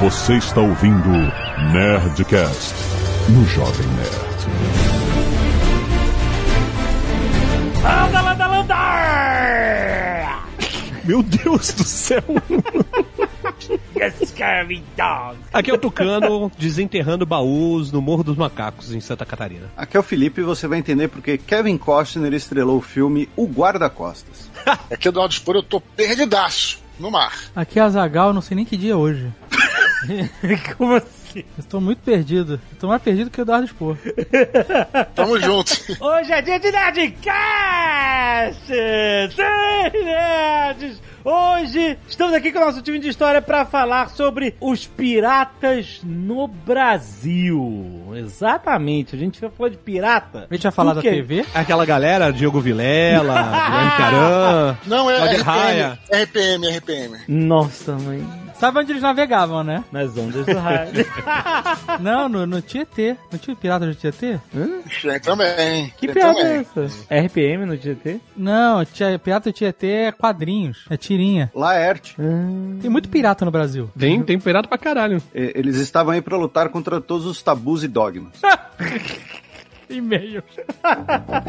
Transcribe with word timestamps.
Você 0.00 0.38
está 0.38 0.62
ouvindo 0.62 1.10
Nerdcast 1.74 2.74
no 3.28 3.44
Jovem 3.44 3.86
Nerd. 3.86 4.30
Anda, 7.84 8.20
landa, 8.22 8.46
landa! 8.46 8.74
Meu 11.04 11.22
Deus 11.22 11.74
do 11.74 11.84
céu! 11.84 12.22
Yes, 13.94 14.30
scary 14.30 14.82
dog! 14.96 15.36
Aqui 15.52 15.70
é 15.70 15.74
o 15.74 15.78
Tucano 15.78 16.50
desenterrando 16.56 17.26
baús 17.26 17.92
no 17.92 18.00
Morro 18.00 18.24
dos 18.24 18.38
Macacos, 18.38 18.94
em 18.94 19.00
Santa 19.02 19.26
Catarina. 19.26 19.70
Aqui 19.76 19.98
é 19.98 20.00
o 20.00 20.02
Felipe 20.02 20.40
e 20.40 20.44
você 20.44 20.66
vai 20.66 20.78
entender 20.78 21.08
porque 21.08 21.36
Kevin 21.36 21.76
Costner 21.76 22.32
estrelou 22.32 22.78
o 22.78 22.82
filme 22.82 23.28
O 23.36 23.46
Guarda-Costas. 23.46 24.48
Aqui 24.90 25.08
é 25.08 25.12
do 25.12 25.20
Aldo 25.20 25.34
Spor, 25.34 25.56
eu 25.56 25.62
tô 25.62 25.78
perdidaço 25.78 26.78
no 26.98 27.10
mar. 27.10 27.38
Aqui 27.54 27.78
é 27.78 27.82
a 27.82 27.88
Zagal, 27.90 28.32
não 28.32 28.40
sei 28.40 28.54
nem 28.54 28.64
que 28.64 28.78
dia 28.78 28.92
é 28.92 28.96
hoje. 28.96 29.30
Como 30.76 30.94
assim? 30.94 31.44
Estou 31.58 31.80
muito 31.80 32.02
perdido. 32.02 32.60
Estou 32.72 32.88
mais 32.88 33.02
perdido 33.02 33.30
que 33.30 33.40
o 33.40 33.42
Eduardo 33.42 33.66
Spor. 33.66 33.96
Tamo 35.14 35.38
junto. 35.38 35.72
Hoje 36.00 36.32
é 36.32 36.42
dia 36.42 36.58
de 36.58 36.70
Nerdcast! 36.70 38.66
Sim, 38.66 40.04
nerds! 40.04 41.00
Hoje 41.22 41.98
estamos 42.08 42.32
aqui 42.34 42.50
com 42.50 42.58
o 42.58 42.64
nosso 42.64 42.80
time 42.80 42.98
de 42.98 43.08
história 43.08 43.42
para 43.42 43.66
falar 43.66 44.08
sobre 44.08 44.54
os 44.58 44.86
piratas 44.86 46.00
no 46.02 46.48
Brasil. 46.48 48.14
Exatamente, 48.14 49.14
a 49.14 49.18
gente 49.18 49.38
vai 49.38 49.50
falar 49.50 49.68
de 49.68 49.76
pirata. 49.76 50.46
A 50.50 50.54
gente 50.54 50.62
vai 50.62 50.72
falar 50.72 50.94
da? 50.94 51.02
TV? 51.02 51.44
Aquela 51.54 51.84
galera, 51.84 52.32
Diogo 52.32 52.58
Vilela, 52.58 53.34
Guilherme 53.68 53.90
Caran. 53.98 54.78
Não, 54.86 55.10
é. 55.10 55.36
RPM, 55.36 55.98
RPM, 56.10 56.78
RPM. 56.78 57.18
Nossa, 57.28 57.92
mãe. 57.98 58.26
Sabe 58.60 58.78
onde 58.80 58.92
eles 58.92 59.02
navegavam, 59.02 59.64
né? 59.64 59.82
Nas 59.90 60.14
ondas 60.18 60.44
do 60.44 60.58
rádio. 60.58 61.06
Não, 61.98 62.28
no, 62.28 62.46
no 62.46 62.60
Tietê. 62.60 63.16
Não 63.32 63.38
tinha 63.38 63.56
pirata 63.56 63.86
do 63.86 63.94
Tietê? 63.94 64.38
Tem 64.52 65.20
também. 65.20 65.92
que 65.96 66.08
também. 66.08 66.44
é 66.44 66.56
essa? 66.76 66.86
RPM 67.26 67.64
no 67.64 67.74
GT? 67.76 68.20
Não, 68.36 68.84
tia, 68.84 69.18
pirata 69.18 69.50
do 69.50 69.54
Tietê 69.54 69.86
é 69.88 70.12
quadrinhos. 70.12 70.84
É 70.90 70.96
tirinha. 70.98 71.50
Laerte. 71.54 72.14
Tem 72.82 72.90
muito 72.90 73.08
pirata 73.08 73.44
no 73.46 73.50
Brasil. 73.50 73.90
Tem, 73.98 74.22
tem 74.22 74.38
pirata 74.38 74.68
pra 74.68 74.76
caralho. 74.76 75.22
E- 75.34 75.52
Eles 75.54 75.76
estavam 75.76 76.12
aí 76.12 76.20
para 76.20 76.36
lutar 76.36 76.68
contra 76.68 77.00
todos 77.00 77.24
os 77.26 77.42
tabus 77.42 77.82
e 77.82 77.88
dogmas. 77.88 78.32
E-mail. 79.88 80.42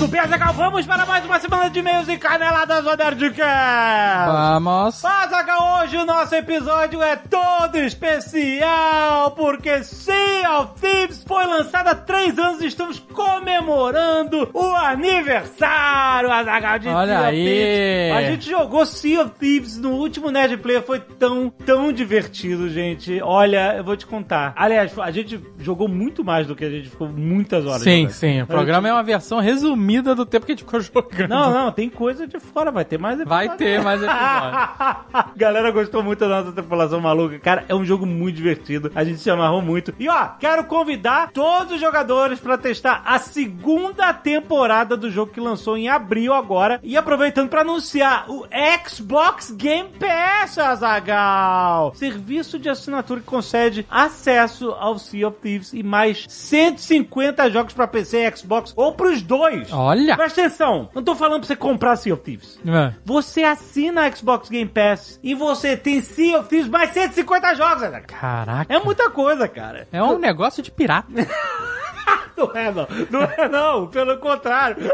Bem, 0.09 0.19
Azaghal? 0.21 0.53
Vamos 0.53 0.87
para 0.87 1.05
mais 1.05 1.23
uma 1.23 1.39
semana 1.39 1.69
de 1.69 1.79
e-mails 1.79 2.07
e 2.07 2.17
caneladas 2.17 2.83
do 2.83 2.97
Nerdcast! 2.97 4.31
Vamos. 4.31 5.05
Azaghal, 5.05 5.83
hoje 5.83 5.97
o 5.97 6.05
nosso 6.05 6.33
episódio 6.33 7.01
é 7.03 7.15
todo 7.15 7.77
especial, 7.77 9.31
porque 9.31 9.83
Sea 9.83 10.59
of 10.59 10.81
Thieves 10.81 11.23
foi 11.27 11.45
lançado 11.45 11.89
há 11.89 11.95
três 11.95 12.39
anos 12.39 12.59
e 12.61 12.65
estamos 12.65 12.97
comemorando 13.13 14.49
o 14.51 14.75
aniversário, 14.75 16.31
Azaghal, 16.31 16.79
de 16.79 16.87
Olha 16.87 17.07
Sea 17.07 17.19
of 17.19 17.27
aí. 17.27 17.43
Thieves. 17.43 18.17
A 18.17 18.31
gente 18.31 18.49
jogou 18.49 18.85
Sea 18.87 19.21
of 19.21 19.31
Thieves 19.39 19.77
no 19.77 19.91
último 19.91 20.31
Nerd 20.31 20.57
Player, 20.57 20.81
foi 20.81 20.99
tão, 20.99 21.51
tão 21.65 21.93
divertido, 21.93 22.67
gente. 22.69 23.21
Olha, 23.21 23.75
eu 23.77 23.83
vou 23.83 23.95
te 23.95 24.07
contar. 24.07 24.53
Aliás, 24.55 24.97
a 24.97 25.11
gente 25.11 25.39
jogou 25.59 25.87
muito 25.87 26.23
mais 26.23 26.47
do 26.47 26.55
que 26.55 26.65
a 26.65 26.69
gente 26.69 26.89
ficou 26.89 27.07
muitas 27.07 27.63
horas. 27.67 27.83
Sim, 27.83 28.01
jogando. 28.01 28.13
sim. 28.13 28.41
O 28.41 28.47
programa 28.47 28.89
é 28.89 28.93
uma 28.93 29.03
versão 29.03 29.39
resumida 29.39 29.98
do 30.01 30.25
tempo 30.25 30.45
que 30.45 30.51
a 30.51 30.55
gente 30.55 30.63
ficou 30.63 30.79
jogando. 30.81 31.29
Não, 31.29 31.53
não, 31.53 31.71
tem 31.71 31.89
coisa 31.89 32.27
de 32.27 32.39
fora, 32.39 32.71
vai 32.71 32.85
ter 32.85 32.97
mais 32.97 33.19
episódio. 33.19 33.47
Vai 33.47 33.57
ter 33.57 33.81
mais 33.81 34.01
episódio. 34.01 35.29
Galera 35.35 35.71
gostou 35.71 36.03
muito 36.03 36.19
da 36.19 36.27
nossa 36.27 36.51
tripulação 36.51 36.99
maluca. 36.99 37.39
Cara, 37.39 37.65
é 37.67 37.75
um 37.75 37.85
jogo 37.85 38.05
muito 38.05 38.35
divertido. 38.35 38.91
A 38.95 39.03
gente 39.03 39.19
se 39.19 39.29
amarrou 39.29 39.61
muito. 39.61 39.93
E 39.99 40.07
ó, 40.09 40.27
quero 40.39 40.63
convidar 40.65 41.31
todos 41.31 41.73
os 41.73 41.79
jogadores 41.79 42.39
pra 42.39 42.57
testar 42.57 43.01
a 43.05 43.19
segunda 43.19 44.13
temporada 44.13 44.95
do 44.97 45.09
jogo 45.09 45.31
que 45.31 45.39
lançou 45.39 45.77
em 45.77 45.89
abril 45.89 46.33
agora. 46.33 46.79
E 46.83 46.97
aproveitando 46.97 47.49
pra 47.49 47.61
anunciar 47.61 48.25
o 48.29 48.45
Xbox 48.87 49.51
Game 49.51 49.89
Pass, 49.99 50.57
Azagal. 50.57 51.93
Serviço 51.95 52.57
de 52.59 52.69
assinatura 52.69 53.19
que 53.19 53.25
concede 53.25 53.85
acesso 53.89 54.71
ao 54.71 54.97
Sea 54.97 55.27
of 55.27 55.37
Thieves 55.41 55.73
e 55.73 55.83
mais 55.83 56.25
150 56.27 57.49
jogos 57.49 57.73
pra 57.73 57.87
PC 57.87 58.25
e 58.27 58.37
Xbox 58.37 58.73
ou 58.75 58.93
pros 58.93 59.21
dois. 59.21 59.71
Olha. 59.71 59.88
Presta 60.15 60.41
atenção, 60.41 60.89
não 60.93 61.03
tô 61.03 61.15
falando 61.15 61.41
pra 61.41 61.47
você 61.47 61.55
comprar 61.55 61.95
Sea 61.95 62.13
of 62.13 62.23
Thieves. 62.23 62.59
É. 62.65 62.93
Você 63.05 63.43
assina 63.43 64.05
a 64.05 64.11
Xbox 64.11 64.49
Game 64.49 64.69
Pass 64.69 65.19
e 65.23 65.33
você 65.33 65.75
tem 65.75 66.01
Sea 66.01 66.39
of 66.39 66.49
Thieves 66.49 66.67
mais 66.69 66.91
150 66.91 67.55
jogos, 67.55 67.83
Azaghal. 67.83 68.07
Caraca. 68.07 68.73
É 68.73 68.79
muita 68.79 69.09
coisa, 69.09 69.47
cara. 69.47 69.87
É 69.91 70.03
um 70.03 70.17
negócio 70.17 70.61
de 70.61 70.71
pirata. 70.71 71.07
Não 72.39 72.51
é, 72.55 72.71
não. 72.71 72.87
Não 73.09 73.23
é, 73.23 73.49
não. 73.49 73.87
Pelo 73.87 74.17
contrário. 74.17 74.77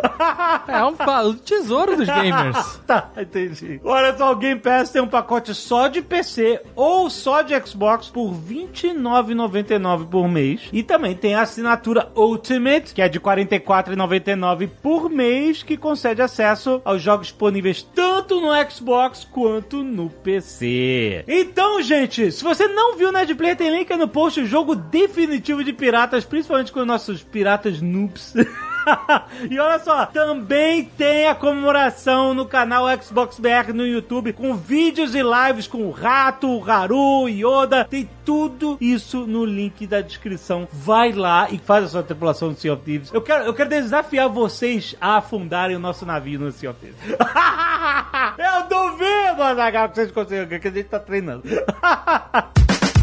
É 0.67 0.83
um 0.83 0.95
o 1.29 1.33
tesouro 1.35 1.95
dos 1.95 2.07
gamers. 2.07 2.79
Tá, 2.85 3.09
entendi. 3.17 3.79
Olha 3.83 4.15
só, 4.15 4.31
o 4.31 4.35
Game 4.35 4.59
Pass 4.59 4.91
tem 4.91 5.01
um 5.01 5.07
pacote 5.07 5.53
só 5.53 5.87
de 5.87 6.01
PC 6.01 6.61
ou 6.75 7.09
só 7.09 7.41
de 7.41 7.53
Xbox 7.65 8.07
por 8.07 8.31
R$ 8.31 8.67
29,99 8.73 10.07
por 10.07 10.27
mês. 10.27 10.61
E 10.71 10.83
também 10.83 11.15
tem 11.15 11.35
a 11.35 11.41
assinatura 11.41 12.11
Ultimate, 12.15 12.93
que 12.93 13.01
é 13.01 13.09
de 13.09 13.17
R$ 13.17 13.23
44,99 13.23 14.69
por 14.81 15.09
mês, 15.09 15.63
que 15.63 15.77
concede 15.77 16.21
acesso 16.21 16.81
aos 16.83 17.01
jogos 17.01 17.27
disponíveis 17.27 17.81
tanto 17.81 18.39
no 18.39 18.49
Xbox 18.69 19.27
quanto 19.31 19.83
no 19.83 20.09
PC. 20.09 21.23
Então, 21.27 21.81
gente, 21.81 22.31
se 22.31 22.43
você 22.43 22.67
não 22.67 22.95
viu 22.95 23.09
o 23.09 23.11
Nerd 23.11 23.33
Player, 23.35 23.55
tem 23.55 23.69
link 23.69 23.89
no 23.95 24.07
post, 24.07 24.41
o 24.41 24.45
jogo 24.45 24.75
definitivo 24.75 25.63
de 25.63 25.73
piratas, 25.73 26.25
principalmente 26.25 26.71
com 26.71 26.81
os 26.81 26.85
nossos 27.05 27.23
piratas 27.23 27.81
noobs. 27.81 28.33
e 29.49 29.59
olha 29.59 29.79
só, 29.79 30.07
também 30.07 30.85
tem 30.85 31.27
a 31.27 31.35
comemoração 31.35 32.33
no 32.33 32.45
canal 32.45 32.85
Xbox 33.01 33.39
BR 33.39 33.73
no 33.73 33.85
YouTube, 33.85 34.33
com 34.33 34.55
vídeos 34.55 35.13
e 35.13 35.21
lives 35.21 35.67
com 35.67 35.83
o 35.83 35.91
Rato, 35.91 36.47
o 36.47 36.69
Haru, 36.69 37.27
Yoda, 37.29 37.85
tem 37.85 38.09
tudo 38.23 38.77
isso 38.81 39.27
no 39.27 39.45
link 39.45 39.85
da 39.85 40.01
descrição. 40.01 40.67
Vai 40.71 41.11
lá 41.11 41.47
e 41.51 41.59
faz 41.59 41.85
a 41.85 41.89
sua 41.89 42.03
tripulação 42.03 42.51
do 42.51 42.59
Sea 42.59 42.73
of 42.73 42.83
Thieves. 42.83 43.13
Eu 43.13 43.22
quero, 43.22 43.45
eu 43.45 43.53
quero 43.53 43.69
desafiar 43.69 44.27
vocês 44.29 44.95
a 44.99 45.17
afundarem 45.17 45.75
o 45.75 45.79
nosso 45.79 46.05
navio 46.05 46.39
no 46.39 46.51
Sea 46.51 46.72
of 46.72 46.79
Thieves. 46.79 46.97
eu 47.07 48.67
duvido, 48.67 49.43
Azaghal, 49.43 49.89
que 49.89 49.95
vocês 49.95 50.11
conseguem, 50.11 50.59
que 50.59 50.67
a 50.67 50.72
gente 50.72 50.89
tá 50.89 50.99
treinando. 50.99 51.43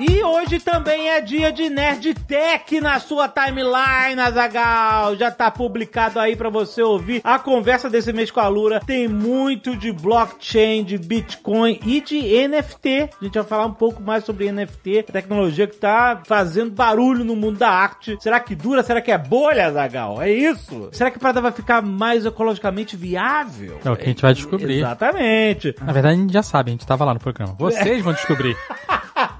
E 0.00 0.24
hoje 0.24 0.58
também 0.58 1.08
é 1.08 1.20
dia 1.20 1.52
de 1.52 1.70
Nerd 1.70 2.14
Tech 2.14 2.80
na 2.80 2.98
sua 2.98 3.28
timeline, 3.28 4.20
Azagal. 4.20 5.14
Já 5.14 5.30
tá 5.30 5.50
publicado 5.52 6.18
aí 6.18 6.34
pra 6.34 6.50
você 6.50 6.82
ouvir 6.82 7.20
a 7.22 7.38
conversa 7.38 7.88
desse 7.88 8.12
mês 8.12 8.28
com 8.28 8.40
a 8.40 8.48
Lura. 8.48 8.80
Tem 8.80 9.06
muito 9.06 9.76
de 9.76 9.92
blockchain, 9.92 10.82
de 10.82 10.98
Bitcoin 10.98 11.78
e 11.86 12.00
de 12.00 12.18
NFT. 12.48 13.10
A 13.20 13.24
gente 13.24 13.34
vai 13.34 13.44
falar 13.44 13.66
um 13.66 13.72
pouco 13.72 14.02
mais 14.02 14.24
sobre 14.24 14.50
NFT, 14.50 15.04
tecnologia 15.12 15.68
que 15.68 15.76
tá 15.76 16.20
fazendo 16.26 16.72
barulho 16.72 17.24
no 17.24 17.36
mundo 17.36 17.58
da 17.58 17.70
arte. 17.70 18.16
Será 18.20 18.40
que 18.40 18.56
dura? 18.56 18.82
Será 18.82 19.00
que 19.00 19.12
é 19.12 19.18
bolha, 19.18 19.68
Azagal? 19.68 20.20
É 20.20 20.30
isso? 20.30 20.88
Será 20.90 21.08
que 21.08 21.18
a 21.18 21.20
parada 21.20 21.40
vai 21.40 21.52
ficar 21.52 21.80
mais 21.80 22.26
ecologicamente 22.26 22.96
viável? 22.96 23.78
É 23.84 23.90
o 23.90 23.96
que 23.96 24.02
a 24.02 24.08
gente 24.08 24.22
vai 24.22 24.34
descobrir. 24.34 24.78
Exatamente. 24.78 25.72
Na 25.80 25.92
verdade, 25.92 26.18
a 26.18 26.20
gente 26.20 26.32
já 26.32 26.42
sabe, 26.42 26.70
a 26.70 26.72
gente 26.72 26.86
tava 26.86 27.04
lá 27.04 27.14
no 27.14 27.20
programa. 27.20 27.54
Vocês 27.56 28.02
vão 28.02 28.12
descobrir. 28.12 28.56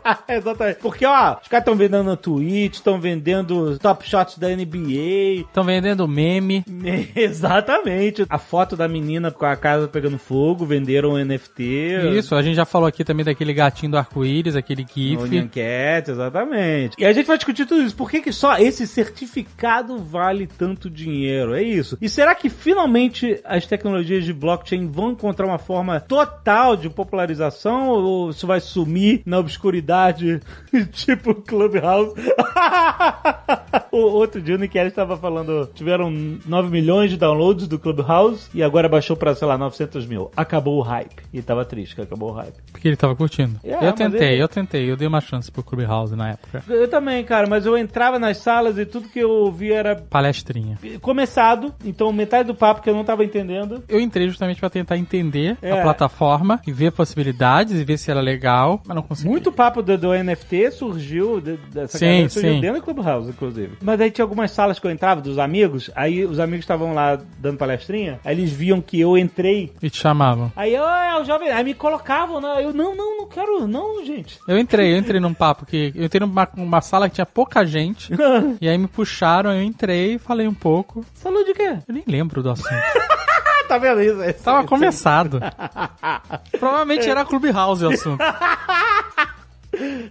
Exatamente. 0.28 0.78
Porque, 0.80 1.06
ó, 1.06 1.36
os 1.40 1.48
caras 1.48 1.62
estão 1.62 1.74
vendendo 1.74 2.04
na 2.04 2.16
Twitch, 2.16 2.74
estão 2.74 3.00
vendendo 3.00 3.78
top 3.78 4.08
shots 4.08 4.38
da 4.38 4.48
NBA. 4.48 5.46
Estão 5.46 5.64
vendendo 5.64 6.06
meme. 6.06 6.64
Exatamente. 7.14 8.26
A 8.28 8.38
foto 8.38 8.76
da 8.76 8.86
menina 8.88 9.30
com 9.30 9.46
a 9.46 9.56
casa 9.56 9.88
pegando 9.88 10.18
fogo, 10.18 10.66
venderam 10.66 11.12
um 11.12 11.24
NFT. 11.24 12.16
Isso, 12.16 12.34
a 12.34 12.42
gente 12.42 12.56
já 12.56 12.64
falou 12.64 12.88
aqui 12.88 13.04
também 13.04 13.24
daquele 13.24 13.52
gatinho 13.52 13.92
do 13.92 13.98
arco-íris, 13.98 14.56
aquele 14.56 14.82
GIF. 14.82 15.36
enquete, 15.36 16.10
exatamente. 16.10 16.96
E 16.98 17.04
a 17.04 17.12
gente 17.12 17.26
vai 17.26 17.36
discutir 17.36 17.66
tudo 17.66 17.82
isso. 17.82 17.96
Por 17.96 18.10
que, 18.10 18.20
que 18.20 18.32
só 18.32 18.58
esse 18.58 18.86
certificado 18.86 19.98
vale 19.98 20.46
tanto 20.46 20.90
dinheiro? 20.90 21.54
É 21.54 21.62
isso. 21.62 21.96
E 22.00 22.08
será 22.08 22.34
que 22.34 22.48
finalmente 22.48 23.40
as 23.44 23.66
tecnologias 23.66 24.24
de 24.24 24.32
blockchain 24.32 24.86
vão 24.90 25.12
encontrar 25.12 25.46
uma 25.46 25.58
forma 25.58 26.00
total 26.00 26.76
de 26.76 26.88
popularização 26.90 27.88
ou 27.88 28.30
isso 28.30 28.46
vai 28.46 28.60
sumir 28.60 29.22
na 29.24 29.38
obscuridade, 29.38 29.93
tipo 30.92 31.34
Clubhouse? 31.34 32.14
o 33.90 33.98
outro 33.98 34.40
dia 34.40 34.54
o 34.54 34.58
Nick 34.58 34.76
Ellis 34.76 34.92
estava 34.92 35.16
falando, 35.16 35.68
tiveram 35.74 36.10
9 36.46 36.68
milhões 36.70 37.10
de 37.10 37.16
downloads 37.16 37.68
do 37.68 37.78
Clubhouse 37.78 38.48
e 38.54 38.62
agora 38.62 38.88
baixou 38.88 39.16
pra, 39.16 39.34
sei 39.34 39.46
lá, 39.46 39.56
900 39.56 40.06
mil. 40.06 40.30
Acabou 40.36 40.78
o 40.78 40.82
hype. 40.82 41.22
E 41.32 41.40
tava 41.42 41.64
triste 41.64 41.94
que 41.94 42.00
acabou 42.02 42.30
o 42.30 42.32
hype. 42.32 42.54
Porque 42.72 42.88
ele 42.88 42.96
tava 42.96 43.14
curtindo. 43.14 43.58
É, 43.64 43.86
eu 43.88 43.92
tentei, 43.92 44.28
ele- 44.34 44.42
eu 44.42 44.48
tentei. 44.48 44.90
Eu 44.90 44.96
dei 44.96 45.06
uma 45.06 45.20
chance 45.20 45.50
pro 45.50 45.62
Clubhouse 45.62 46.14
na 46.16 46.30
época. 46.30 46.62
Eu 46.68 46.88
também, 46.88 47.22
cara, 47.24 47.46
mas 47.46 47.66
eu 47.66 47.76
entrava 47.76 48.18
nas 48.18 48.38
salas 48.38 48.78
e 48.78 48.84
tudo 48.86 49.08
que 49.08 49.18
eu 49.20 49.30
ouvia 49.30 49.76
era 49.76 49.96
Palestrinha. 49.96 50.78
começado, 51.00 51.74
então 51.84 52.12
metade 52.12 52.46
do 52.48 52.54
papo 52.54 52.82
que 52.82 52.90
eu 52.90 52.94
não 52.94 53.04
tava 53.04 53.24
entendendo. 53.24 53.82
Eu 53.88 54.00
entrei 54.00 54.28
justamente 54.28 54.60
pra 54.60 54.70
tentar 54.70 54.96
entender 54.96 55.56
É. 55.62 55.72
a 55.78 55.82
plataforma 55.82 56.60
e 56.66 56.72
ver 56.72 56.92
possibilidades 56.92 57.78
e 57.78 57.84
ver 57.84 57.98
se 57.98 58.10
era 58.10 58.20
legal, 58.20 58.80
mas 58.86 58.94
não 58.94 59.02
consegui. 59.02 59.28
Muito 59.28 59.52
papo 59.52 59.82
do, 59.84 59.96
do 59.98 60.12
NFT 60.14 60.70
surgiu, 60.72 61.40
de- 61.40 61.56
dessa 61.72 61.98
Sim, 61.98 62.06
galera 62.06 62.28
surgiu 62.28 62.52
sim. 62.54 62.60
dentro 62.60 62.80
do 62.80 62.84
Clubhouse, 62.84 63.28
inclusive. 63.30 63.78
Mas 63.82 64.00
aí 64.00 64.10
tinha 64.10 64.24
algumas 64.24 64.50
salas 64.50 64.78
que 64.78 64.86
eu 64.86 64.90
entrava 64.90 65.20
dos 65.20 65.38
amigos, 65.38 65.90
aí 65.94 66.24
os 66.24 66.38
amigos 66.40 66.64
estavam 66.64 66.94
lá 66.94 67.18
dando 67.38 67.58
palestrinha, 67.58 68.18
aí 68.24 68.34
eles 68.34 68.50
viam 68.50 68.80
que 68.80 68.98
eu 69.00 69.16
entrei, 69.16 69.72
E 69.82 69.88
te 69.90 69.98
chamavam. 69.98 70.50
aí 70.56 70.74
eu, 70.74 70.84
é 70.84 71.20
o 71.20 71.24
jovem, 71.24 71.50
aí 71.50 71.62
me 71.62 71.74
colocavam, 71.74 72.40
né? 72.40 72.64
eu, 72.64 72.72
não, 72.72 72.94
não, 72.96 73.18
não 73.18 73.26
quero, 73.28 73.66
não, 73.68 74.04
gente. 74.04 74.38
Eu 74.48 74.58
entrei, 74.58 74.92
eu 74.94 74.98
entrei 74.98 75.20
num 75.20 75.34
papo 75.34 75.64
que. 75.66 75.92
Eu 75.94 76.04
entrei 76.04 76.20
numa 76.20 76.48
uma 76.56 76.80
sala 76.80 77.08
que 77.08 77.16
tinha 77.16 77.26
pouca 77.26 77.64
gente. 77.64 78.12
e 78.60 78.68
aí 78.68 78.78
me 78.78 78.86
puxaram, 78.88 79.52
eu 79.52 79.62
entrei, 79.62 80.18
falei 80.18 80.48
um 80.48 80.54
pouco. 80.54 81.04
Saúde 81.14 81.44
de 81.44 81.54
quê? 81.54 81.76
Eu 81.86 81.94
nem 81.94 82.04
lembro 82.06 82.42
do 82.42 82.50
assunto. 82.50 82.68
Tá 83.66 83.78
vendo 83.78 84.02
isso? 84.02 84.42
Tava 84.44 84.62
começado. 84.66 85.40
Provavelmente 86.60 87.08
era 87.08 87.24
Clubhouse 87.24 87.82
o 87.82 87.88
assunto. 87.88 88.22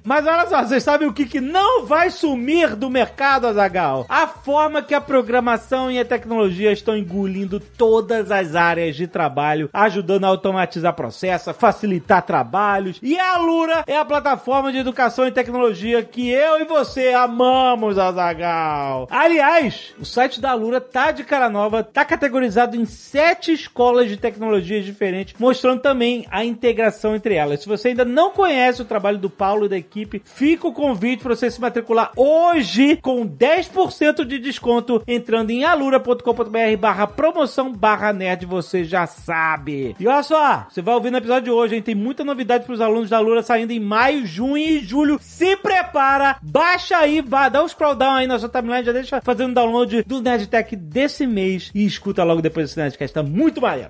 Mas 0.03 0.25
olha 0.25 0.47
só, 0.47 0.63
vocês 0.63 0.83
sabem 0.83 1.07
o 1.07 1.13
que, 1.13 1.25
que 1.25 1.41
não 1.41 1.85
vai 1.85 2.09
sumir 2.09 2.75
do 2.75 2.89
mercado, 2.89 3.47
Azagal? 3.47 4.05
A 4.09 4.27
forma 4.27 4.81
que 4.81 4.93
a 4.93 5.01
programação 5.01 5.91
e 5.91 5.99
a 5.99 6.05
tecnologia 6.05 6.71
estão 6.71 6.97
engolindo 6.97 7.59
todas 7.59 8.31
as 8.31 8.55
áreas 8.55 8.95
de 8.95 9.07
trabalho, 9.07 9.69
ajudando 9.73 10.25
a 10.25 10.27
automatizar 10.27 10.93
processos, 10.93 11.55
facilitar 11.55 12.23
trabalhos. 12.23 12.99
E 13.01 13.17
a 13.17 13.33
Alura 13.33 13.83
é 13.87 13.97
a 13.97 14.05
plataforma 14.05 14.71
de 14.71 14.79
educação 14.79 15.27
e 15.27 15.31
tecnologia 15.31 16.03
que 16.03 16.29
eu 16.29 16.59
e 16.59 16.65
você 16.65 17.13
amamos, 17.13 17.97
Azagal. 17.97 19.07
Aliás, 19.09 19.93
o 19.99 20.05
site 20.05 20.41
da 20.41 20.51
Alura 20.51 20.81
tá 20.81 21.11
de 21.11 21.23
cara 21.23 21.49
nova, 21.49 21.83
tá 21.83 22.03
categorizado 22.03 22.75
em 22.75 22.85
sete 22.85 23.53
escolas 23.53 24.09
de 24.09 24.17
tecnologias 24.17 24.85
diferentes, 24.85 25.35
mostrando 25.39 25.81
também 25.81 26.25
a 26.29 26.43
integração 26.43 27.15
entre 27.15 27.35
elas. 27.35 27.61
Se 27.61 27.67
você 27.67 27.89
ainda 27.89 28.05
não 28.05 28.31
conhece 28.31 28.81
o 28.81 28.85
trabalho 28.85 29.17
do 29.17 29.29
Paulo 29.29 29.52
e 29.65 29.69
da 29.69 29.77
equipe, 29.77 30.21
fica 30.23 30.67
o 30.67 30.73
convite 30.73 31.21
para 31.21 31.35
você 31.35 31.49
se 31.49 31.61
matricular 31.61 32.11
hoje 32.15 32.97
com 32.97 33.27
10% 33.27 34.25
de 34.25 34.39
desconto 34.39 35.01
entrando 35.07 35.51
em 35.51 35.63
alura.com.br 35.63 36.77
barra 36.79 37.07
promoção 37.07 37.71
barra 37.71 38.11
nerd, 38.11 38.45
você 38.45 38.83
já 38.83 39.05
sabe. 39.05 39.95
E 39.99 40.07
olha 40.07 40.23
só, 40.23 40.67
você 40.69 40.81
vai 40.81 40.95
ouvir 40.95 41.11
no 41.11 41.17
episódio 41.17 41.43
de 41.43 41.51
hoje, 41.51 41.75
hein? 41.75 41.81
Tem 41.81 41.95
muita 41.95 42.23
novidade 42.23 42.65
para 42.65 42.73
os 42.73 42.81
alunos 42.81 43.09
da 43.09 43.17
Alura 43.17 43.41
saindo 43.41 43.71
em 43.71 43.79
maio, 43.79 44.25
junho 44.25 44.57
e 44.57 44.79
julho. 44.79 45.19
Se 45.21 45.55
prepara, 45.57 46.37
baixa 46.41 46.97
aí, 46.97 47.21
vá, 47.21 47.49
dá 47.49 47.63
um 47.63 47.67
scroll 47.67 47.95
down 47.95 48.15
aí 48.15 48.27
na 48.27 48.39
sua 48.39 48.49
timeline, 48.49 48.85
já 48.85 48.91
deixa 48.91 49.21
fazendo 49.21 49.53
download 49.53 50.03
do 50.03 50.21
Nerdtech 50.21 50.75
desse 50.75 51.27
mês 51.27 51.71
e 51.73 51.85
escuta 51.85 52.23
logo 52.23 52.41
depois 52.41 52.67
desse 52.67 52.79
Nerdcast, 52.79 53.13
tá 53.13 53.23
muito 53.23 53.61
maneiro. 53.61 53.89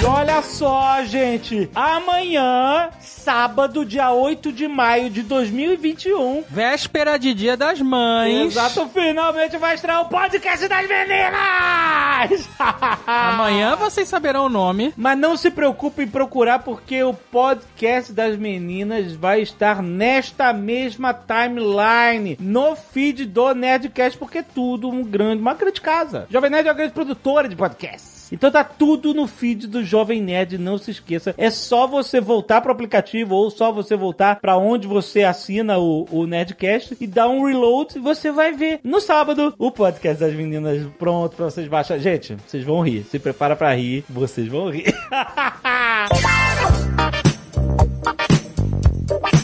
E 0.00 0.04
olha 0.04 0.40
só, 0.42 1.02
gente, 1.02 1.68
amanhã, 1.74 2.88
sábado, 3.00 3.84
dia 3.84 4.12
8 4.12 4.52
de 4.52 4.68
maio 4.68 5.10
de 5.10 5.24
2021, 5.24 6.44
Véspera 6.48 7.18
de 7.18 7.34
Dia 7.34 7.56
das 7.56 7.80
Mães. 7.80 8.52
Exato, 8.52 8.88
finalmente 8.94 9.56
vai 9.56 9.74
estrear 9.74 10.02
o 10.02 10.08
podcast 10.08 10.68
das 10.68 10.86
meninas! 10.86 12.48
Amanhã 13.08 13.74
vocês 13.74 14.08
saberão 14.08 14.46
o 14.46 14.48
nome. 14.48 14.94
Mas 14.96 15.18
não 15.18 15.36
se 15.36 15.50
preocupe 15.50 16.04
em 16.04 16.08
procurar, 16.08 16.60
porque 16.60 17.02
o 17.02 17.12
podcast 17.12 18.12
das 18.12 18.36
meninas 18.36 19.14
vai 19.14 19.40
estar 19.42 19.82
nesta 19.82 20.52
mesma 20.52 21.12
timeline, 21.12 22.36
no 22.38 22.76
feed 22.76 23.24
do 23.24 23.52
Nerdcast, 23.52 24.16
porque 24.16 24.38
é 24.38 24.42
tudo 24.42 24.88
um 24.88 25.02
grande, 25.02 25.42
uma 25.42 25.54
grande 25.54 25.80
casa. 25.80 26.28
Jovem 26.30 26.50
Nerd 26.50 26.68
é 26.68 26.70
uma 26.70 26.76
grande 26.76 26.92
produtora 26.92 27.48
de 27.48 27.56
podcasts. 27.56 28.17
Então 28.32 28.50
tá 28.50 28.64
tudo 28.64 29.14
no 29.14 29.26
feed 29.26 29.66
do 29.66 29.84
Jovem 29.84 30.22
Nerd, 30.22 30.58
não 30.58 30.78
se 30.78 30.90
esqueça. 30.90 31.34
É 31.36 31.50
só 31.50 31.86
você 31.86 32.20
voltar 32.20 32.60
pro 32.60 32.72
aplicativo 32.72 33.34
ou 33.34 33.50
só 33.50 33.72
você 33.72 33.96
voltar 33.96 34.40
pra 34.40 34.56
onde 34.56 34.86
você 34.86 35.24
assina 35.24 35.78
o, 35.78 36.06
o 36.10 36.26
Nerdcast 36.26 36.96
e 37.00 37.06
dar 37.06 37.28
um 37.28 37.44
reload 37.44 37.96
e 37.96 38.00
você 38.00 38.30
vai 38.30 38.52
ver 38.52 38.80
no 38.84 39.00
sábado 39.00 39.54
o 39.58 39.70
podcast 39.70 40.20
das 40.20 40.34
meninas 40.34 40.86
pronto 40.98 41.36
pra 41.36 41.46
vocês 41.46 41.68
baixarem. 41.68 42.02
Gente, 42.02 42.36
vocês 42.46 42.64
vão 42.64 42.80
rir. 42.80 43.04
Se 43.04 43.18
prepara 43.18 43.56
pra 43.56 43.74
rir, 43.74 44.04
vocês 44.08 44.48
vão 44.48 44.70
rir. 44.70 44.94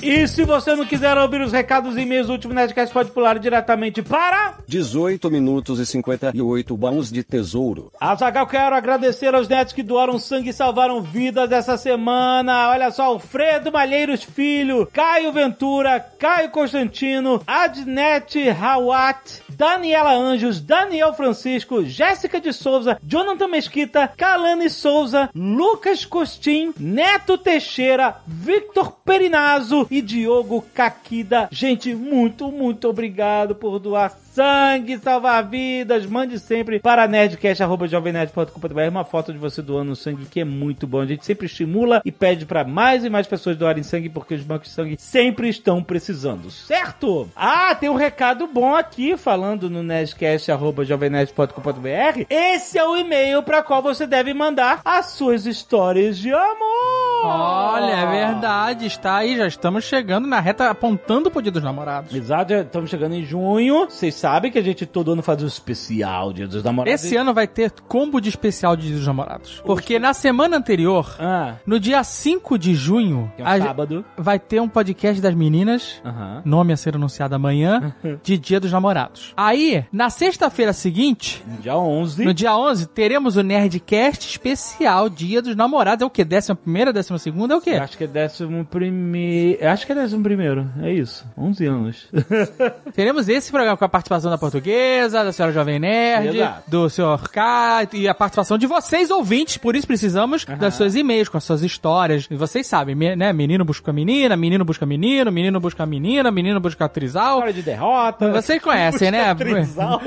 E 0.06 0.28
se 0.28 0.44
você 0.44 0.76
não 0.76 0.84
quiser 0.84 1.16
ouvir 1.16 1.40
os 1.40 1.50
recados 1.50 1.96
e 1.96 2.02
e-mails 2.02 2.26
do 2.26 2.34
último 2.34 2.52
Nerdcast, 2.52 2.92
pode 2.92 3.10
pular 3.10 3.38
diretamente 3.38 4.02
para... 4.02 4.58
18 4.68 5.30
minutos 5.30 5.80
e 5.80 5.86
58 5.86 6.76
baús 6.76 7.10
de 7.10 7.24
tesouro. 7.24 7.90
Azagal, 7.98 8.46
quero 8.46 8.76
agradecer 8.76 9.34
aos 9.34 9.48
netos 9.48 9.72
que 9.72 9.82
doaram 9.82 10.18
sangue 10.18 10.50
e 10.50 10.52
salvaram 10.52 11.00
vidas 11.00 11.50
essa 11.50 11.78
semana. 11.78 12.68
Olha 12.68 12.90
só, 12.90 13.04
Alfredo 13.04 13.72
Malheiros 13.72 14.22
Filho, 14.22 14.86
Caio 14.92 15.32
Ventura, 15.32 15.98
Caio 16.18 16.50
Constantino, 16.50 17.40
Adnete 17.46 18.50
Hawat, 18.50 19.40
Daniela 19.48 20.12
Anjos, 20.12 20.60
Daniel 20.60 21.14
Francisco, 21.14 21.82
Jéssica 21.82 22.38
de 22.38 22.52
Souza, 22.52 22.98
Jonathan 23.02 23.48
Mesquita, 23.48 24.12
Kalane 24.14 24.68
Souza, 24.68 25.30
Lucas 25.34 26.04
Costin, 26.04 26.74
Neto 26.78 27.38
Teixeira, 27.38 28.16
Victor 28.26 28.92
Perinazzo 29.02 29.86
e 29.94 30.02
Diogo 30.02 30.62
Caquida. 30.74 31.48
Gente, 31.52 31.94
muito, 31.94 32.50
muito 32.50 32.88
obrigado 32.88 33.54
por 33.54 33.78
doar 33.78 34.10
sangue, 34.10 34.98
salvar 34.98 35.48
vidas. 35.48 36.04
Mande 36.04 36.40
sempre 36.40 36.80
para 36.80 37.06
nerdcast.jovemnerd.com.br 37.06 38.88
uma 38.90 39.04
foto 39.04 39.32
de 39.32 39.38
você 39.38 39.62
doando 39.62 39.94
sangue, 39.94 40.24
que 40.24 40.40
é 40.40 40.44
muito 40.44 40.84
bom. 40.84 41.00
A 41.00 41.06
gente 41.06 41.24
sempre 41.24 41.46
estimula 41.46 42.02
e 42.04 42.10
pede 42.10 42.44
para 42.44 42.64
mais 42.64 43.04
e 43.04 43.10
mais 43.10 43.28
pessoas 43.28 43.56
doarem 43.56 43.84
sangue, 43.84 44.08
porque 44.08 44.34
os 44.34 44.42
bancos 44.42 44.66
de 44.68 44.74
sangue 44.74 44.96
sempre 44.98 45.48
estão 45.48 45.80
precisando, 45.80 46.50
certo? 46.50 47.30
Ah, 47.36 47.72
tem 47.76 47.88
um 47.88 47.94
recado 47.94 48.48
bom 48.48 48.74
aqui, 48.74 49.16
falando 49.16 49.70
no 49.70 49.84
nerdcast.jovemnerd.com.br. 49.84 52.26
Esse 52.28 52.78
é 52.78 52.84
o 52.84 52.96
e-mail 52.96 53.44
para 53.44 53.62
qual 53.62 53.80
você 53.80 54.08
deve 54.08 54.34
mandar 54.34 54.80
as 54.84 55.10
suas 55.10 55.46
histórias 55.46 56.18
de 56.18 56.32
amor. 56.32 57.03
Olha, 57.24 57.92
é 57.92 58.06
verdade. 58.06 58.86
Está 58.86 59.16
aí, 59.16 59.36
já 59.36 59.46
estamos 59.46 59.84
chegando 59.84 60.26
na 60.28 60.40
reta 60.40 60.68
apontando 60.70 61.30
pro 61.30 61.40
Dia 61.42 61.50
dos 61.52 61.62
Namorados. 61.62 62.14
Exato, 62.14 62.52
já 62.52 62.60
estamos 62.60 62.90
chegando 62.90 63.14
em 63.14 63.24
junho. 63.24 63.86
Vocês 63.88 64.14
sabem 64.14 64.50
que 64.52 64.58
a 64.58 64.62
gente 64.62 64.84
todo 64.86 65.12
ano 65.12 65.22
faz 65.22 65.42
um 65.42 65.46
especial 65.46 66.32
Dia 66.32 66.46
dos 66.46 66.62
Namorados. 66.62 67.02
Esse 67.04 67.16
ano 67.16 67.32
vai 67.32 67.46
ter 67.46 67.70
combo 67.88 68.20
de 68.20 68.28
especial 68.28 68.76
de 68.76 68.86
Dia 68.88 68.96
dos 68.96 69.06
Namorados. 69.06 69.62
Porque 69.64 69.98
na 69.98 70.12
semana 70.14 70.56
anterior, 70.56 71.16
Ah, 71.18 71.54
no 71.66 71.80
dia 71.80 72.02
5 72.04 72.58
de 72.58 72.74
junho, 72.74 73.32
que 73.36 73.42
é 73.42 73.44
um 73.44 73.62
sábado. 73.62 74.04
vai 74.16 74.38
ter 74.38 74.60
um 74.60 74.68
podcast 74.68 75.20
das 75.20 75.34
meninas. 75.34 76.00
Aham. 76.04 76.42
Nome 76.44 76.72
a 76.72 76.76
ser 76.76 76.94
anunciado 76.94 77.34
amanhã, 77.34 77.94
de 78.22 78.36
Dia 78.38 78.60
dos 78.60 78.70
Namorados. 78.72 79.32
Aí, 79.36 79.84
na 79.92 80.10
sexta-feira 80.10 80.72
seguinte, 80.72 81.42
Dia 81.60 81.76
11. 81.76 82.24
no 82.24 82.34
dia 82.34 82.56
11, 82.56 82.86
teremos 82.88 83.36
o 83.36 83.42
Nerdcast 83.42 84.28
especial 84.28 85.08
Dia 85.08 85.40
dos 85.40 85.56
Namorados. 85.56 86.02
É 86.02 86.06
o 86.06 86.10
quê? 86.10 86.24
Décima 86.24 86.54
primeira, 86.56 86.92
décima 86.92 87.13
segunda? 87.18 87.54
É 87.54 87.56
o 87.56 87.60
quê? 87.60 87.70
Acho 87.70 87.96
que 87.96 88.04
é 88.04 88.06
décimo 88.06 88.64
primeiro. 88.64 89.66
Acho 89.66 89.86
que 89.86 89.92
é 89.92 89.94
décimo 89.94 90.22
primeiro. 90.22 90.68
É 90.82 90.92
isso. 90.92 91.24
11 91.36 91.66
anos. 91.66 92.08
Teremos 92.94 93.28
esse 93.28 93.50
programa 93.50 93.76
com 93.76 93.84
a 93.84 93.88
participação 93.88 94.30
da 94.30 94.38
portuguesa, 94.38 95.24
da 95.24 95.32
senhora 95.32 95.52
Jovem 95.52 95.78
Nerd, 95.78 96.36
Exato. 96.36 96.70
do 96.70 96.88
senhor 96.88 97.28
K 97.28 97.88
e 97.92 98.08
a 98.08 98.14
participação 98.14 98.58
de 98.58 98.66
vocês, 98.66 99.10
ouvintes. 99.10 99.56
Por 99.56 99.76
isso 99.76 99.86
precisamos 99.86 100.44
das 100.44 100.74
suas 100.74 100.94
e-mails, 100.94 101.28
com 101.28 101.36
as 101.36 101.44
suas 101.44 101.62
histórias. 101.62 102.26
E 102.30 102.36
vocês 102.36 102.66
sabem, 102.66 102.94
né? 102.94 103.32
Menino 103.32 103.64
busca 103.64 103.92
menina, 103.92 104.36
menino 104.36 104.64
busca 104.64 104.86
menino, 104.86 105.30
menino 105.30 105.60
busca 105.60 105.86
menina, 105.86 106.30
menino 106.30 106.60
busca 106.60 106.88
trisal. 106.88 107.38
Hora 107.38 107.52
de 107.52 107.62
derrota. 107.62 108.30
Vocês 108.30 108.60
conhecem, 108.62 109.10
né? 109.10 109.34
Trisal. 109.34 110.00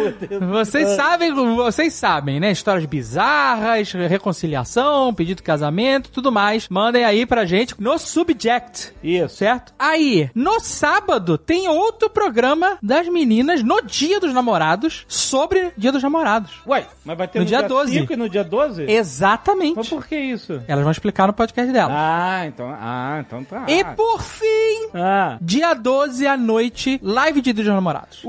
Vocês 0.51 0.89
sabem, 0.89 1.33
vocês 1.33 1.93
sabem, 1.93 2.39
né? 2.39 2.51
Histórias 2.51 2.85
bizarras, 2.85 3.91
reconciliação, 3.91 5.13
pedido 5.13 5.37
de 5.37 5.43
casamento, 5.43 6.09
tudo 6.11 6.31
mais. 6.31 6.67
Mandem 6.87 7.03
aí 7.03 7.25
pra 7.25 7.43
gente 7.45 7.75
no 7.77 7.97
Subject. 7.97 8.93
Isso. 9.03 9.35
Certo? 9.35 9.73
Aí, 9.77 10.29
no 10.33 10.57
sábado, 10.61 11.37
tem 11.37 11.67
outro 11.67 12.09
programa 12.09 12.77
das 12.81 13.09
meninas 13.09 13.61
no 13.61 13.81
Dia 13.81 14.21
dos 14.21 14.33
Namorados 14.33 15.03
sobre 15.05 15.73
Dia 15.77 15.91
dos 15.91 16.01
Namorados. 16.01 16.61
Ué, 16.65 16.85
mas 17.03 17.17
vai 17.17 17.27
ter 17.27 17.39
No 17.39 17.43
no, 17.43 17.49
dia 17.49 17.57
dia 17.59 17.67
12. 17.67 17.91
5 17.99 18.13
e 18.13 18.15
no 18.15 18.29
dia 18.29 18.43
12? 18.45 18.83
Exatamente. 18.89 19.75
Mas 19.75 19.89
por 19.89 20.07
que 20.07 20.15
isso? 20.15 20.61
Elas 20.65 20.81
vão 20.81 20.91
explicar 20.91 21.27
no 21.27 21.33
podcast 21.33 21.73
dela. 21.73 21.91
Ah, 21.93 22.45
então, 22.47 22.73
ah, 22.79 23.17
então 23.19 23.43
tá. 23.43 23.65
E 23.67 23.83
por 23.83 24.21
fim, 24.21 24.87
Ah. 24.93 25.37
dia 25.41 25.73
12 25.73 26.25
à 26.25 26.37
noite, 26.37 27.01
live 27.03 27.41
de 27.41 27.51
Dia 27.51 27.65
dos 27.65 27.73
Namorados. 27.73 28.23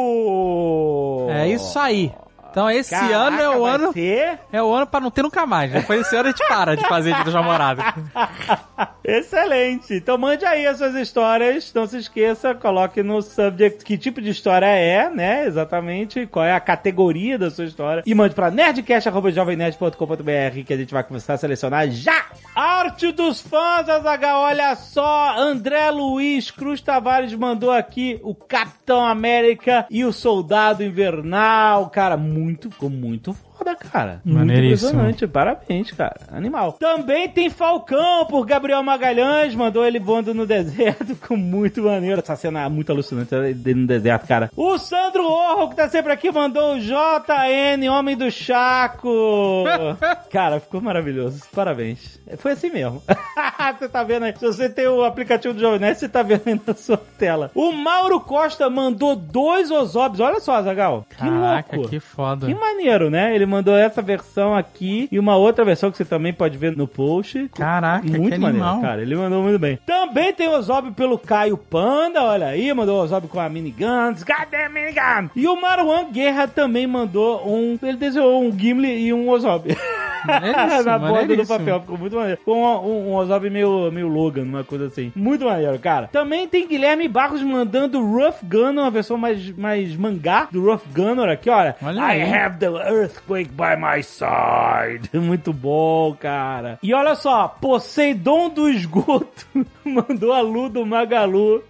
Uh! 0.00 1.26
É 1.28 1.46
isso 1.46 1.78
aí. 1.78 2.10
Então 2.50 2.70
esse 2.70 2.90
Caraca, 2.90 3.14
ano 3.14 3.40
é 3.40 3.56
o 3.56 3.64
ano 3.64 3.92
ser? 3.92 4.38
é 4.52 4.62
o 4.62 4.72
ano 4.72 4.86
pra 4.86 5.00
não 5.00 5.10
ter 5.10 5.22
nunca 5.22 5.46
mais. 5.46 5.72
Depois 5.72 6.00
desse 6.00 6.16
ano 6.16 6.28
a 6.28 6.32
gente 6.32 6.48
para 6.48 6.76
de 6.76 6.86
fazer 6.86 7.14
Dia 7.14 7.24
dos 7.24 7.34
Namorados. 7.34 7.84
Excelente. 9.04 9.94
Então 9.94 10.16
mande 10.18 10.44
aí 10.44 10.66
as 10.66 10.78
suas 10.78 10.94
histórias. 10.94 11.72
Não 11.74 11.86
se 11.86 11.98
esqueça, 11.98 12.54
coloque 12.54 13.02
no 13.02 13.20
subject 13.22 13.84
que 13.84 13.96
tipo 13.98 14.20
de 14.20 14.30
história 14.30 14.66
é, 14.66 15.08
né? 15.10 15.46
Exatamente. 15.46 16.26
Qual 16.26 16.44
é 16.44 16.52
a 16.52 16.60
categoria 16.60 17.38
da 17.38 17.50
sua 17.50 17.64
história. 17.64 18.02
E 18.06 18.14
mande 18.14 18.34
pra 18.34 18.50
nerdcast.jovemnerd.com.br 18.50 20.64
que 20.66 20.72
a 20.72 20.76
gente 20.76 20.92
vai 20.92 21.04
começar 21.04 21.34
a 21.34 21.38
selecionar 21.38 21.90
já. 21.90 22.24
Arte 22.54 23.12
dos 23.12 23.40
fãs, 23.40 23.88
Azaghal. 23.88 24.42
Olha 24.42 24.74
só. 24.76 25.34
André 25.38 25.90
Luiz 25.90 26.50
Cruz 26.50 26.80
Tavares 26.80 27.32
mandou 27.34 27.70
aqui 27.70 28.18
o 28.22 28.34
Capitão 28.34 29.04
América 29.04 29.86
e 29.90 30.04
o 30.04 30.12
Soldado 30.12 30.82
Invernal. 30.84 31.90
Cara, 31.90 32.16
muito, 32.16 32.39
ficou 32.70 32.90
muito 32.90 33.36
foda, 33.60 33.76
cara. 33.76 34.20
Muito 34.24 34.38
Maneiríssimo. 34.38 34.90
impressionante. 34.90 35.26
Parabéns, 35.26 35.90
cara. 35.92 36.16
Animal. 36.32 36.72
Também 36.72 37.28
tem 37.28 37.50
Falcão 37.50 38.24
por 38.26 38.44
Gabriel 38.46 38.82
Magalhães. 38.82 39.54
Mandou 39.54 39.84
ele 39.86 39.98
voando 39.98 40.32
no 40.34 40.46
deserto. 40.46 41.06
Ficou 41.14 41.36
muito 41.36 41.82
maneiro. 41.82 42.20
Essa 42.20 42.36
cena 42.36 42.62
é 42.64 42.68
muito 42.68 42.90
alucinante 42.90 43.30
dele 43.54 43.80
no 43.82 43.86
deserto, 43.86 44.26
cara. 44.26 44.50
O 44.56 44.78
Sandro 44.78 45.24
Orro, 45.24 45.68
que 45.70 45.76
tá 45.76 45.88
sempre 45.88 46.12
aqui, 46.12 46.30
mandou 46.30 46.74
o 46.74 46.80
JN, 46.80 47.88
Homem 47.90 48.16
do 48.16 48.30
Chaco. 48.30 49.64
cara, 50.30 50.60
ficou 50.60 50.80
maravilhoso. 50.80 51.42
Parabéns. 51.54 52.18
Foi 52.38 52.52
assim 52.52 52.70
mesmo. 52.70 53.02
você 53.78 53.88
tá 53.88 54.02
vendo 54.02 54.24
aí. 54.24 54.34
Se 54.36 54.46
você 54.46 54.68
tem 54.68 54.86
o 54.88 55.04
aplicativo 55.04 55.54
do 55.54 55.60
Jovem 55.60 55.78
Nerd, 55.80 55.98
você 55.98 56.08
tá 56.08 56.22
vendo 56.22 56.42
aí 56.46 56.60
na 56.66 56.74
sua 56.74 56.96
tela. 56.96 57.50
O 57.54 57.72
Mauro 57.72 58.20
Costa 58.20 58.68
mandou 58.70 59.14
dois 59.16 59.70
Osobs. 59.70 60.20
Olha 60.20 60.40
só, 60.40 60.60
Zagal. 60.62 61.04
Que 61.10 61.16
Caraca, 61.16 61.76
louco. 61.76 61.90
que 61.90 62.00
foda. 62.00 62.46
Que 62.46 62.54
maneiro, 62.54 63.10
né? 63.10 63.34
Ele 63.34 63.46
mandou 63.50 63.76
essa 63.76 64.00
versão 64.00 64.54
aqui 64.54 65.08
e 65.10 65.18
uma 65.18 65.36
outra 65.36 65.64
versão 65.64 65.90
que 65.90 65.96
você 65.96 66.04
também 66.04 66.32
pode 66.32 66.56
ver 66.56 66.76
no 66.76 66.86
post. 66.86 67.50
Caraca, 67.54 68.06
muito 68.06 68.34
que 68.34 68.38
maneiro, 68.38 68.64
animal. 68.64 68.80
cara. 68.80 69.02
Ele 69.02 69.16
mandou 69.16 69.42
muito 69.42 69.58
bem. 69.58 69.78
Também 69.84 70.32
tem 70.32 70.48
o 70.48 70.52
Ozob 70.52 70.92
pelo 70.92 71.18
Caio 71.18 71.56
Panda, 71.56 72.22
olha 72.22 72.46
aí, 72.46 72.72
mandou 72.72 72.98
o 72.98 73.02
Ozob 73.02 73.28
com 73.28 73.40
a 73.40 73.48
miniguns. 73.48 74.22
Cadê 74.24 74.64
a 74.64 74.68
minigun? 74.68 75.30
E 75.34 75.46
o 75.46 75.60
Marwan 75.60 76.10
Guerra 76.10 76.46
também 76.46 76.86
mandou 76.86 77.46
um. 77.46 77.78
Ele 77.82 77.96
desenhou 77.96 78.42
um 78.42 78.56
Gimli 78.56 79.06
e 79.06 79.12
um 79.12 79.28
Ozob. 79.28 79.76
Na 80.84 80.98
borda 80.98 81.34
do 81.34 81.46
papel, 81.46 81.80
ficou 81.80 81.96
muito 81.96 82.14
maneiro. 82.14 82.38
Com 82.44 82.62
um, 82.62 82.86
um, 82.86 83.08
um 83.10 83.14
Ozob 83.14 83.48
meio, 83.48 83.90
meio 83.90 84.06
Logan, 84.06 84.42
uma 84.42 84.62
coisa 84.62 84.86
assim. 84.86 85.10
Muito 85.16 85.46
maneiro, 85.46 85.78
cara. 85.78 86.08
Também 86.08 86.46
tem 86.46 86.68
Guilherme 86.68 87.08
Barros 87.08 87.42
mandando 87.42 88.04
Rough 88.04 88.36
Gunner, 88.42 88.84
uma 88.84 88.90
versão 88.90 89.16
mais, 89.16 89.50
mais 89.56 89.96
mangá 89.96 90.46
do 90.50 90.62
Rough 90.62 90.82
Gunner 90.94 91.28
aqui, 91.30 91.48
olha. 91.48 91.74
Olha 91.82 92.00
I 92.00 92.20
aí. 92.20 92.34
have 92.34 92.58
the 92.58 92.66
earthquake 92.66 93.39
by 93.48 93.76
my 93.76 94.02
side. 94.02 95.08
Muito 95.18 95.52
bom, 95.52 96.14
cara. 96.14 96.78
E 96.82 96.92
olha 96.92 97.14
só, 97.14 97.48
Poseidon 97.48 98.50
do 98.50 98.68
Esgoto 98.68 99.46
mandou 99.84 100.32
a 100.32 100.40
Lu 100.40 100.68
do 100.68 100.84
Magalu 100.84 101.62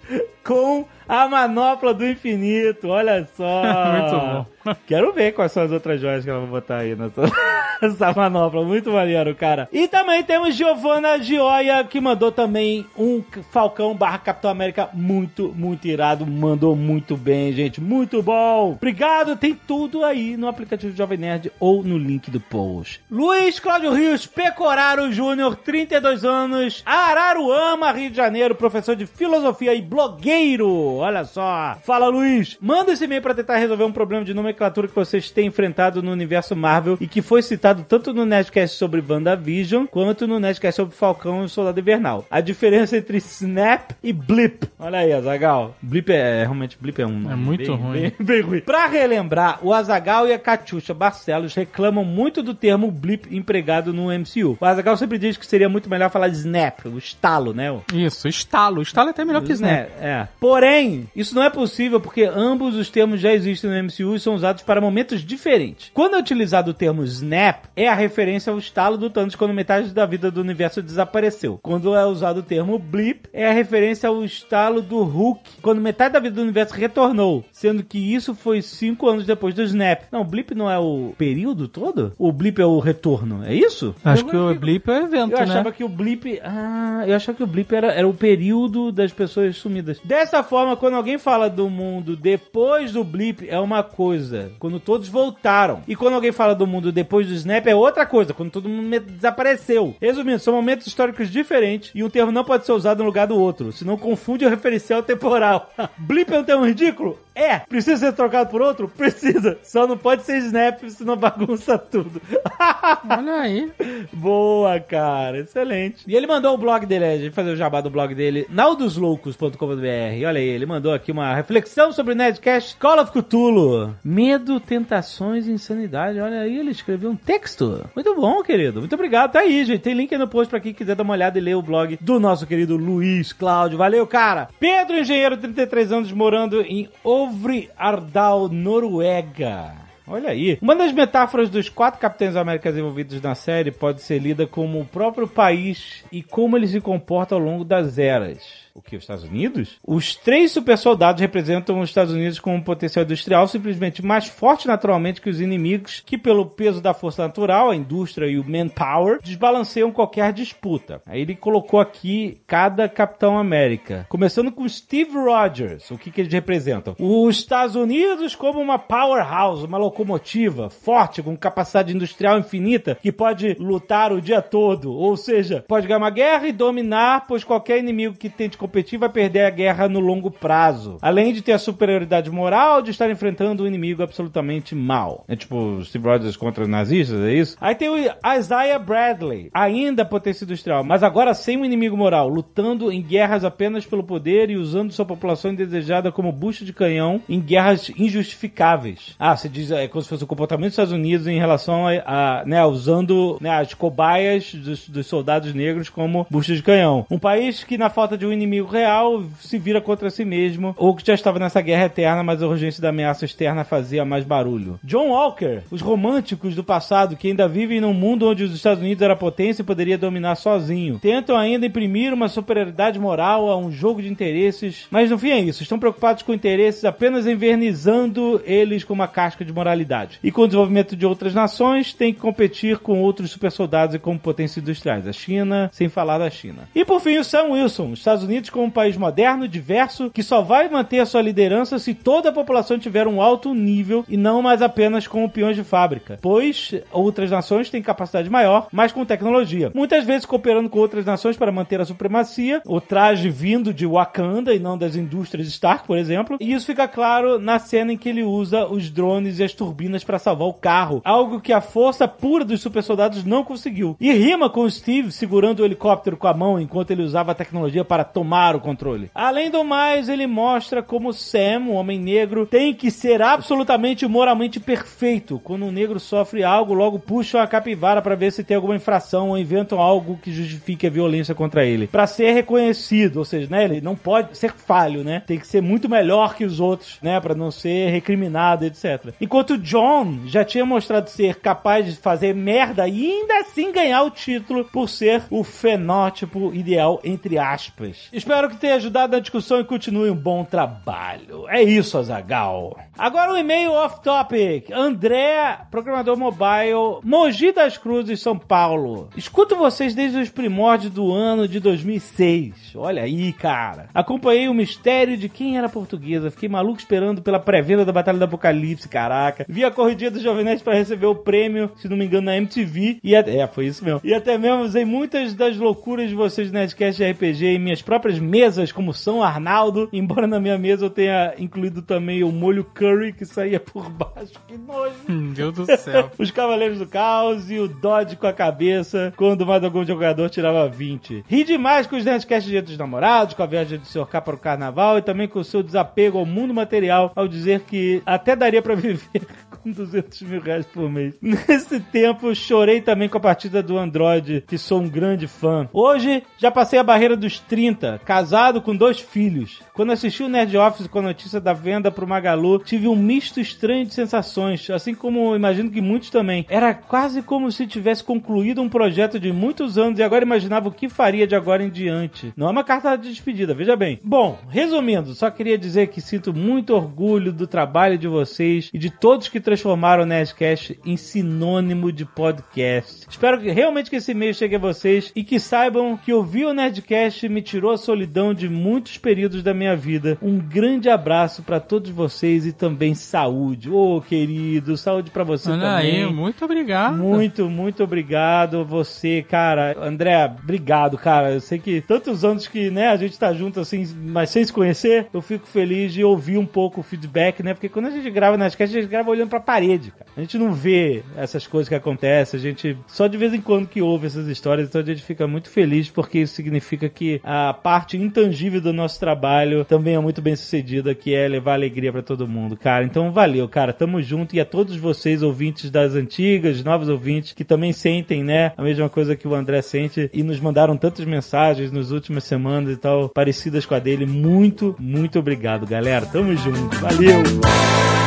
com 0.45 0.85
a 1.09 1.29
manopla 1.29 1.93
do 1.95 2.07
infinito. 2.07 2.89
Olha 2.89 3.27
só. 3.37 3.63
Muito 3.93 4.17
bom. 4.17 4.47
Quero 4.87 5.13
ver 5.13 5.33
quais 5.33 5.53
são 5.53 5.63
as 5.63 5.73
outras 5.73 6.01
joias 6.01 6.25
que 6.25 6.31
ela 6.31 6.41
vai 6.41 6.49
botar 6.49 6.79
aí 6.79 6.95
nessa 6.95 7.23
essa 7.81 8.13
manopla. 8.13 8.65
Muito 8.65 8.91
maneiro, 8.93 9.35
cara. 9.35 9.69
E 9.73 9.89
também 9.89 10.23
temos 10.23 10.55
Giovanna 10.55 11.19
Gioia, 11.19 11.83
que 11.85 12.01
mandou 12.01 12.31
também 12.31 12.87
um 12.97 13.23
Falcão 13.51 13.95
barra 13.95 14.19
Capitão 14.19 14.51
América 14.51 14.91
muito, 14.93 15.53
muito 15.57 15.87
irado. 15.89 16.27
Mandou 16.27 16.77
muito 16.77 17.17
bem, 17.17 17.53
gente. 17.53 17.81
Muito 17.81 18.23
bom. 18.23 18.73
Obrigado. 18.73 19.37
Tem 19.37 19.55
tudo 19.55 20.05
aí 20.05 20.37
no 20.37 20.49
aplicativo 20.49 20.97
Jovem 20.97 21.19
Nerd 21.19 21.53
ou 21.59 21.83
no 21.83 21.97
link 21.97 22.31
do 22.31 22.41
post. 22.41 23.01
Luiz 23.11 23.59
Cláudio 23.59 23.93
Rios 23.93 24.27
Pecoraro 24.27 25.11
Júnior, 25.13 25.57
32 25.57 26.25
anos, 26.25 26.83
Araruama, 26.85 27.93
Rio 27.93 28.11
de 28.11 28.17
Janeiro, 28.17 28.55
professor 28.55 28.95
de 28.95 29.07
filosofia 29.07 29.75
e 29.75 29.81
blogueiro. 29.81 30.97
Olha 30.97 31.25
só. 31.25 31.77
Fala, 31.83 32.09
Luiz. 32.09 32.59
Manda 32.61 32.93
esse 32.93 33.05
e-mail 33.05 33.23
pra 33.23 33.35
tentar 33.35 33.57
resolver 33.57 33.85
um 33.85 33.93
problema 33.93 34.25
de 34.25 34.35
nomenclatura 34.51 34.89
que 34.89 34.95
vocês 34.95 35.31
têm 35.31 35.47
enfrentado 35.47 36.03
no 36.03 36.11
universo 36.11 36.55
Marvel 36.57 36.99
e 37.01 37.07
que 37.07 37.23
foi 37.23 37.43
citado 37.43 37.85
tanto 37.89 38.13
no 38.13 38.27
Nerdcast 38.27 38.77
sobre 38.77 39.03
WandaVision 39.07 39.87
quanto 39.87 40.27
no 40.27 40.41
Nerdcast 40.41 40.77
sobre 40.77 40.95
Falcão 40.95 41.43
e 41.43 41.45
o 41.45 41.49
Soldado 41.49 41.79
Invernal. 41.79 42.27
A 42.31 42.41
diferença 42.41 42.97
entre 42.97 43.19
Snap 43.19 43.93
e 44.03 44.13
Blip. 44.13 44.69
Olha 44.79 44.99
aí, 44.99 45.13
Azagal. 45.13 45.77
Blip 45.81 46.11
é, 46.11 46.43
realmente, 46.43 46.77
Blip 46.81 47.01
é 47.01 47.07
um 47.07 47.19
nome 47.21 47.37
muito 47.37 47.77
bem, 47.77 47.77
ruim. 47.77 48.01
Bem, 48.01 48.13
bem 48.27 48.41
ruim. 48.41 48.61
Pra 48.61 48.87
relembrar, 48.87 49.61
o 49.63 49.73
Azagal 49.73 50.27
e 50.27 50.33
a 50.33 50.39
Catiuxa 50.39 50.93
Barcelos 50.93 51.55
reclamam 51.55 52.05
muito 52.05 52.43
do 52.43 52.55
termo 52.55 52.91
Blip 52.91 53.35
empregado 53.35 53.93
no 53.93 54.07
MCU. 54.07 54.59
O 54.61 54.65
Azagal 54.65 54.97
sempre 54.97 55.19
diz 55.19 55.37
que 55.37 55.47
seria 55.47 55.69
muito 55.69 55.89
melhor 55.89 56.11
falar 56.11 56.29
Snap, 56.29 56.87
o 56.87 56.99
estalo, 56.99 57.55
né? 57.55 57.69
Isso, 57.95 58.27
estalo. 58.29 58.83
Estalo 58.83 59.09
é 59.09 59.11
até 59.11 59.25
melhor 59.25 59.43
que 59.43 59.53
Snap. 59.53 59.71
é, 59.71 59.91
é. 60.01 60.29
Porém, 60.41 61.09
isso 61.15 61.35
não 61.35 61.43
é 61.43 61.51
possível 61.51 62.01
porque 62.01 62.25
ambos 62.25 62.75
os 62.75 62.91
termos 62.91 63.21
já 63.21 63.33
existem 63.33 63.71
no 63.71 63.85
MCU 63.85 64.17
e 64.17 64.21
são 64.21 64.35
usados 64.41 64.63
para 64.63 64.81
momentos 64.81 65.23
diferentes. 65.25 65.91
Quando 65.95 66.17
é 66.17 66.19
utilizado 66.19 66.71
o 66.71 66.75
termo 66.75 67.05
snap, 67.05 67.65
é 67.77 67.89
a 67.89 67.95
referência 67.95 68.51
ao 68.53 68.59
estalo 68.59 68.97
do 68.97 69.11
Thanos 69.11 69.35
quando 69.35 69.55
metade 69.55 69.93
da 69.93 70.07
vida 70.07 70.31
do 70.31 70.41
universo 70.41 70.83
desapareceu. 70.83 71.59
Quando 71.63 71.95
é 71.95 72.05
usado 72.07 72.39
o 72.41 72.43
termo 72.43 72.79
blip, 72.79 73.29
é 73.33 73.49
a 73.49 73.53
referência 73.53 74.09
ao 74.09 74.25
estalo 74.25 74.81
do 74.83 75.03
Hulk 75.03 75.41
quando 75.63 75.81
metade 75.81 76.15
da 76.15 76.21
vida 76.21 76.35
do 76.37 76.43
universo 76.43 76.75
retornou, 76.75 77.45
sendo 77.53 77.83
que 77.83 77.99
isso 78.15 78.35
foi 78.35 78.63
cinco 78.63 79.09
anos 79.09 79.27
depois 79.27 79.55
do 79.55 79.63
snap. 79.63 80.03
Não, 80.11 80.25
blip 80.25 80.55
não 80.55 80.71
é 80.71 80.79
o 80.79 81.13
período 81.19 81.69
todo? 81.69 82.13
O 82.19 82.33
blip 82.33 82.61
é 82.61 82.67
o 82.67 82.79
retorno, 82.79 83.45
é 83.45 83.55
isso? 83.55 83.95
Acho 84.05 84.23
Eu- 84.25 84.29
que 84.29 84.37
o 84.37 84.55
blip 84.55 84.89
é 84.91 84.93
o 85.01 85.05
evento, 85.05 85.33
eu 85.33 85.39
né? 85.39 85.45
achava 85.45 85.73
que 85.73 85.85
o 85.85 85.89
blip. 85.89 86.41
Ah, 86.43 87.05
eu 87.07 87.15
achava 87.15 87.37
que 87.37 87.45
o 87.45 87.47
blip 87.47 87.73
era, 87.75 87.89
era 87.93 88.09
o 88.09 88.15
período 88.15 88.91
das 88.93 89.13
pessoas 89.13 89.57
sumidas. 89.57 90.01
Dessa 90.05 90.43
forma, 90.43 90.77
quando 90.77 90.95
alguém 90.95 91.19
fala 91.19 91.49
do 91.51 91.69
mundo 91.69 92.17
depois 92.17 92.93
do 92.93 93.05
blip, 93.05 93.49
é 93.49 93.59
uma 93.59 93.83
coisa. 93.83 94.30
Quando 94.59 94.81
todos 94.81 95.09
voltaram. 95.09 95.83
E 95.87 95.97
quando 95.97 96.15
alguém 96.15 96.33
fala 96.33 96.55
do 96.55 96.67
mundo 96.67 96.93
depois 96.93 97.27
do 97.27 97.35
snap, 97.35 97.67
é 97.67 97.75
outra 97.75 98.07
coisa. 98.07 98.35
Quando 98.35 98.51
todo 98.51 98.69
mundo 98.69 99.01
desapareceu. 99.01 99.97
Resumindo, 100.01 100.39
são 100.39 100.55
momentos 100.55 100.87
históricos 100.87 101.31
diferentes 101.31 101.91
e 101.95 102.03
um 102.03 102.11
termo 102.11 102.33
não 102.33 102.45
pode 102.45 102.67
ser 102.67 102.73
usado 102.73 102.99
no 102.99 103.05
lugar 103.05 103.27
do 103.27 103.39
outro. 103.39 103.73
Senão 103.73 103.97
confunde 103.97 104.45
o 104.45 104.51
referencial 104.51 105.03
temporal. 105.03 105.73
blip 105.99 106.33
é 106.33 106.39
um 106.39 106.45
termo 106.45 106.65
ridículo? 106.65 107.19
É. 107.41 107.61
Precisa 107.61 107.97
ser 107.97 108.13
trocado 108.13 108.51
por 108.51 108.61
outro? 108.61 108.87
Precisa. 108.87 109.59
Só 109.63 109.87
não 109.87 109.97
pode 109.97 110.25
ser 110.25 110.37
snap, 110.39 110.83
senão 110.91 111.17
bagunça 111.17 111.79
tudo. 111.79 112.21
Olha 113.09 113.35
aí. 113.41 113.73
Boa, 114.13 114.79
cara. 114.79 115.39
Excelente. 115.39 116.05
E 116.07 116.15
ele 116.15 116.27
mandou 116.27 116.55
o 116.55 116.59
blog 116.59 116.85
dele, 116.85 117.07
a 117.07 117.17
gente 117.17 117.31
fazer 117.31 117.51
o 117.53 117.57
jabá 117.57 117.81
do 117.81 117.89
blog 117.89 118.15
dele, 118.15 118.47
naudosloucos.com.br. 118.51 120.27
Olha 120.27 120.39
aí, 120.39 120.49
ele 120.49 120.67
mandou 120.67 120.93
aqui 120.93 121.11
uma 121.11 121.35
reflexão 121.35 121.93
sobre 121.93 122.15
Nerdcast 122.15 122.77
Call 122.77 123.01
of 123.01 123.11
Cthulhu. 123.11 123.97
Medo, 124.05 124.61
tentações 124.61 125.47
e 125.47 125.53
insanidade. 125.53 126.21
Olha 126.21 126.41
aí, 126.41 126.59
ele 126.59 126.71
escreveu 126.71 127.11
um 127.11 127.17
texto. 127.17 127.89
Muito 127.95 128.15
bom, 128.15 128.43
querido. 128.43 128.81
Muito 128.81 128.95
obrigado. 128.95 129.33
Tá 129.33 129.41
aí, 129.41 129.65
gente. 129.65 129.81
Tem 129.81 129.95
link 129.95 130.13
aí 130.13 130.19
no 130.19 130.29
post 130.29 130.51
pra 130.51 130.61
quem 130.61 130.75
quiser 130.75 130.95
dar 130.95 131.05
uma 131.05 131.15
olhada 131.15 131.39
e 131.39 131.41
ler 131.41 131.57
o 131.57 131.63
blog 131.63 131.99
do 132.03 132.21
nosso 132.21 132.47
querido 132.47 132.77
Luiz 132.77 133.33
Cláudio. 133.33 133.79
Valeu, 133.79 134.07
cara. 134.07 134.49
Pedro, 134.61 134.99
engenheiro, 134.99 135.39
33 135.39 135.93
anos, 135.93 136.13
morando 136.13 136.61
em 136.61 136.87
Ovre 137.31 137.71
Ardal, 137.79 138.49
Noruega. 138.49 139.77
Olha 140.05 140.31
aí. 140.31 140.59
Uma 140.61 140.75
das 140.75 140.93
metáforas 140.93 141.49
dos 141.49 141.69
quatro 141.69 142.01
Capitães 142.01 142.35
Américas 142.35 142.77
envolvidos 142.77 143.21
na 143.23 143.37
série 143.37 143.71
pode 143.71 144.03
ser 144.03 144.19
lida 144.19 144.49
como 144.49 144.81
o 144.81 144.85
próprio 144.85 145.29
país 145.29 146.05
e 146.11 146.25
como 146.25 146.57
ele 146.57 146.67
se 146.67 146.81
comporta 146.81 147.37
ao 147.37 147.41
longo 147.41 147.65
das 147.65 147.99
eras. 147.99 148.43
O 148.75 148.83
que? 148.83 148.97
Os 148.97 149.03
Estados 149.03 149.25
Unidos? 149.25 149.79
Os 149.87 150.15
três 150.15 150.53
super 150.53 150.79
soldados 150.79 151.21
representam 151.21 151.81
os 151.81 151.91
Estados 151.91 152.13
Unidos 152.13 152.39
como 152.39 152.57
um 152.57 152.63
potencial 152.63 153.05
industrial 153.05 153.47
simplesmente 153.49 154.05
mais 154.05 154.27
forte 154.27 154.67
naturalmente 154.67 155.21
que 155.21 155.31
os 155.31 155.41
inimigos, 155.41 156.03
que 156.05 156.17
pelo 156.17 156.47
peso 156.47 156.81
da 156.81 156.95
força 156.95 157.23
natural, 157.23 157.71
a 157.71 157.77
indústria 157.77 158.27
e 158.27 158.39
o 158.39 158.49
manpower, 158.49 159.21
desbalanceiam 159.23 159.91
qualquer 159.91 160.33
disputa. 160.33 161.03
Aí 161.07 161.23
ele 161.23 161.35
colocou 161.35 161.81
aqui 161.81 162.41
cada 162.47 162.89
Capitão 162.89 163.39
América. 163.39 164.07
Começando 164.09 164.53
com 164.53 164.69
Steve 164.69 165.13
Rogers. 165.13 165.91
O 165.91 165.99
que, 165.99 166.11
que 166.11 166.21
eles 166.21 166.33
representam? 166.33 166.95
Os 166.99 167.37
Estados 167.37 167.75
Unidos 167.75 168.35
como 168.37 168.61
uma 168.61 168.79
powerhouse, 168.79 169.65
uma 169.65 169.79
locomotiva 169.79 170.71
forte, 170.71 171.23
com 171.23 171.37
capacidade 171.37 171.95
industrial 171.95 172.39
infinita, 172.39 172.97
que 173.01 173.11
pode 173.11 173.55
lutar 173.59 174.13
o 174.13 174.21
dia 174.21 174.41
todo. 174.41 174.93
Ou 174.93 175.17
seja, 175.17 175.65
pode 175.67 175.87
ganhar 175.87 175.99
uma 175.99 176.11
guerra 176.11 176.47
e 176.47 176.53
dominar, 176.53 177.27
pois 177.27 177.45
qualquer 177.45 177.79
inimigo 177.79 178.17
que 178.17 178.29
tente 178.29 178.60
competir 178.61 178.99
vai 178.99 179.09
perder 179.09 179.47
a 179.47 179.51
guerra 179.51 179.89
no 179.89 179.99
longo 179.99 180.31
prazo. 180.31 180.99
Além 181.01 181.33
de 181.33 181.41
ter 181.41 181.53
a 181.53 181.59
superioridade 181.59 182.31
moral 182.31 182.83
de 182.83 182.91
estar 182.91 183.11
enfrentando 183.11 183.65
um 183.65 183.67
inimigo 183.67 184.03
absolutamente 184.03 184.75
mal. 184.75 185.25
É 185.27 185.35
tipo 185.35 185.83
Steve 185.85 186.07
Rogers 186.07 186.37
contra 186.37 186.63
os 186.63 186.69
nazistas, 186.69 187.21
é 187.21 187.33
isso? 187.33 187.57
Aí 187.61 187.75
tem 187.75 187.89
o 187.89 187.97
Isaiah 188.37 188.79
Bradley, 188.79 189.51
ainda 189.55 190.05
potência 190.05 190.45
industrial, 190.45 190.85
mas 190.85 191.03
agora 191.03 191.33
sem 191.33 191.57
um 191.57 191.65
inimigo 191.65 191.97
moral, 191.97 192.29
lutando 192.29 192.93
em 192.93 193.03
guerras 193.03 193.45
apenas 193.45 193.87
pelo 193.87 194.05
poder 194.05 194.51
e 194.51 194.57
usando 194.57 194.93
sua 194.93 195.07
população 195.07 195.53
indesejada 195.53 196.13
como 196.13 196.31
bucha 196.31 196.65
de 196.65 196.73
canhão 196.73 197.23
em 197.29 197.41
guerras 197.41 197.91
injustificáveis. 197.97 199.15
Ah, 199.19 199.37
você 199.37 199.49
diz, 199.49 199.71
é 199.71 199.89
como 199.89 200.03
se 200.03 200.09
fosse 200.09 200.25
o 200.25 200.27
comportamento 200.27 200.67
dos 200.67 200.75
Estados 200.75 200.93
Unidos 200.93 201.27
em 201.27 201.39
relação 201.39 201.87
a, 201.87 201.93
a 202.41 202.45
né, 202.45 202.65
usando 202.65 203.39
né, 203.41 203.51
as 203.51 203.73
cobaias 203.73 204.55
dos, 204.55 204.89
dos 204.89 205.07
soldados 205.07 205.55
negros 205.55 205.89
como 205.89 206.27
bucha 206.31 206.55
de 206.55 206.63
canhão. 206.63 207.07
Um 207.11 207.19
país 207.19 207.65
que, 207.65 207.79
na 207.79 207.89
falta 207.89 208.19
de 208.19 208.27
um 208.27 208.33
inimigo 208.33 208.50
real, 208.61 209.25
se 209.41 209.59
vira 209.59 209.81
contra 209.81 210.11
si 210.11 210.25
mesmo, 210.25 210.75
ou 210.77 210.95
que 210.95 211.07
já 211.07 211.15
estava 211.15 211.39
nessa 211.39 211.61
guerra 211.61 211.87
eterna, 211.87 212.23
mas 212.23 212.43
a 212.43 212.49
urgência 212.49 212.83
da 212.83 212.89
ameaça 212.89 213.25
externa 213.25 213.65
fazia 213.65 214.05
mais 214.05 214.25
barulho. 214.25 214.79
John 214.83 215.09
Walker, 215.09 215.61
os 215.71 215.81
românticos 215.81 216.55
do 216.55 216.65
passado 216.65 217.17
que 217.17 217.29
ainda 217.29 217.47
vivem 217.47 217.81
num 217.81 217.95
mundo 217.95 218.29
onde 218.29 218.45
os 218.45 218.55
Estados 218.55 218.83
Unidos 218.83 219.03
era 219.03 219.15
potência 219.15 219.63
e 219.63 219.65
poderia 219.65 219.99
dominar 219.99 220.35
sozinho, 220.37 220.99
tentam 220.99 221.37
ainda 221.37 221.67
imprimir 221.67 222.13
uma 222.13 222.29
superioridade 222.29 222.99
moral 222.99 223.51
a 223.51 223.57
um 223.57 223.71
jogo 223.71 224.03
de 224.03 224.09
interesses, 224.09 224.87
mas 224.91 225.11
no 225.11 225.19
fim 225.19 225.31
é 225.31 225.41
isso, 225.41 225.63
estão 225.63 225.79
preocupados 225.79 226.23
com 226.23 226.33
interesses 226.33 226.85
apenas 226.85 227.27
envernizando 227.27 228.41
eles 228.45 228.85
com 228.85 228.95
uma 228.95 229.09
casca 229.09 229.45
de 229.45 229.53
moralidade. 229.53 230.19
E 230.23 230.31
com 230.31 230.43
o 230.43 230.47
desenvolvimento 230.47 230.97
de 230.97 231.07
outras 231.07 231.35
nações, 231.35 231.93
tem 231.93 232.13
que 232.13 232.21
competir 232.21 232.79
com 232.79 233.01
outros 233.01 233.31
super 233.31 233.51
soldados 233.51 233.95
e 233.95 233.99
como 233.99 234.19
potências 234.19 234.63
industriais, 234.63 235.07
a 235.07 235.13
China, 235.13 235.71
sem 235.73 235.89
falar 235.89 236.19
da 236.19 236.31
China. 236.31 236.69
E 236.75 236.85
por 236.85 237.01
fim, 237.01 237.19
o 237.19 237.25
Sam 237.25 237.51
Wilson, 237.51 237.93
os 237.93 237.99
Estados 237.99 238.25
Unidos 238.25 238.40
como 238.49 238.67
um 238.67 238.71
país 238.71 238.97
moderno, 238.97 239.49
diverso, 239.49 240.09
que 240.11 240.23
só 240.23 240.41
vai 240.41 240.69
manter 240.69 241.01
a 241.01 241.07
sua 241.07 241.21
liderança 241.21 241.79
se 241.79 241.93
toda 241.93 242.29
a 242.29 242.33
população 242.33 242.79
tiver 242.79 243.09
um 243.09 243.21
alto 243.21 243.53
nível 243.53 244.05
e 244.09 244.17
não 244.17 244.41
mais 244.41 244.63
apenas 244.63 245.09
como 245.09 245.29
peões 245.29 245.57
de 245.57 245.65
fábrica, 245.65 246.19
pois 246.23 246.73
outras 246.93 247.31
nações 247.31 247.69
têm 247.69 247.83
capacidade 247.83 248.31
maior, 248.31 248.69
mas 248.71 248.93
com 248.93 249.05
tecnologia. 249.05 249.73
Muitas 249.75 250.05
vezes 250.05 250.25
cooperando 250.25 250.71
com 250.71 250.79
outras 250.79 251.05
nações 251.05 251.37
para 251.37 251.51
manter 251.51 251.81
a 251.81 251.85
supremacia, 251.85 252.63
o 252.65 252.81
traje 252.81 253.29
vindo 253.29 253.75
de 253.75 253.87
Wakanda 253.87 254.55
e 254.55 254.61
não 254.61 254.79
das 254.79 254.95
indústrias 254.95 255.49
Stark, 255.49 255.87
por 255.87 255.99
exemplo. 255.99 256.37
E 256.41 256.53
isso 256.53 256.67
fica 256.67 256.87
claro 256.87 257.39
na 257.39 257.59
cena 257.59 257.93
em 257.93 257.99
que 257.99 258.09
ele 258.09 258.23
usa 258.23 258.67
os 258.67 258.91
drones 258.91 259.39
e 259.39 259.45
as 259.45 259.53
turbinas 259.53 260.05
para 260.05 260.19
salvar 260.19 260.47
o 260.47 260.55
carro, 260.55 261.03
algo 261.05 261.41
que 261.41 261.53
a 261.53 261.61
força 261.61 262.07
pura 262.07 262.45
dos 262.45 262.61
super 262.61 262.83
soldados 262.83 263.25
não 263.25 263.43
conseguiu. 263.43 263.97
E 264.01 264.13
rima 264.13 264.49
com 264.49 264.63
o 264.63 264.71
Steve 264.71 265.11
segurando 265.11 265.61
o 265.61 265.65
helicóptero 265.65 266.17
com 266.17 266.29
a 266.29 266.35
mão 266.35 266.61
enquanto 266.61 266.91
ele 266.91 267.03
usava 267.03 267.33
a 267.33 267.35
tecnologia 267.35 267.85
para 267.85 268.05
tomar 268.05 268.30
o 268.57 268.61
controle. 268.61 269.11
Além 269.15 269.51
do 269.51 269.65
mais, 269.65 270.09
ele 270.09 270.27
mostra 270.27 270.83
como 270.83 271.13
Sam, 271.13 271.67
o 271.69 271.73
homem 271.73 271.99
negro, 271.99 272.47
tem 272.47 272.73
que 272.73 272.91
ser 272.91 273.21
absolutamente 273.21 274.07
moralmente 274.07 274.61
perfeito. 274.61 275.41
Quando 275.43 275.65
um 275.65 275.73
negro 275.73 275.99
sofre 275.99 276.45
algo, 276.45 276.73
logo 276.73 276.99
puxam 276.99 277.41
a 277.41 277.47
capivara 277.47 278.01
para 278.01 278.15
ver 278.15 278.31
se 278.31 278.45
tem 278.45 278.55
alguma 278.55 278.77
infração 278.77 279.31
ou 279.31 279.39
inventam 279.39 279.81
algo 279.81 280.19
que 280.23 280.33
justifique 280.33 280.87
a 280.87 280.91
violência 280.91 281.35
contra 281.35 281.65
ele. 281.65 281.87
Para 281.89 282.07
ser 282.07 282.33
reconhecido, 282.33 283.17
ou 283.19 283.25
seja, 283.25 283.49
né, 283.51 283.65
ele 283.65 283.81
não 283.81 283.97
pode 283.97 284.39
ser 284.39 284.53
falho, 284.53 285.03
né? 285.03 285.23
Tem 285.27 285.39
que 285.39 285.47
ser 285.47 285.61
muito 285.61 285.89
melhor 285.89 286.35
que 286.35 286.45
os 286.45 286.61
outros, 286.61 286.99
né, 287.03 287.19
para 287.21 287.35
não 287.35 287.51
ser 287.51 287.91
recriminado, 287.91 288.65
etc. 288.65 289.13
Enquanto 289.21 289.59
John 289.59 290.21
já 290.27 290.45
tinha 290.45 290.65
mostrado 290.65 291.11
ser 291.11 291.37
capaz 291.37 291.87
de 291.87 291.97
fazer 291.97 292.35
merda 292.35 292.87
e 292.87 293.11
ainda 293.11 293.41
assim 293.41 293.73
ganhar 293.73 294.03
o 294.03 294.11
título 294.11 294.65
por 294.65 294.89
ser 294.89 295.23
o 295.31 295.43
fenótipo 295.43 296.55
ideal 296.55 297.01
entre 297.05 297.39
aspas. 297.39 298.09
Espero 298.21 298.51
que 298.51 298.57
tenha 298.59 298.75
ajudado 298.75 299.15
na 299.15 299.19
discussão 299.19 299.61
e 299.61 299.65
continue 299.65 300.11
um 300.11 300.15
bom 300.15 300.45
trabalho. 300.45 301.49
É 301.49 301.63
isso, 301.63 301.97
Azagal. 301.97 302.79
Agora 303.01 303.33
o 303.33 303.35
um 303.35 303.39
e-mail 303.39 303.73
off 303.73 304.03
topic. 304.03 304.71
André, 304.71 305.61
programador 305.71 306.19
mobile, 306.19 307.01
Mogi 307.03 307.51
das 307.51 307.79
Cruzes, 307.79 308.21
São 308.21 308.37
Paulo. 308.37 309.09
Escuto 309.17 309.57
vocês 309.57 309.95
desde 309.95 310.19
os 310.19 310.29
primórdios 310.29 310.93
do 310.93 311.11
ano 311.11 311.49
de 311.49 311.61
2006. 311.61 312.75
Olha 312.77 313.05
aí, 313.05 313.33
cara. 313.33 313.89
Acompanhei 313.95 314.51
o 314.51 314.55
mistério 314.55 315.17
de 315.17 315.31
quem 315.31 315.57
era 315.57 315.67
portuguesa. 315.67 316.31
Fiquei 316.31 316.47
maluco 316.47 316.79
esperando 316.79 317.23
pela 317.23 317.41
pré-venda 317.41 317.87
da 317.87 317.93
Batalha 317.93 318.19
do 318.19 318.25
Apocalipse, 318.27 318.87
caraca. 318.87 319.47
Vi 319.49 319.65
a 319.65 319.71
corridinha 319.71 320.11
do 320.11 320.21
Jovenete 320.21 320.63
para 320.63 320.75
receber 320.75 321.07
o 321.07 321.15
prêmio, 321.15 321.73
se 321.77 321.89
não 321.89 321.97
me 321.97 322.05
engano, 322.05 322.27
na 322.27 322.37
MTV. 322.37 322.99
E 323.03 323.17
até, 323.17 323.39
é, 323.39 323.47
foi 323.47 323.65
isso 323.65 323.83
mesmo. 323.83 324.03
E 324.05 324.13
até 324.13 324.37
mesmo 324.37 324.61
usei 324.61 324.85
muitas 324.85 325.33
das 325.33 325.57
loucuras 325.57 326.11
de 326.11 326.15
vocês 326.15 326.49
no 326.49 326.59
Nerdcast 326.59 327.03
de 327.03 327.11
RPG 327.11 327.47
em 327.47 327.59
minhas 327.59 327.81
próprias 327.81 328.19
mesas, 328.19 328.71
como 328.71 328.93
São 328.93 329.23
Arnaldo. 329.23 329.89
Embora 329.91 330.27
na 330.27 330.39
minha 330.39 330.59
mesa 330.59 330.85
eu 330.85 330.91
tenha 330.91 331.33
incluído 331.39 331.81
também 331.81 332.23
o 332.23 332.31
molho 332.31 332.63
curry 332.91 333.13
que 333.13 333.25
saía 333.25 333.61
por 333.61 333.89
baixo. 333.89 334.33
Que 334.47 334.59
nojo. 334.59 334.95
Hum, 335.09 335.33
Deus 335.33 335.55
do 335.55 335.77
céu. 335.77 336.11
Os 336.19 336.31
Cavaleiros 336.31 336.79
do 336.79 336.87
Caos 336.87 337.51
e 337.51 337.59
o 337.59 337.69
Dodge 337.69 338.17
com 338.17 338.27
a 338.27 338.33
cabeça 338.33 339.13
quando 339.17 339.47
mais 339.47 339.63
algum 339.63 339.85
jogador 339.85 340.29
tirava 340.29 340.69
20. 340.69 341.25
Ri 341.29 341.45
demais 341.45 341.87
com 341.87 341.97
os 341.97 342.05
Nerdcast 342.05 342.45
de 342.45 342.53
Dia 342.53 342.63
dos 342.63 342.77
Namorados, 342.77 343.35
com 343.35 343.43
a 343.43 343.47
viagem 343.47 343.79
do 343.79 343.87
Sr. 343.87 344.07
K 344.07 344.21
para 344.21 344.35
o 344.35 344.39
Carnaval 344.39 344.99
e 344.99 345.03
também 345.03 345.29
com 345.29 345.39
o 345.39 345.45
seu 345.45 345.63
desapego 345.63 346.19
ao 346.19 346.27
mundo 346.27 346.53
material 346.53 347.13
ao 347.15 347.29
dizer 347.29 347.61
que 347.61 348.03
até 348.05 348.35
daria 348.35 348.63
para 348.63 348.75
viver 348.77 349.27
com 349.63 349.71
200 349.71 350.23
mil 350.23 350.41
reais 350.41 350.67
por 350.67 350.91
mês. 350.91 351.15
Nesse 351.21 351.81
tempo, 351.81 352.35
chorei 352.35 352.81
também 352.81 353.09
com 353.09 353.19
a 353.19 353.21
partida 353.21 353.63
do 353.63 353.79
Android, 353.79 354.45
que 354.47 354.59
sou 354.59 354.81
um 354.81 354.89
grande 354.89 355.27
fã. 355.27 355.69
Hoje, 355.73 356.23
já 356.39 356.51
passei 356.51 356.79
a 356.79 356.85
barreira 356.85 357.17
dos 357.17 357.39
30, 357.39 358.01
casado 358.05 358.63
com 358.63 358.75
dois 358.75 358.99
filhos. 358.99 359.61
Quando 359.75 359.93
assisti 359.93 360.23
o 360.23 360.29
Nerd 360.29 360.57
Office 360.57 360.87
com 360.87 360.99
a 361.01 361.03
notícia 361.03 361.41
da 361.41 361.53
venda 361.53 361.91
pro 361.91 362.07
Magalu, 362.07 362.59
tive 362.59 362.80
um 362.89 362.97
misto 362.97 363.41
estranho 363.41 363.87
de 363.87 363.95
sensações, 363.95 364.69
assim 364.71 364.95
como 364.95 365.35
imagino 365.35 365.71
que 365.71 365.81
muitos 365.81 366.11
também. 366.11 366.47
Era 366.49 366.75
quase 366.75 367.23
como 367.23 367.51
se 367.51 367.67
tivesse 367.67 368.03
concluído 368.03 368.63
um 368.63 368.69
projeto 368.69 369.19
de 369.19 369.33
muitos 369.33 369.79
anos 369.79 369.99
e 369.99 370.03
agora 370.03 370.25
imaginava 370.25 370.69
o 370.69 370.73
que 370.73 370.89
faria 370.89 371.27
de 371.27 371.35
agora 371.35 371.63
em 371.63 371.71
diante. 371.71 372.33
Não 372.37 372.49
é 372.49 372.51
uma 372.51 372.65
carta 372.65 372.97
de 372.97 373.09
despedida, 373.09 373.55
veja 373.55 373.77
bem. 373.77 373.99
Bom, 374.03 374.39
resumindo, 374.49 375.15
só 375.15 375.31
queria 375.31 375.59
dizer 375.59 375.89
que 375.89 376.01
sinto 376.01 376.33
muito 376.33 376.75
orgulho 376.75 377.33
do 377.33 377.47
trabalho 377.47 377.99
de 377.99 378.09
vocês 378.09 378.71
e 378.73 378.79
de 378.79 378.91
todos 378.91 379.29
que 379.29 379.41
transformaram 379.41 380.03
o 380.03 380.07
Nerdcast 380.07 380.79
em 380.85 380.97
sinônimo 380.97 381.93
de 381.93 382.05
podcast. 382.05 383.07
Espero 383.09 383.41
que 383.41 383.51
realmente 383.51 383.91
que 383.91 383.97
esse 383.97 384.13
e-mail 384.13 384.35
chegue 384.35 384.57
a 384.57 384.59
vocês 384.59 385.13
e 385.15 385.25
que 385.25 385.39
saibam 385.39 385.97
que 385.97 386.13
ouvir 386.13 386.47
o 386.47 386.55
Nerdcast 386.55 387.29
me 387.29 387.43
tirou 387.43 387.73
a 387.73 387.79
solidão 387.79 388.35
de 388.35 388.49
muitos 388.49 388.99
períodos 388.99 389.43
da 389.43 389.55
minha 389.55 389.77
vida. 389.77 390.19
Um 390.23 390.39
grande 390.39 390.89
abraço 390.89 391.43
para 391.43 391.61
todos 391.61 391.91
vocês 391.91 392.47
e 392.47 392.53
também 392.61 392.95
saúde. 392.95 393.71
Ô, 393.71 393.97
oh, 393.97 394.01
querido, 394.03 394.77
saúde 394.77 395.11
para 395.11 395.25
você 395.25 395.51
Olha 395.51 395.63
também. 395.63 396.05
aí, 396.05 396.13
muito 396.13 396.45
obrigado. 396.45 396.95
Muito, 396.99 397.49
muito 397.49 397.83
obrigado 397.83 398.63
você, 398.67 399.25
cara. 399.27 399.75
André, 399.83 400.27
obrigado, 400.27 400.99
cara. 400.99 401.33
Eu 401.33 401.41
sei 401.41 401.59
que 401.59 401.81
tantos 401.81 402.23
anos 402.23 402.47
que, 402.47 402.71
né, 402.71 402.89
a 402.89 402.97
gente 402.97 403.19
tá 403.19 403.33
junto 403.33 403.61
assim, 403.61 403.89
mas 404.05 404.29
sem 404.29 404.45
se 404.45 404.53
conhecer, 404.53 405.07
eu 405.13 405.23
fico 405.23 405.47
feliz 405.47 405.95
de 405.95 406.05
ouvir 406.05 406.37
um 406.37 406.45
pouco 406.45 406.81
o 406.81 406.85
feedback, 406.85 407.43
né? 407.43 407.55
Porque 407.55 407.71
quando 407.71 407.87
a 407.87 407.91
gente 407.91 408.11
grava 408.11 408.37
nas 408.37 408.55
casas, 408.55 408.77
a 408.77 408.81
gente 408.81 408.91
grava 408.91 409.11
olhando 409.11 409.31
pra 409.31 409.41
parede, 409.41 409.91
cara. 409.91 410.11
A 410.15 410.21
gente 410.21 410.37
não 410.37 410.53
vê 410.53 411.03
essas 411.17 411.47
coisas 411.47 411.69
que 411.69 411.75
acontecem, 411.75 412.39
a 412.39 412.43
gente 412.43 412.77
só 412.87 413.07
de 413.07 413.17
vez 413.17 413.33
em 413.33 413.41
quando 413.41 413.67
que 413.67 413.81
ouve 413.81 414.07
essas 414.07 414.27
histórias, 414.29 414.69
então 414.69 414.83
a 414.83 414.85
gente 414.85 415.03
fica 415.03 415.27
muito 415.27 415.49
feliz 415.49 415.89
porque 415.89 416.19
isso 416.19 416.35
significa 416.35 416.89
que 416.91 417.21
a 417.25 417.55
parte 417.55 417.97
intangível 417.97 418.61
do 418.61 418.73
nosso 418.73 419.01
trabalho 419.01 419.65
também 419.65 419.95
é 419.95 419.99
muito 419.99 420.21
bem 420.21 420.37
sucedida, 420.37 420.95
que 420.95 421.15
é 421.15 421.27
levar 421.27 421.55
alegria 421.55 421.91
para 421.91 422.03
todo 422.03 422.29
mundo, 422.29 422.50
cara. 422.57 422.85
Então 422.85 423.13
valeu, 423.13 423.49
cara. 423.49 423.73
Tamo 423.73 424.03
junto 424.03 424.35
e 424.35 424.41
a 424.41 424.45
todos 424.45 424.77
vocês, 424.77 425.23
ouvintes 425.23 425.71
das 425.71 425.95
antigas, 425.95 426.63
novos 426.63 426.89
ouvintes, 426.89 427.33
que 427.33 427.45
também 427.45 427.73
sentem, 427.73 428.23
né, 428.25 428.53
a 428.57 428.63
mesma 428.63 428.89
coisa 428.89 429.17
que 429.17 429.29
o 429.29 429.35
André 429.35 429.63
sente 429.63 430.11
e 430.13 430.23
nos 430.23 430.41
mandaram 430.41 430.77
tantas 430.77 431.05
mensagens 431.05 431.73
nas 431.73 431.91
últimas 431.91 432.25
semanas 432.25 432.73
e 432.73 432.77
tal, 432.77 433.09
parecidas 433.09 433.67
com 433.67 433.75
a 433.75 433.79
dele. 433.79 434.07
Muito, 434.07 434.75
muito 434.79 435.19
obrigado, 435.19 435.67
galera. 435.67 436.07
Tamo 436.07 436.37
junto. 436.37 436.77
Valeu! 436.79 438.00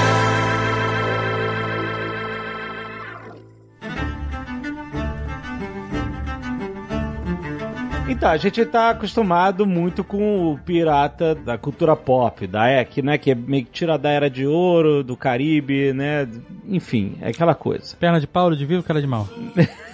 Então, 8.07 8.29
a 8.29 8.37
gente 8.37 8.65
tá 8.65 8.89
acostumado 8.89 9.65
muito 9.65 10.03
com 10.03 10.51
o 10.51 10.57
pirata 10.57 11.33
da 11.33 11.57
cultura 11.57 11.95
pop, 11.95 12.45
da 12.45 12.83
que, 12.83 13.01
né, 13.01 13.17
que 13.17 13.31
é 13.31 13.35
meio 13.35 13.65
que 13.65 13.71
tira 13.71 13.97
da 13.97 14.09
era 14.09 14.29
de 14.29 14.45
ouro, 14.45 15.03
do 15.03 15.15
Caribe, 15.15 15.93
né? 15.93 16.27
Enfim, 16.65 17.17
é 17.21 17.29
aquela 17.29 17.55
coisa. 17.55 17.95
Perna 17.97 18.19
de 18.19 18.27
pau, 18.27 18.53
de 18.53 18.65
vivo, 18.65 18.83
cara 18.83 19.01
de 19.01 19.07
mal. 19.07 19.27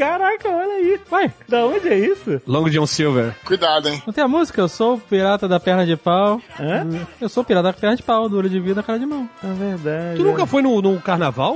Caraca, 0.00 0.48
olha 0.48 0.72
aí. 0.76 0.98
Vai, 1.10 1.30
Da 1.46 1.66
onde 1.66 1.86
é 1.86 1.98
isso? 1.98 2.40
Long 2.46 2.70
John 2.70 2.86
Silver. 2.86 3.34
Cuidado, 3.44 3.86
hein? 3.90 4.02
não 4.06 4.14
tem 4.14 4.24
a 4.24 4.28
música? 4.28 4.58
Eu 4.62 4.68
sou 4.68 4.94
o 4.94 4.98
pirata 4.98 5.46
da 5.46 5.60
perna 5.60 5.84
de 5.84 5.94
pau. 5.94 6.40
Hã? 6.58 6.86
Eu 7.20 7.28
sou 7.28 7.42
o 7.42 7.46
pirata 7.46 7.64
da 7.64 7.74
perna 7.74 7.96
de 7.96 8.02
pau, 8.02 8.26
do 8.26 8.38
olho 8.38 8.48
de 8.48 8.58
vida, 8.58 8.82
cara 8.82 8.98
de 8.98 9.04
mão. 9.04 9.28
É 9.44 9.52
verdade. 9.52 10.16
Tu 10.16 10.24
nunca 10.24 10.46
foi 10.46 10.62
no, 10.62 10.80
no 10.80 10.98
carnaval 11.02 11.54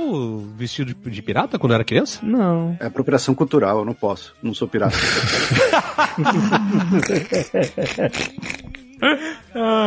vestido 0.55 0.93
de, 0.93 1.09
de 1.09 1.21
pirata 1.23 1.57
quando 1.57 1.73
era 1.73 1.83
criança? 1.83 2.19
Não. 2.21 2.77
É 2.79 2.85
apropriação 2.85 3.33
cultural, 3.33 3.79
eu 3.79 3.85
não 3.85 3.95
posso. 3.95 4.35
Não 4.43 4.53
sou 4.53 4.67
pirata. 4.67 4.95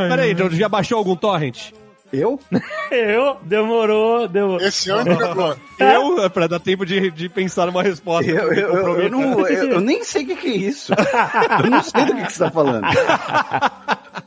Peraí, 0.08 0.36
já 0.50 0.68
baixou 0.68 0.98
algum 0.98 1.14
torrent? 1.14 1.70
Eu? 2.12 2.38
Eu? 2.90 3.36
Demorou, 3.42 4.26
demorou. 4.26 4.60
Esse 4.66 4.90
ano 4.90 5.12
entregou. 5.12 5.54
Eu, 5.78 6.24
é 6.24 6.28
pra 6.28 6.46
dar 6.46 6.58
tempo 6.58 6.84
de, 6.86 7.10
de 7.10 7.28
pensar 7.28 7.66
numa 7.66 7.82
resposta. 7.82 8.28
Eu, 8.30 8.52
eu, 8.52 8.74
eu, 8.76 9.00
eu 9.02 9.10
não, 9.10 9.40
eu, 9.46 9.70
eu 9.72 9.80
nem 9.80 10.02
sei 10.02 10.24
o 10.24 10.26
que, 10.28 10.36
que 10.36 10.46
é 10.48 10.56
isso. 10.56 10.92
Eu 11.62 11.70
não 11.70 11.82
sei 11.82 12.04
do 12.06 12.14
que, 12.16 12.24
que 12.24 12.32
você 12.32 12.38
tá 12.44 12.50
falando. 12.50 12.84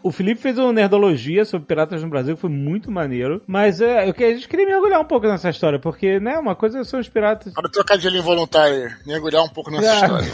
O 0.03 0.11
Felipe 0.11 0.41
fez 0.41 0.57
uma 0.57 0.71
nerdologia 0.71 1.43
sobre 1.45 1.67
piratas 1.67 2.01
no 2.01 2.09
Brasil, 2.09 2.35
que 2.35 2.41
foi 2.41 2.49
muito 2.49 2.89
maneiro. 2.91 3.41
Mas 3.45 3.81
é, 3.81 4.07
eu, 4.07 4.13
que- 4.13 4.23
a 4.23 4.33
gente 4.33 4.47
queria 4.47 4.65
mergulhar 4.65 4.99
um 5.01 5.05
pouco 5.05 5.27
nessa 5.27 5.49
história, 5.49 5.77
porque, 5.79 6.19
né, 6.19 6.37
uma 6.39 6.55
coisa 6.55 6.83
são 6.83 6.99
os 6.99 7.09
piratas. 7.09 7.53
Para 7.53 7.69
trocadilho 7.69 8.17
involuntário, 8.17 8.89
mergulhar 9.05 9.43
um 9.43 9.49
pouco 9.49 9.69
nessa 9.71 9.91
Ah. 9.91 9.95
história. 10.21 10.31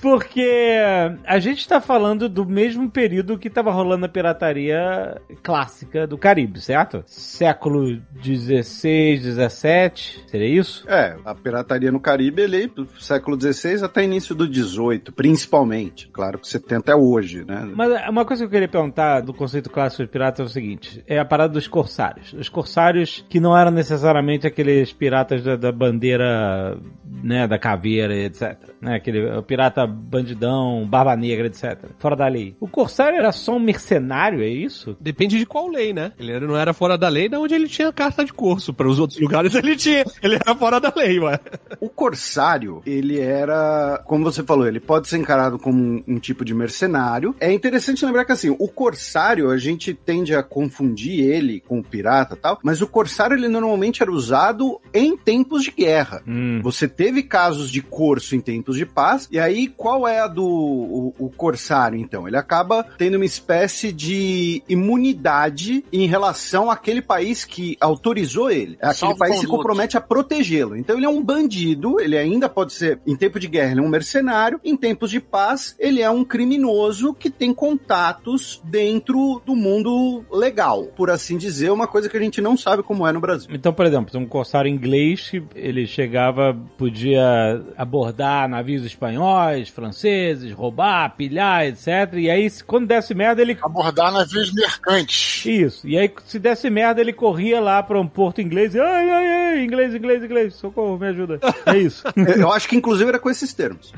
Porque 0.00 0.76
a 1.24 1.38
gente 1.38 1.66
tá 1.68 1.80
falando 1.80 2.28
do 2.28 2.46
mesmo 2.46 2.90
período 2.90 3.38
que 3.38 3.50
tava 3.50 3.70
rolando 3.70 4.06
a 4.06 4.08
pirataria 4.08 5.20
clássica 5.42 6.06
do 6.06 6.16
Caribe, 6.16 6.60
certo? 6.60 7.02
Século 7.06 8.00
16, 8.22 9.22
17, 9.22 10.24
seria 10.26 10.48
isso? 10.48 10.88
É, 10.88 11.16
a 11.24 11.34
pirataria 11.34 11.92
no 11.92 12.00
Caribe, 12.00 12.42
ele, 12.42 12.66
do 12.66 12.86
século 13.00 13.40
XVI 13.40 13.84
até 13.84 14.04
início 14.04 14.34
do 14.34 14.46
XVIII, 14.46 15.12
principalmente. 15.14 16.08
Claro 16.08 16.38
que 16.38 16.48
70 16.48 16.92
é 16.92 16.94
hoje, 16.94 17.44
né? 17.44 17.70
Mas 17.74 18.08
uma 18.08 18.24
coisa 18.24 18.42
que 18.42 18.46
eu 18.46 18.50
queria 18.50 18.68
perguntar 18.68 19.20
do 19.20 19.34
conceito 19.34 19.70
clássico 19.70 20.02
de 20.02 20.08
pirata 20.08 20.42
é 20.42 20.44
o 20.44 20.48
seguinte: 20.48 21.02
é 21.06 21.18
a 21.18 21.24
parada 21.24 21.52
dos 21.52 21.68
corsários. 21.68 22.32
Os 22.32 22.48
corsários 22.48 23.24
que 23.28 23.40
não 23.40 23.56
eram 23.56 23.70
necessariamente 23.70 24.46
aqueles 24.46 24.92
piratas 24.92 25.42
da, 25.42 25.56
da 25.56 25.72
bandeira, 25.72 26.78
né, 27.22 27.46
da 27.46 27.58
caveira, 27.58 28.14
etc. 28.14 28.56
Né, 28.80 28.96
aquele 28.96 29.30
o 29.36 29.42
pirata 29.70 29.86
bandidão, 29.86 30.86
barba 30.86 31.16
negra, 31.16 31.46
etc. 31.46 31.86
Fora 31.98 32.16
da 32.16 32.26
lei. 32.26 32.56
O 32.60 32.68
corsário 32.68 33.18
era 33.18 33.32
só 33.32 33.56
um 33.56 33.60
mercenário, 33.60 34.42
é 34.42 34.48
isso? 34.48 34.96
Depende 35.00 35.38
de 35.38 35.46
qual 35.46 35.68
lei, 35.68 35.92
né? 35.92 36.12
Ele 36.18 36.38
não 36.40 36.56
era 36.56 36.72
fora 36.72 36.98
da 36.98 37.08
lei, 37.08 37.28
da 37.28 37.38
onde 37.38 37.54
ele 37.54 37.68
tinha 37.68 37.92
carta 37.92 38.24
de 38.24 38.32
curso. 38.32 38.74
Para 38.74 38.88
os 38.88 38.98
outros 38.98 39.20
lugares 39.20 39.54
ele 39.54 39.76
tinha. 39.76 40.04
Ele 40.22 40.34
era 40.34 40.54
fora 40.54 40.80
da 40.80 40.92
lei, 40.94 41.18
ué. 41.18 41.38
O 41.80 41.88
corsário, 41.88 42.82
ele 42.84 43.18
era, 43.18 44.02
como 44.06 44.24
você 44.24 44.42
falou, 44.42 44.66
ele 44.66 44.80
pode 44.80 45.08
ser 45.08 45.18
encarado 45.18 45.58
como 45.58 45.80
um, 45.80 46.04
um 46.06 46.18
tipo 46.18 46.44
de 46.44 46.54
mercenário. 46.54 47.34
É 47.38 47.52
interessante 47.52 48.04
lembrar 48.04 48.24
que 48.24 48.32
assim, 48.32 48.54
o 48.58 48.68
corsário, 48.68 49.50
a 49.50 49.56
gente 49.56 49.94
tende 49.94 50.34
a 50.34 50.42
confundir 50.42 51.24
ele 51.24 51.60
com 51.60 51.78
o 51.78 51.84
pirata 51.84 52.34
e 52.34 52.38
tal, 52.38 52.58
mas 52.62 52.82
o 52.82 52.86
corsário 52.86 53.36
ele 53.36 53.48
normalmente 53.48 54.02
era 54.02 54.10
usado 54.10 54.80
em 54.92 55.16
tempos 55.16 55.62
de 55.62 55.70
guerra. 55.70 56.22
Hum. 56.26 56.60
Você 56.62 56.88
teve 56.88 57.22
casos 57.22 57.70
de 57.70 57.82
corso 57.82 58.34
em 58.34 58.40
tempos 58.40 58.76
de 58.76 58.86
paz, 58.86 59.28
e 59.30 59.38
aí 59.38 59.49
qual 59.68 60.06
é 60.06 60.20
a 60.20 60.26
do 60.26 60.44
o, 60.44 61.14
o 61.18 61.30
corsário, 61.30 61.98
então? 61.98 62.26
Ele 62.26 62.36
acaba 62.36 62.84
tendo 62.96 63.16
uma 63.16 63.24
espécie 63.24 63.92
de 63.92 64.62
imunidade 64.68 65.84
em 65.92 66.06
relação 66.06 66.70
àquele 66.70 67.02
país 67.02 67.44
que 67.44 67.76
autorizou 67.80 68.50
ele. 68.50 68.78
É 68.80 68.88
aquele 68.88 69.16
país 69.16 69.34
que 69.36 69.40
se 69.40 69.46
compromete 69.46 69.96
a 69.96 70.00
protegê-lo. 70.00 70.76
Então 70.76 70.96
ele 70.96 71.06
é 71.06 71.08
um 71.08 71.22
bandido, 71.22 72.00
ele 72.00 72.16
ainda 72.16 72.48
pode 72.48 72.72
ser, 72.72 73.00
em 73.06 73.16
tempo 73.16 73.38
de 73.38 73.48
guerra, 73.48 73.72
ele 73.72 73.80
é 73.80 73.82
um 73.82 73.88
mercenário, 73.88 74.60
em 74.64 74.76
tempos 74.76 75.10
de 75.10 75.20
paz, 75.20 75.76
ele 75.78 76.00
é 76.00 76.10
um 76.10 76.24
criminoso 76.24 77.14
que 77.14 77.30
tem 77.30 77.52
contatos 77.52 78.60
dentro 78.64 79.40
do 79.44 79.54
mundo 79.54 80.24
legal, 80.30 80.84
por 80.96 81.10
assim 81.10 81.36
dizer, 81.36 81.70
uma 81.70 81.86
coisa 81.86 82.08
que 82.08 82.16
a 82.16 82.20
gente 82.20 82.40
não 82.40 82.56
sabe 82.56 82.82
como 82.82 83.06
é 83.06 83.12
no 83.12 83.20
Brasil. 83.20 83.48
Então, 83.52 83.72
por 83.72 83.86
exemplo, 83.86 84.18
um 84.18 84.26
corsário 84.26 84.68
inglês 84.68 85.28
que 85.30 85.42
ele 85.54 85.86
chegava, 85.86 86.56
podia 86.76 87.62
abordar 87.76 88.48
navios 88.48 88.84
espanhóis, 88.84 89.39
franceses, 89.68 90.52
roubar, 90.52 91.14
pilhar, 91.16 91.66
etc. 91.66 92.14
E 92.14 92.30
aí, 92.30 92.50
quando 92.66 92.86
desse 92.86 93.14
merda, 93.14 93.42
ele. 93.42 93.56
Abordar 93.62 94.12
navios 94.12 94.52
mercantes. 94.52 95.44
Isso. 95.46 95.86
E 95.86 95.98
aí, 95.98 96.10
se 96.24 96.38
desse 96.38 96.68
merda, 96.70 97.00
ele 97.00 97.12
corria 97.12 97.60
lá 97.60 97.82
para 97.82 98.00
um 98.00 98.06
porto 98.06 98.40
inglês 98.40 98.74
e. 98.74 98.80
Ai, 98.80 99.10
ai, 99.10 99.26
ai, 99.26 99.64
inglês, 99.64 99.94
inglês, 99.94 100.22
inglês, 100.22 100.54
socorro, 100.54 100.98
me 100.98 101.08
ajuda. 101.08 101.38
É 101.66 101.76
isso. 101.76 102.04
Eu 102.38 102.52
acho 102.52 102.68
que 102.68 102.76
inclusive 102.76 103.08
era 103.08 103.18
com 103.18 103.30
esses 103.30 103.52
termos. 103.52 103.92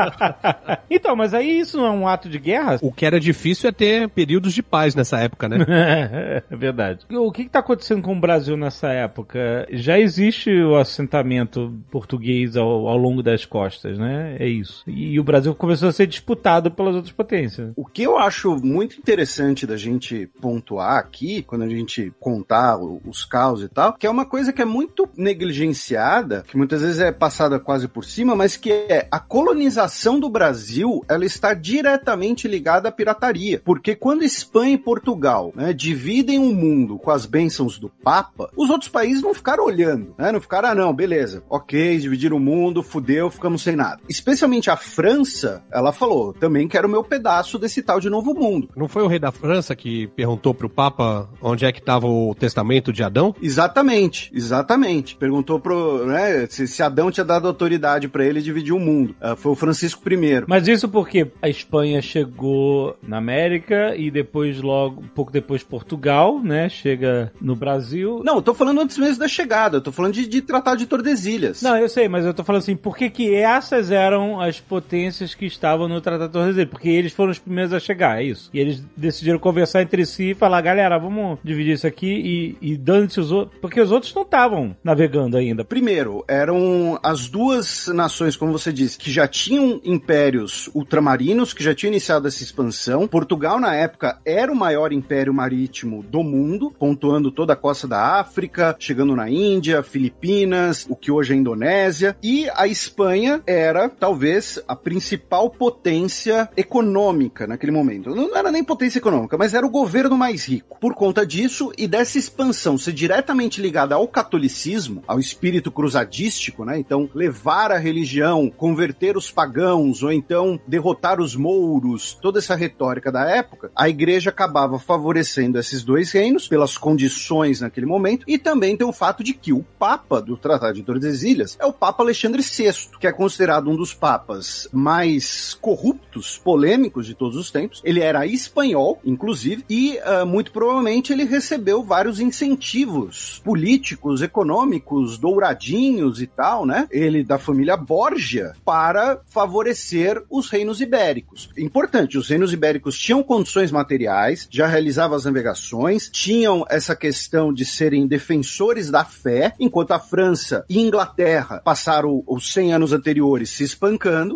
então, 0.88 1.14
mas 1.16 1.34
aí 1.34 1.60
isso 1.60 1.76
não 1.76 1.86
é 1.86 1.90
um 1.90 2.08
ato 2.08 2.28
de 2.28 2.38
guerra? 2.38 2.78
O 2.82 2.92
que 2.92 3.06
era 3.06 3.20
difícil 3.20 3.68
é 3.68 3.72
ter 3.72 4.08
períodos 4.08 4.52
de 4.52 4.62
paz 4.62 4.94
nessa 4.94 5.18
época, 5.18 5.48
né? 5.48 5.58
É 6.50 6.56
verdade. 6.56 7.00
O 7.10 7.30
que 7.32 7.42
está 7.42 7.58
acontecendo 7.60 8.02
com 8.02 8.16
o 8.16 8.20
Brasil 8.20 8.56
nessa 8.56 8.88
época? 8.88 9.66
Já 9.70 9.98
existe 9.98 10.50
o 10.50 10.76
assentamento 10.76 11.72
português 11.90 12.56
ao, 12.56 12.88
ao 12.88 12.96
longo 12.96 13.22
das 13.22 13.44
costas, 13.44 13.98
né? 13.98 14.36
É 14.38 14.48
isso. 14.50 14.82
E 14.86 15.18
o 15.18 15.24
Brasil 15.24 15.54
começou 15.54 15.88
a 15.88 15.92
ser 15.92 16.06
disputado 16.06 16.70
pelas 16.70 16.94
outras 16.94 17.12
potências. 17.12 17.72
O 17.76 17.84
que 17.84 18.02
eu 18.02 18.18
acho 18.18 18.56
muito 18.56 18.98
interessante 18.98 19.66
da 19.66 19.76
gente 19.76 20.28
pontuar 20.40 20.98
aqui, 20.98 21.42
quando 21.42 21.62
a 21.62 21.68
gente 21.68 22.12
contar 22.18 22.78
os 22.78 23.24
caos 23.24 23.62
e 23.62 23.68
tal, 23.68 23.94
que 23.94 24.06
é 24.06 24.10
uma 24.10 24.24
coisa 24.24 24.52
que 24.52 24.62
é 24.62 24.64
muito 24.64 25.08
negligenciada, 25.16 26.44
que 26.46 26.56
muitas 26.56 26.82
vezes 26.82 27.00
é 27.00 27.12
passada 27.12 27.58
quase 27.58 27.88
por 27.88 28.04
cima, 28.04 28.34
mas 28.34 28.56
que 28.56 28.70
é 28.70 29.08
a 29.10 29.18
colonização 29.18 30.18
do 30.18 30.28
Brasil, 30.28 31.04
ela 31.08 31.24
está 31.24 31.54
diretamente 31.54 32.48
ligada 32.48 32.88
à 32.88 32.92
pirataria. 32.92 33.60
Porque 33.64 33.94
quando 33.94 34.24
Espanha 34.24 34.74
e 34.74 34.78
Portugal 34.78 35.52
né, 35.54 35.72
dividem 35.72 36.38
o 36.38 36.54
mundo 36.54 36.98
com 36.98 37.10
as 37.10 37.26
bênçãos 37.26 37.78
do 37.78 37.88
Papa, 37.88 38.50
os 38.56 38.70
outros 38.70 38.90
países 38.90 39.22
não 39.22 39.34
ficaram 39.34 39.64
olhando, 39.64 40.14
né? 40.18 40.32
Não 40.32 40.40
ficaram, 40.40 40.70
ah, 40.70 40.74
não, 40.74 40.92
beleza, 40.92 41.42
ok, 41.48 41.98
dividiram 41.98 42.36
o 42.36 42.40
mundo, 42.40 42.82
fudeu, 42.82 43.30
ficamos 43.30 43.62
sem 43.62 43.76
nada. 43.76 44.00
Especialmente 44.08 44.39
a 44.70 44.76
França, 44.76 45.62
ela 45.70 45.92
falou, 45.92 46.32
também 46.32 46.68
quero 46.68 46.88
o 46.88 46.90
meu 46.90 47.04
pedaço 47.04 47.58
desse 47.58 47.82
tal 47.82 48.00
de 48.00 48.08
novo 48.08 48.34
mundo. 48.34 48.68
Não 48.76 48.88
foi 48.88 49.02
o 49.02 49.06
rei 49.06 49.18
da 49.18 49.32
França 49.32 49.74
que 49.76 50.06
perguntou 50.08 50.54
pro 50.54 50.68
Papa 50.68 51.28
onde 51.40 51.64
é 51.64 51.72
que 51.72 51.80
estava 51.80 52.06
o 52.06 52.34
testamento 52.34 52.92
de 52.92 53.02
Adão? 53.02 53.34
Exatamente, 53.40 54.30
exatamente. 54.34 55.16
Perguntou 55.16 55.60
pro, 55.60 56.06
né, 56.06 56.46
se, 56.48 56.66
se 56.66 56.82
Adão 56.82 57.10
tinha 57.10 57.24
dado 57.24 57.46
autoridade 57.46 58.08
pra 58.08 58.24
ele 58.24 58.40
dividir 58.40 58.72
o 58.72 58.78
mundo. 58.78 59.14
Ah, 59.20 59.36
foi 59.36 59.52
o 59.52 59.56
Francisco 59.56 60.02
I. 60.10 60.44
Mas 60.46 60.68
isso 60.68 60.88
porque 60.88 61.30
a 61.40 61.48
Espanha 61.48 62.00
chegou 62.02 62.96
na 63.02 63.18
América 63.18 63.94
e 63.96 64.10
depois, 64.10 64.60
logo, 64.60 65.00
um 65.00 65.08
pouco 65.08 65.32
depois, 65.32 65.62
Portugal, 65.62 66.40
né? 66.42 66.68
Chega 66.68 67.32
no 67.40 67.54
Brasil. 67.54 68.22
Não, 68.24 68.36
eu 68.36 68.42
tô 68.42 68.54
falando 68.54 68.80
antes 68.80 68.98
mesmo 68.98 69.18
da 69.18 69.28
chegada, 69.28 69.78
eu 69.78 69.80
tô 69.80 69.92
falando 69.92 70.14
de, 70.14 70.26
de 70.26 70.42
Tratado 70.42 70.78
de 70.78 70.86
Tordesilhas. 70.86 71.62
Não, 71.62 71.76
eu 71.76 71.88
sei, 71.88 72.08
mas 72.08 72.24
eu 72.24 72.34
tô 72.34 72.44
falando 72.44 72.62
assim, 72.62 72.76
por 72.76 72.96
que 72.96 73.10
que 73.10 73.34
essas 73.34 73.90
eram 73.90 74.29
as 74.38 74.60
potências 74.60 75.34
que 75.34 75.46
estavam 75.46 75.88
no 75.88 76.00
Tratado 76.00 76.26
de 76.26 76.32
Tordesilhas? 76.34 76.68
Porque 76.68 76.90
eles 76.90 77.12
foram 77.12 77.32
os 77.32 77.38
primeiros 77.38 77.72
a 77.72 77.80
chegar, 77.80 78.20
é 78.20 78.24
isso. 78.24 78.50
E 78.52 78.60
eles 78.60 78.84
decidiram 78.94 79.38
conversar 79.38 79.80
entre 79.80 80.04
si 80.04 80.32
e 80.32 80.34
falar, 80.34 80.60
galera, 80.60 80.98
vamos 80.98 81.38
dividir 81.42 81.72
isso 81.72 81.86
aqui 81.86 82.56
e, 82.60 82.72
e 82.72 82.76
dando-se 82.76 83.18
os 83.18 83.32
outros, 83.32 83.58
porque 83.60 83.80
os 83.80 83.90
outros 83.90 84.14
não 84.14 84.22
estavam 84.22 84.76
navegando 84.84 85.36
ainda. 85.36 85.64
Primeiro, 85.64 86.24
eram 86.28 86.98
as 87.02 87.28
duas 87.28 87.88
nações, 87.88 88.36
como 88.36 88.52
você 88.52 88.72
disse, 88.72 88.98
que 88.98 89.10
já 89.10 89.26
tinham 89.26 89.80
impérios 89.84 90.68
ultramarinos, 90.74 91.54
que 91.54 91.64
já 91.64 91.74
tinham 91.74 91.92
iniciado 91.92 92.28
essa 92.28 92.42
expansão. 92.42 93.08
Portugal, 93.08 93.58
na 93.58 93.74
época, 93.74 94.18
era 94.24 94.52
o 94.52 94.56
maior 94.56 94.92
império 94.92 95.32
marítimo 95.32 96.02
do 96.02 96.22
mundo, 96.22 96.72
pontuando 96.78 97.30
toda 97.30 97.52
a 97.52 97.56
costa 97.56 97.88
da 97.88 98.20
África, 98.20 98.76
chegando 98.78 99.16
na 99.16 99.30
Índia, 99.30 99.82
Filipinas, 99.82 100.86
o 100.88 100.96
que 100.96 101.10
hoje 101.10 101.32
é 101.32 101.36
Indonésia. 101.36 102.16
E 102.22 102.48
a 102.54 102.66
Espanha 102.66 103.42
era, 103.46 103.88
talvez, 103.88 104.19
a 104.66 104.76
principal 104.76 105.50
potência 105.50 106.48
econômica 106.56 107.46
naquele 107.46 107.72
momento. 107.72 108.14
Não 108.14 108.36
era 108.36 108.50
nem 108.50 108.64
potência 108.64 108.98
econômica, 108.98 109.36
mas 109.38 109.54
era 109.54 109.66
o 109.66 109.70
governo 109.70 110.16
mais 110.16 110.44
rico. 110.46 110.78
Por 110.80 110.94
conta 110.94 111.26
disso 111.26 111.72
e 111.76 111.86
dessa 111.86 112.18
expansão 112.18 112.78
ser 112.78 112.92
diretamente 112.92 113.60
ligada 113.60 113.94
ao 113.94 114.08
catolicismo, 114.08 115.02
ao 115.06 115.18
espírito 115.18 115.70
cruzadístico, 115.70 116.64
né? 116.64 116.78
Então, 116.78 117.08
levar 117.14 117.72
a 117.72 117.78
religião, 117.78 118.50
converter 118.50 119.16
os 119.16 119.30
pagãos, 119.30 120.02
ou 120.02 120.12
então 120.12 120.60
derrotar 120.66 121.20
os 121.20 121.34
mouros, 121.36 122.18
toda 122.20 122.38
essa 122.38 122.54
retórica 122.54 123.10
da 123.10 123.24
época, 123.28 123.70
a 123.74 123.88
igreja 123.88 124.30
acabava 124.30 124.78
favorecendo 124.78 125.58
esses 125.58 125.82
dois 125.82 126.12
reinos 126.12 126.48
pelas 126.48 126.76
condições 126.76 127.60
naquele 127.60 127.86
momento, 127.86 128.24
e 128.26 128.38
também 128.38 128.76
tem 128.76 128.86
o 128.86 128.92
fato 128.92 129.22
de 129.22 129.32
que 129.32 129.52
o 129.52 129.64
Papa 129.78 130.20
do 130.20 130.36
Tratado 130.36 130.74
de 130.74 130.82
Tordesilhas 130.82 131.56
é 131.60 131.66
o 131.66 131.72
Papa 131.72 132.02
Alexandre 132.02 132.42
VI, 132.42 132.90
que 132.98 133.06
é 133.06 133.12
considerado 133.12 133.70
um 133.70 133.76
dos 133.76 133.94
papas 134.10 134.66
mais 134.72 135.56
corruptos, 135.60 136.36
polêmicos 136.36 137.06
de 137.06 137.14
todos 137.14 137.36
os 137.36 137.52
tempos. 137.52 137.80
Ele 137.84 138.00
era 138.00 138.26
espanhol, 138.26 139.00
inclusive, 139.04 139.64
e 139.70 140.00
ah, 140.00 140.24
muito 140.24 140.50
provavelmente 140.50 141.12
ele 141.12 141.22
recebeu 141.22 141.84
vários 141.84 142.18
incentivos 142.18 143.40
políticos, 143.44 144.20
econômicos, 144.20 145.16
douradinhos 145.16 146.20
e 146.20 146.26
tal, 146.26 146.66
né? 146.66 146.88
Ele 146.90 147.22
da 147.22 147.38
família 147.38 147.76
Borgia 147.76 148.54
para 148.64 149.20
favorecer 149.28 150.20
os 150.28 150.50
reinos 150.50 150.80
ibéricos. 150.80 151.48
Importante, 151.56 152.18
os 152.18 152.28
reinos 152.28 152.52
ibéricos 152.52 152.98
tinham 152.98 153.22
condições 153.22 153.70
materiais, 153.70 154.48
já 154.50 154.66
realizavam 154.66 155.16
as 155.16 155.24
navegações, 155.24 156.10
tinham 156.12 156.66
essa 156.68 156.96
questão 156.96 157.52
de 157.52 157.64
serem 157.64 158.08
defensores 158.08 158.90
da 158.90 159.04
fé, 159.04 159.54
enquanto 159.60 159.92
a 159.92 160.00
França 160.00 160.64
e 160.68 160.80
Inglaterra 160.80 161.62
passaram 161.64 162.24
os 162.26 162.52
100 162.52 162.74
anos 162.74 162.92
anteriores 162.92 163.50
se 163.50 163.62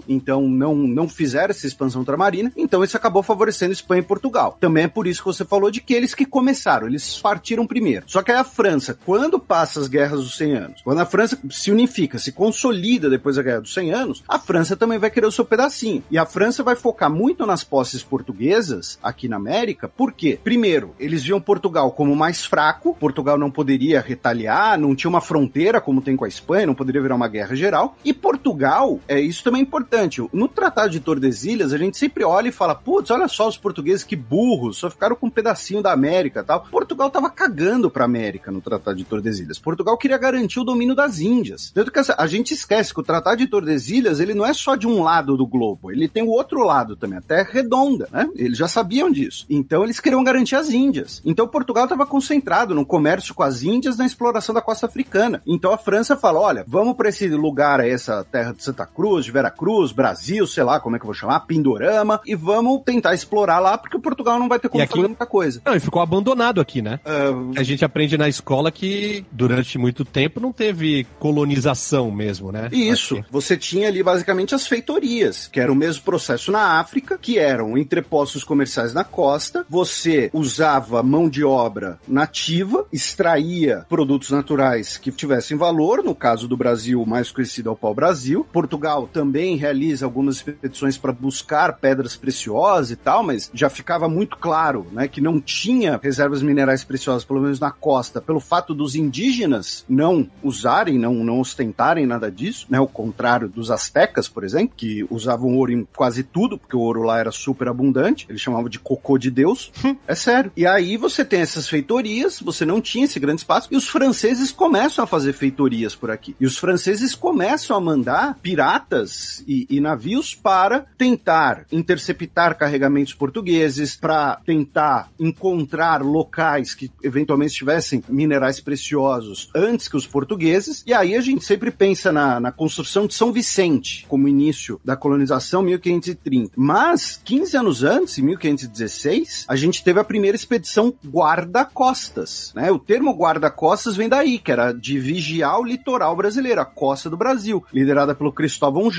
então 0.09 0.49
não, 0.49 0.75
não 0.75 1.09
fizeram 1.09 1.51
essa 1.51 1.67
expansão 1.67 2.01
ultramarina, 2.01 2.53
então 2.57 2.83
isso 2.85 2.97
acabou 2.97 3.23
favorecendo 3.23 3.73
Espanha 3.73 4.01
e 4.01 4.05
Portugal. 4.05 4.57
Também 4.61 4.85
é 4.85 4.89
por 4.89 5.07
isso 5.07 5.23
que 5.23 5.27
você 5.27 5.45
falou 5.45 5.71
de 5.71 5.81
que 5.81 5.95
eles 5.95 6.15
que 6.15 6.25
começaram, 6.25 6.87
eles 6.87 7.19
partiram 7.19 7.67
primeiro. 7.67 8.05
Só 8.07 8.23
que 8.23 8.31
aí 8.31 8.39
a 8.39 8.45
França, 8.45 8.99
quando 9.05 9.39
passa 9.39 9.81
as 9.81 9.89
guerras 9.89 10.21
dos 10.21 10.37
100 10.37 10.53
anos, 10.57 10.83
quando 10.83 11.01
a 11.01 11.07
França 11.07 11.39
se 11.51 11.71
unifica, 11.71 12.19
se 12.19 12.33
consolida 12.33 13.11
depois 13.11 13.37
da 13.37 13.43
guerra 13.43 13.61
dos 13.61 13.75
100 13.75 13.93
anos, 13.93 14.25
a 14.29 14.39
França 14.39 14.77
também 14.77 14.99
vai 14.99 15.11
querer 15.11 15.27
o 15.27 15.33
seu 15.33 15.45
pedacinho. 15.45 16.03
E 16.11 16.19
a 16.19 16.27
França 16.27 16.63
vai 16.63 16.77
focar 16.77 17.11
muito 17.11 17.47
nas 17.47 17.65
posses 17.65 18.03
portuguesas 18.03 18.99
aqui 19.03 19.29
na 19.29 19.37
América, 19.37 19.89
por 19.89 20.13
quê? 20.13 20.39
Primeiro, 20.43 20.95
eles 20.99 21.23
viam 21.23 21.41
Portugal 21.41 21.91
como 21.93 22.15
mais 22.17 22.45
fraco, 22.45 22.97
Portugal 22.99 23.39
não 23.39 23.51
poderia 23.51 24.01
retaliar, 24.01 24.79
não 24.79 24.95
tinha 24.95 25.09
uma 25.09 25.21
fronteira 25.21 25.81
como 25.81 26.01
tem 26.01 26.17
com 26.17 26.25
a 26.25 26.29
Espanha, 26.29 26.67
não 26.67 26.75
poderia 26.75 27.03
virar 27.03 27.15
uma 27.15 27.29
guerra 27.29 27.55
geral. 27.55 27.97
E 28.05 28.13
Portugal, 28.13 29.01
é 29.07 29.21
isso 29.21 29.44
também 29.45 29.61
é 29.61 29.63
importante. 29.63 30.27
No 30.33 30.49
Tratado 30.49 30.91
de 30.91 31.01
Tordesilhas, 31.01 31.73
a 31.73 31.79
gente 31.79 31.97
sempre 31.97 32.25
olha 32.25 32.49
e 32.49 32.53
fala: 32.53 32.75
putz, 32.75 33.11
olha 33.11 33.29
só 33.29 33.49
os 33.49 33.57
portugueses 33.57 34.03
que 34.03 34.17
burros, 34.17 34.79
só 34.79 34.91
ficaram 34.91 35.15
com 35.15 35.27
um 35.27 35.31
pedacinho 35.31 35.83
da 35.83 35.93
América 35.93 36.43
tal. 36.43 36.67
Portugal 36.71 37.11
tava 37.11 37.31
cagando 37.31 37.91
pra 37.91 38.05
América 38.05 38.51
no 38.51 38.61
Tratado 38.61 38.97
de 38.97 39.05
Tordesilhas. 39.05 39.59
Portugal 39.59 39.97
queria 39.97 40.19
garantir 40.19 40.59
o 40.59 40.65
domínio 40.65 40.95
das 40.95 41.21
Índias. 41.21 41.71
Tanto 41.73 41.93
que 41.93 42.01
a 42.17 42.27
gente 42.27 42.55
esquece 42.55 42.93
que 42.93 43.01
o 43.01 43.05
Tratado 43.05 43.37
de 43.37 43.47
Tordesilhas, 43.47 44.21
ele 44.21 44.35
não 44.35 44.45
é 44.45 44.53
só 44.53 44.75
de 44.75 44.87
um 44.87 45.03
lado 45.03 45.37
do 45.37 45.47
globo, 45.47 45.93
ele 45.93 46.09
tem 46.09 46.23
o 46.23 46.31
outro 46.31 46.65
lado 46.65 46.97
também, 46.97 47.19
a 47.19 47.23
Terra 47.23 47.49
é 47.51 47.53
redonda, 47.53 48.09
né? 48.11 48.29
Eles 48.35 48.59
já 48.59 48.67
sabiam 48.67 49.11
disso. 49.11 49.47
Então 49.49 49.85
eles 49.85 50.01
queriam 50.01 50.25
garantir 50.25 50.57
as 50.57 50.71
Índias. 50.71 51.21
Então 51.25 51.47
Portugal 51.47 51.85
estava 51.85 52.07
concentrado 52.07 52.75
no 52.75 52.87
comércio 52.87 53.35
com 53.35 53.43
as 53.43 53.63
Índias, 53.63 53.97
na 53.97 54.07
exploração 54.07 54.55
da 54.55 54.63
costa 54.63 54.87
africana. 54.87 55.43
Então 55.47 55.73
a 55.73 55.79
França 55.79 56.17
fala: 56.17 56.41
olha, 56.41 56.65
vamos 56.67 56.97
para 56.97 57.09
esse 57.09 57.29
lugar 57.29 57.81
essa 57.81 58.25
terra 58.25 58.53
de 58.53 58.63
Santa 58.63 58.87
Cruz, 58.87 59.25
de 59.25 59.33
Veracruz, 59.35 59.93
Brasil, 59.93 60.47
sei 60.47 60.63
lá 60.65 60.81
como 60.81 60.97
é 60.97 60.99
que 60.99 61.05
eu 61.05 61.09
vou 61.09 61.15
chamar, 61.15 61.41
Pindorama, 61.41 62.21
e 62.25 62.35
vamos 62.35 62.83
tentar 62.85 63.13
explorar 63.15 63.59
lá, 63.59 63.77
porque 63.77 63.99
Portugal 63.99 64.39
não 64.39 64.49
vai 64.49 64.59
ter 64.59 64.69
como 64.69 64.83
aqui- 64.83 64.93
fazer 64.95 65.09
muita 65.09 65.27
coisa. 65.27 65.61
Não, 65.65 65.75
e 65.75 65.81
ficou 65.81 66.01
abandonado 66.01 66.61
aqui, 66.61 66.81
né? 66.81 67.01
Ah, 67.05 67.61
A 67.61 67.63
gente 67.63 67.85
aprende 67.85 68.17
na 68.17 68.29
escola 68.29 68.71
que 68.71 69.27
durante 69.33 69.77
muito 69.77 70.05
tempo 70.05 70.41
não 70.41 70.53
teve 70.53 71.07
colonização 71.19 72.11
mesmo, 72.11 72.53
né? 72.53 72.69
Isso. 72.73 73.17
Aqui. 73.17 73.25
Você 73.31 73.57
tinha 73.57 73.89
ali 73.89 74.03
basicamente 74.03 74.55
as 74.55 74.67
feitorias, 74.67 75.49
que 75.49 75.59
era 75.61 75.71
o 75.73 75.75
mesmo 75.75 76.03
processo 76.05 76.53
na 76.53 76.79
África, 76.81 77.19
que 77.21 77.39
eram 77.39 77.77
entrepostos 77.77 78.45
comerciais 78.45 78.95
na 78.95 79.03
costa. 79.05 79.67
Você 79.69 80.31
usava 80.33 81.03
mão 81.03 81.29
de 81.29 81.43
obra 81.45 81.99
nativa, 82.07 82.87
extraía 82.93 83.85
produtos 83.89 84.31
naturais 84.31 84.97
que 84.97 85.11
tivessem 85.11 85.57
valor, 85.57 86.03
no 86.03 86.15
caso 86.15 86.47
do 86.47 86.57
Brasil, 86.57 87.05
mais 87.07 87.31
conhecido 87.33 87.69
é 87.69 87.73
o 87.73 87.77
pau-brasil. 87.77 88.47
Portugal 88.53 89.09
também 89.13 89.24
realiza 89.33 90.05
algumas 90.05 90.37
expedições 90.37 90.99
para 90.99 91.13
buscar 91.13 91.73
pedras 91.75 92.17
preciosas 92.17 92.91
e 92.91 92.97
tal, 92.97 93.23
mas 93.23 93.51
já 93.53 93.69
ficava 93.69 94.09
muito 94.09 94.37
claro, 94.37 94.87
né, 94.93 95.09
que 95.09 95.21
não 95.21 95.41
tinha 95.41 95.99
reservas 96.03 96.43
minerais 96.43 96.85
preciosas, 96.85 97.25
pelo 97.25 97.41
menos 97.41 97.61
na 97.61 97.71
costa, 97.71 98.21
pelo 98.21 98.41
fato 98.41 98.75
dos 98.75 98.95
indígenas 98.95 99.85
não 99.89 100.29
usarem, 100.43 100.99
não, 100.99 101.15
não 101.15 101.41
ostentarem 101.41 102.07
nada 102.07 102.31
disso, 102.31 102.67
né, 102.69 102.81
o 102.81 102.87
contrário 102.87 103.49
dos 103.49 103.71
astecas, 103.71 104.29
por 104.29 104.45
exemplo, 104.45 104.75
que 104.77 105.07
usavam 105.11 105.57
ouro 105.57 105.73
em 105.73 105.87
quase 105.97 106.23
tudo, 106.23 106.59
porque 106.59 106.77
o 106.77 106.81
ouro 106.81 107.03
lá 107.03 107.19
era 107.19 107.31
super 107.31 107.69
abundante, 107.69 108.27
eles 108.29 108.41
chamavam 108.41 108.69
de 108.69 108.79
cocô 108.79 109.19
de 109.19 109.31
Deus, 109.31 109.73
é 110.07 110.15
sério. 110.15 110.53
E 110.57 110.67
aí 110.67 110.97
você 110.97 111.25
tem 111.25 111.41
essas 111.41 111.69
feitorias, 111.69 112.41
você 112.41 112.65
não 112.65 112.81
tinha 112.81 113.05
esse 113.05 113.21
grande 113.21 113.41
espaço, 113.41 113.69
e 113.71 113.77
os 113.77 113.89
franceses 113.89 114.53
começam 114.53 115.05
a 115.05 115.07
fazer 115.07 115.33
feitorias 115.33 115.95
por 115.95 116.11
aqui. 116.11 116.35
E 116.41 116.47
os 116.47 116.59
franceses 116.59 117.15
começam 117.15 117.77
a 117.77 117.81
mandar 117.81 118.39
piratas 118.43 119.14
e, 119.47 119.67
e 119.69 119.81
navios 119.81 120.35
para 120.35 120.87
tentar 120.97 121.67
interceptar 121.71 122.57
carregamentos 122.57 123.15
portugueses, 123.15 123.97
para 123.97 124.37
tentar 124.45 125.11
encontrar 125.19 126.03
locais 126.03 126.75
que 126.75 126.91
eventualmente 127.03 127.55
tivessem 127.55 128.03
minerais 128.09 128.61
preciosos 128.61 129.51
antes 129.55 129.89
que 129.89 129.97
os 129.97 130.07
portugueses. 130.07 130.83
E 130.87 130.93
aí 130.93 131.15
a 131.15 131.21
gente 131.21 131.45
sempre 131.45 131.71
pensa 131.71 132.13
na, 132.13 132.41
na 132.41 132.53
construção 132.53 133.07
de 133.07 133.15
São 133.15 133.33
Vicente 133.33 134.07
como 134.09 134.29
início 134.29 134.81
da 134.85 134.97
colonização 134.97 135.63
1530. 135.63 136.53
Mas 136.57 137.21
15 137.25 137.57
anos 137.57 137.83
antes, 137.83 138.19
em 138.19 138.23
1516, 138.23 139.45
a 139.49 139.57
gente 139.57 139.83
teve 139.83 140.01
a 140.01 140.05
primeira 140.05 140.37
expedição 140.37 140.95
guarda-costas. 141.07 142.53
Né? 142.55 142.71
O 142.71 142.79
termo 142.79 143.13
guarda-costas 143.13 143.97
vem 143.97 144.09
daí, 144.09 144.39
que 144.39 144.53
era 144.53 144.73
de 144.73 144.99
vigiar 144.99 145.61
o 145.61 145.65
litoral 145.65 146.17
brasileiro, 146.17 146.61
a 146.61 146.65
costa 146.65 147.09
do 147.11 147.17
Brasil, 147.17 147.65
liderada 147.73 148.15
pelo 148.15 148.33
Cristóvão 148.33 148.91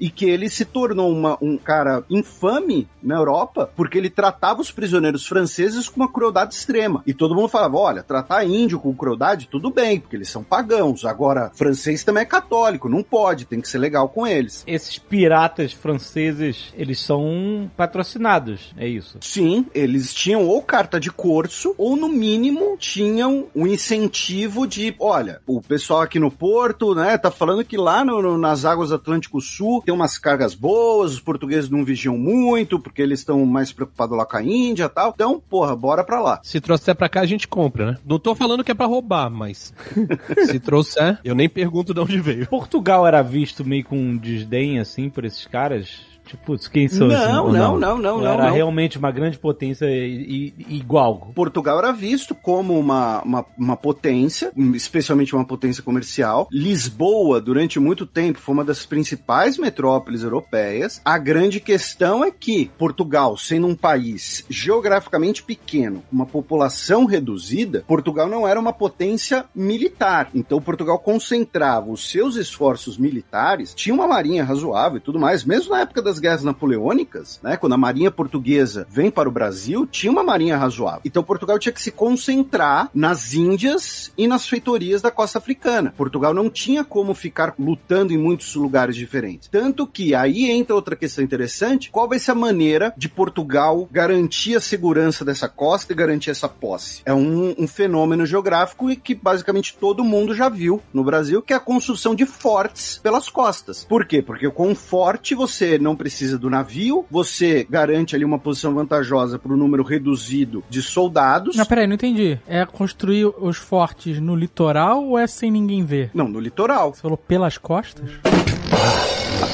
E 0.00 0.10
que 0.10 0.28
ele 0.28 0.48
se 0.48 0.64
tornou 0.64 1.10
uma- 1.12 1.38
um 1.40 1.56
cara 1.58 2.04
infame 2.08 2.88
na 3.02 3.16
Europa, 3.16 3.70
porque 3.76 3.96
ele 3.98 4.10
tratava 4.10 4.60
os 4.60 4.70
prisioneiros 4.70 5.26
franceses 5.26 5.88
com 5.88 6.00
uma 6.00 6.10
crueldade 6.12 6.54
extrema. 6.54 7.02
E 7.06 7.12
todo 7.14 7.34
mundo 7.34 7.48
falava: 7.48 7.76
olha, 7.76 8.02
tratar 8.02 8.44
índio 8.44 8.78
com 8.80 8.94
crueldade, 8.94 9.48
tudo 9.50 9.70
bem, 9.70 10.00
porque 10.00 10.16
eles 10.16 10.28
são 10.28 10.42
pagãos. 10.42 11.04
Agora, 11.04 11.50
francês 11.54 12.04
também 12.04 12.22
é 12.22 12.26
católico, 12.26 12.88
não 12.88 13.02
pode, 13.02 13.44
tem 13.44 13.60
que 13.60 13.68
ser 13.68 13.78
legal 13.78 14.08
com 14.08 14.26
eles. 14.26 14.62
Esses 14.66 14.98
piratas 14.98 15.72
franceses, 15.72 16.72
eles 16.76 17.00
são 17.00 17.70
patrocinados, 17.76 18.72
é 18.76 18.86
isso. 18.88 19.18
Sim, 19.20 19.66
eles 19.74 20.12
tinham 20.14 20.46
ou 20.46 20.62
carta 20.62 20.98
de 21.00 21.10
corso, 21.10 21.74
ou 21.76 21.96
no 21.96 22.08
mínimo 22.08 22.76
tinham 22.78 23.46
um 23.54 23.66
incentivo 23.66 24.66
de, 24.66 24.94
olha, 24.98 25.40
o 25.46 25.60
pessoal 25.60 26.00
aqui 26.02 26.18
no 26.18 26.30
porto, 26.30 26.94
né, 26.94 27.18
tá 27.18 27.30
falando 27.30 27.64
que 27.64 27.76
lá 27.76 28.04
no- 28.04 28.22
no- 28.22 28.38
nas 28.38 28.64
águas 28.64 28.90
do 28.90 28.94
Atlântico 28.96 29.40
Sul 29.50 29.82
tem 29.82 29.94
umas 29.94 30.18
cargas 30.18 30.54
boas, 30.54 31.12
os 31.12 31.20
portugueses 31.20 31.70
não 31.70 31.84
vigiam 31.84 32.16
muito, 32.16 32.78
porque 32.78 33.02
eles 33.02 33.20
estão 33.20 33.44
mais 33.44 33.72
preocupados 33.72 34.16
lá 34.16 34.24
com 34.24 34.36
a 34.36 34.42
Índia 34.42 34.84
e 34.84 34.88
tal. 34.88 35.12
Então, 35.14 35.40
porra, 35.40 35.74
bora 35.74 36.04
pra 36.04 36.20
lá. 36.20 36.40
Se 36.42 36.60
trouxer 36.60 36.94
pra 36.94 37.08
cá, 37.08 37.20
a 37.20 37.26
gente 37.26 37.48
compra, 37.48 37.92
né? 37.92 37.98
Não 38.04 38.18
tô 38.18 38.34
falando 38.34 38.64
que 38.64 38.70
é 38.70 38.74
pra 38.74 38.86
roubar, 38.86 39.30
mas 39.30 39.72
se 40.46 40.58
trouxer, 40.58 41.18
eu 41.24 41.34
nem 41.34 41.48
pergunto 41.48 41.92
de 41.92 42.00
onde 42.00 42.20
veio. 42.20 42.46
Portugal 42.46 43.06
era 43.06 43.22
visto 43.22 43.64
meio 43.64 43.84
com 43.84 43.96
um 43.96 44.16
desdém, 44.16 44.78
assim, 44.78 45.08
por 45.10 45.24
esses 45.24 45.46
caras? 45.46 46.09
Tipo, 46.30 46.44
putz, 46.44 46.68
quem 46.68 46.86
são 46.86 47.08
Não? 47.08 47.46
Ou 47.46 47.52
não, 47.52 47.76
não, 47.76 47.98
não, 47.98 48.14
Ou 48.16 48.22
não, 48.22 48.32
Era 48.34 48.44
não. 48.44 48.54
realmente 48.54 48.96
uma 48.96 49.10
grande 49.10 49.36
potência 49.36 49.84
e, 49.86 50.54
e- 50.56 50.76
igual. 50.76 51.32
Portugal 51.34 51.76
era 51.78 51.92
visto 51.92 52.36
como 52.36 52.78
uma, 52.78 53.20
uma, 53.22 53.44
uma 53.58 53.76
potência, 53.76 54.52
especialmente 54.74 55.34
uma 55.34 55.44
potência 55.44 55.82
comercial. 55.82 56.48
Lisboa, 56.52 57.40
durante 57.40 57.80
muito 57.80 58.06
tempo, 58.06 58.38
foi 58.38 58.54
uma 58.54 58.64
das 58.64 58.86
principais 58.86 59.58
metrópoles 59.58 60.22
europeias. 60.22 61.00
A 61.04 61.18
grande 61.18 61.58
questão 61.58 62.22
é 62.22 62.30
que 62.30 62.70
Portugal, 62.78 63.36
sendo 63.36 63.66
um 63.66 63.74
país 63.74 64.44
geograficamente 64.48 65.42
pequeno, 65.42 66.04
com 66.08 66.14
uma 66.14 66.26
população 66.26 67.06
reduzida, 67.06 67.82
Portugal 67.88 68.28
não 68.28 68.46
era 68.46 68.60
uma 68.60 68.72
potência 68.72 69.46
militar. 69.52 70.30
Então, 70.32 70.62
Portugal 70.62 71.00
concentrava 71.00 71.90
os 71.90 72.08
seus 72.08 72.36
esforços 72.36 72.96
militares, 72.96 73.74
tinha 73.74 73.92
uma 73.92 74.06
marinha 74.06 74.44
razoável 74.44 74.98
e 74.98 75.00
tudo 75.00 75.18
mais, 75.18 75.44
mesmo 75.44 75.72
na 75.72 75.80
época 75.80 76.00
das 76.00 76.19
guerras 76.20 76.44
napoleônicas, 76.44 77.40
né, 77.42 77.56
quando 77.56 77.72
a 77.72 77.78
marinha 77.78 78.10
portuguesa 78.10 78.86
vem 78.90 79.10
para 79.10 79.28
o 79.28 79.32
Brasil, 79.32 79.86
tinha 79.86 80.10
uma 80.10 80.22
marinha 80.22 80.56
razoável. 80.56 81.00
Então 81.04 81.22
Portugal 81.22 81.58
tinha 81.58 81.72
que 81.72 81.82
se 81.82 81.90
concentrar 81.90 82.90
nas 82.94 83.34
Índias 83.34 84.12
e 84.16 84.26
nas 84.26 84.46
feitorias 84.46 85.02
da 85.02 85.10
costa 85.10 85.38
africana. 85.38 85.94
Portugal 85.96 86.34
não 86.34 86.50
tinha 86.50 86.84
como 86.84 87.14
ficar 87.14 87.54
lutando 87.58 88.12
em 88.12 88.18
muitos 88.18 88.54
lugares 88.54 88.96
diferentes. 88.96 89.48
Tanto 89.48 89.86
que 89.86 90.14
aí 90.14 90.50
entra 90.50 90.74
outra 90.74 90.96
questão 90.96 91.24
interessante, 91.24 91.90
qual 91.90 92.08
vai 92.08 92.18
ser 92.18 92.32
a 92.32 92.34
maneira 92.34 92.92
de 92.96 93.08
Portugal 93.08 93.88
garantir 93.90 94.56
a 94.56 94.60
segurança 94.60 95.24
dessa 95.24 95.48
costa 95.48 95.92
e 95.92 95.96
garantir 95.96 96.30
essa 96.30 96.48
posse? 96.48 97.02
É 97.04 97.14
um, 97.14 97.54
um 97.58 97.66
fenômeno 97.66 98.26
geográfico 98.26 98.90
e 98.90 98.96
que 98.96 99.14
basicamente 99.14 99.76
todo 99.78 100.04
mundo 100.04 100.34
já 100.34 100.48
viu 100.48 100.82
no 100.92 101.04
Brasil, 101.04 101.42
que 101.42 101.52
é 101.52 101.56
a 101.56 101.60
construção 101.60 102.14
de 102.14 102.26
fortes 102.26 102.98
pelas 103.02 103.28
costas. 103.28 103.84
Por 103.84 104.04
quê? 104.04 104.22
Porque 104.22 104.50
com 104.50 104.68
um 104.68 104.74
forte 104.74 105.34
você 105.34 105.78
não 105.78 105.96
precisa 105.96 106.09
do 106.38 106.50
navio, 106.50 107.04
você 107.10 107.66
garante 107.68 108.14
ali 108.14 108.24
uma 108.24 108.38
posição 108.38 108.74
vantajosa 108.74 109.38
para 109.38 109.52
o 109.52 109.56
número 109.56 109.82
reduzido 109.82 110.62
de 110.68 110.82
soldados. 110.82 111.56
Não, 111.56 111.64
peraí, 111.64 111.86
não 111.86 111.94
entendi. 111.94 112.38
É 112.46 112.64
construir 112.66 113.26
os 113.26 113.56
fortes 113.56 114.20
no 114.20 114.34
litoral 114.34 115.04
ou 115.04 115.18
é 115.18 115.26
sem 115.26 115.50
ninguém 115.50 115.84
ver? 115.84 116.10
Não, 116.12 116.28
no 116.28 116.40
litoral. 116.40 116.94
Você 116.94 117.00
falou 117.00 117.16
pelas 117.16 117.56
costas? 117.56 118.10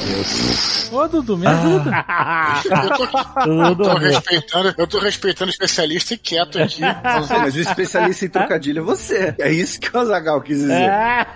Deus. 0.07 0.91
Ô, 0.91 1.07
Dudu, 1.07 1.37
me 1.37 1.47
ajuda. 1.47 1.91
Eu 3.45 3.75
tô, 3.75 3.93
respeitando, 3.97 4.75
eu 4.77 4.87
tô 4.87 4.99
respeitando 4.99 5.49
o 5.49 5.51
especialista 5.51 6.13
e 6.13 6.17
quieto 6.17 6.59
aqui. 6.59 6.81
Mas 6.81 7.55
o 7.55 7.59
especialista 7.59 8.25
em 8.25 8.29
trocadilho 8.29 8.79
é 8.79 8.81
você. 8.81 9.35
É 9.39 9.51
isso 9.51 9.79
que 9.79 9.95
o 9.95 9.99
Azagal 9.99 10.41
quis 10.41 10.59
dizer. 10.59 10.89
É. 10.89 11.27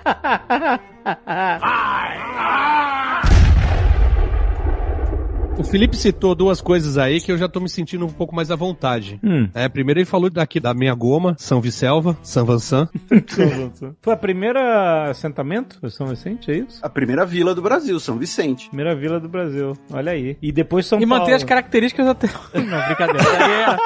O 5.57 5.63
Felipe 5.63 5.95
citou 5.95 6.33
duas 6.33 6.59
coisas 6.59 6.97
aí 6.97 7.21
que 7.21 7.31
eu 7.31 7.37
já 7.37 7.47
tô 7.47 7.59
me 7.59 7.69
sentindo 7.69 8.03
um 8.05 8.09
pouco 8.11 8.33
mais 8.35 8.49
à 8.49 8.55
vontade. 8.55 9.19
Hum. 9.23 9.47
É, 9.53 9.69
primeiro 9.69 9.99
ele 9.99 10.05
falou 10.05 10.27
daqui 10.29 10.59
da 10.59 10.73
minha 10.73 10.93
goma, 10.95 11.35
São 11.37 11.61
Vicelva, 11.61 12.17
São 12.23 12.45
Vincent. 12.45 12.89
Foi 14.01 14.13
a 14.13 14.17
primeira 14.17 15.09
assentamento 15.11 15.79
do 15.79 15.89
São 15.91 16.07
Vicente, 16.07 16.49
é 16.49 16.57
isso? 16.57 16.79
A 16.81 16.89
primeira 16.89 17.25
vila 17.25 17.53
do 17.53 17.61
Brasil, 17.61 17.99
São 17.99 18.17
Vicente. 18.17 18.67
Primeira 18.69 18.95
vila 18.95 19.19
do 19.19 19.29
Brasil. 19.29 19.77
Olha 19.93 20.13
aí. 20.13 20.35
E 20.41 20.51
depois 20.51 20.85
São 20.87 20.99
E 20.99 21.05
Paulo. 21.05 21.21
manter 21.21 21.35
as 21.35 21.43
características 21.43 22.07
até. 22.07 22.27
Não, 22.57 22.85
brincadeira. 22.87 23.77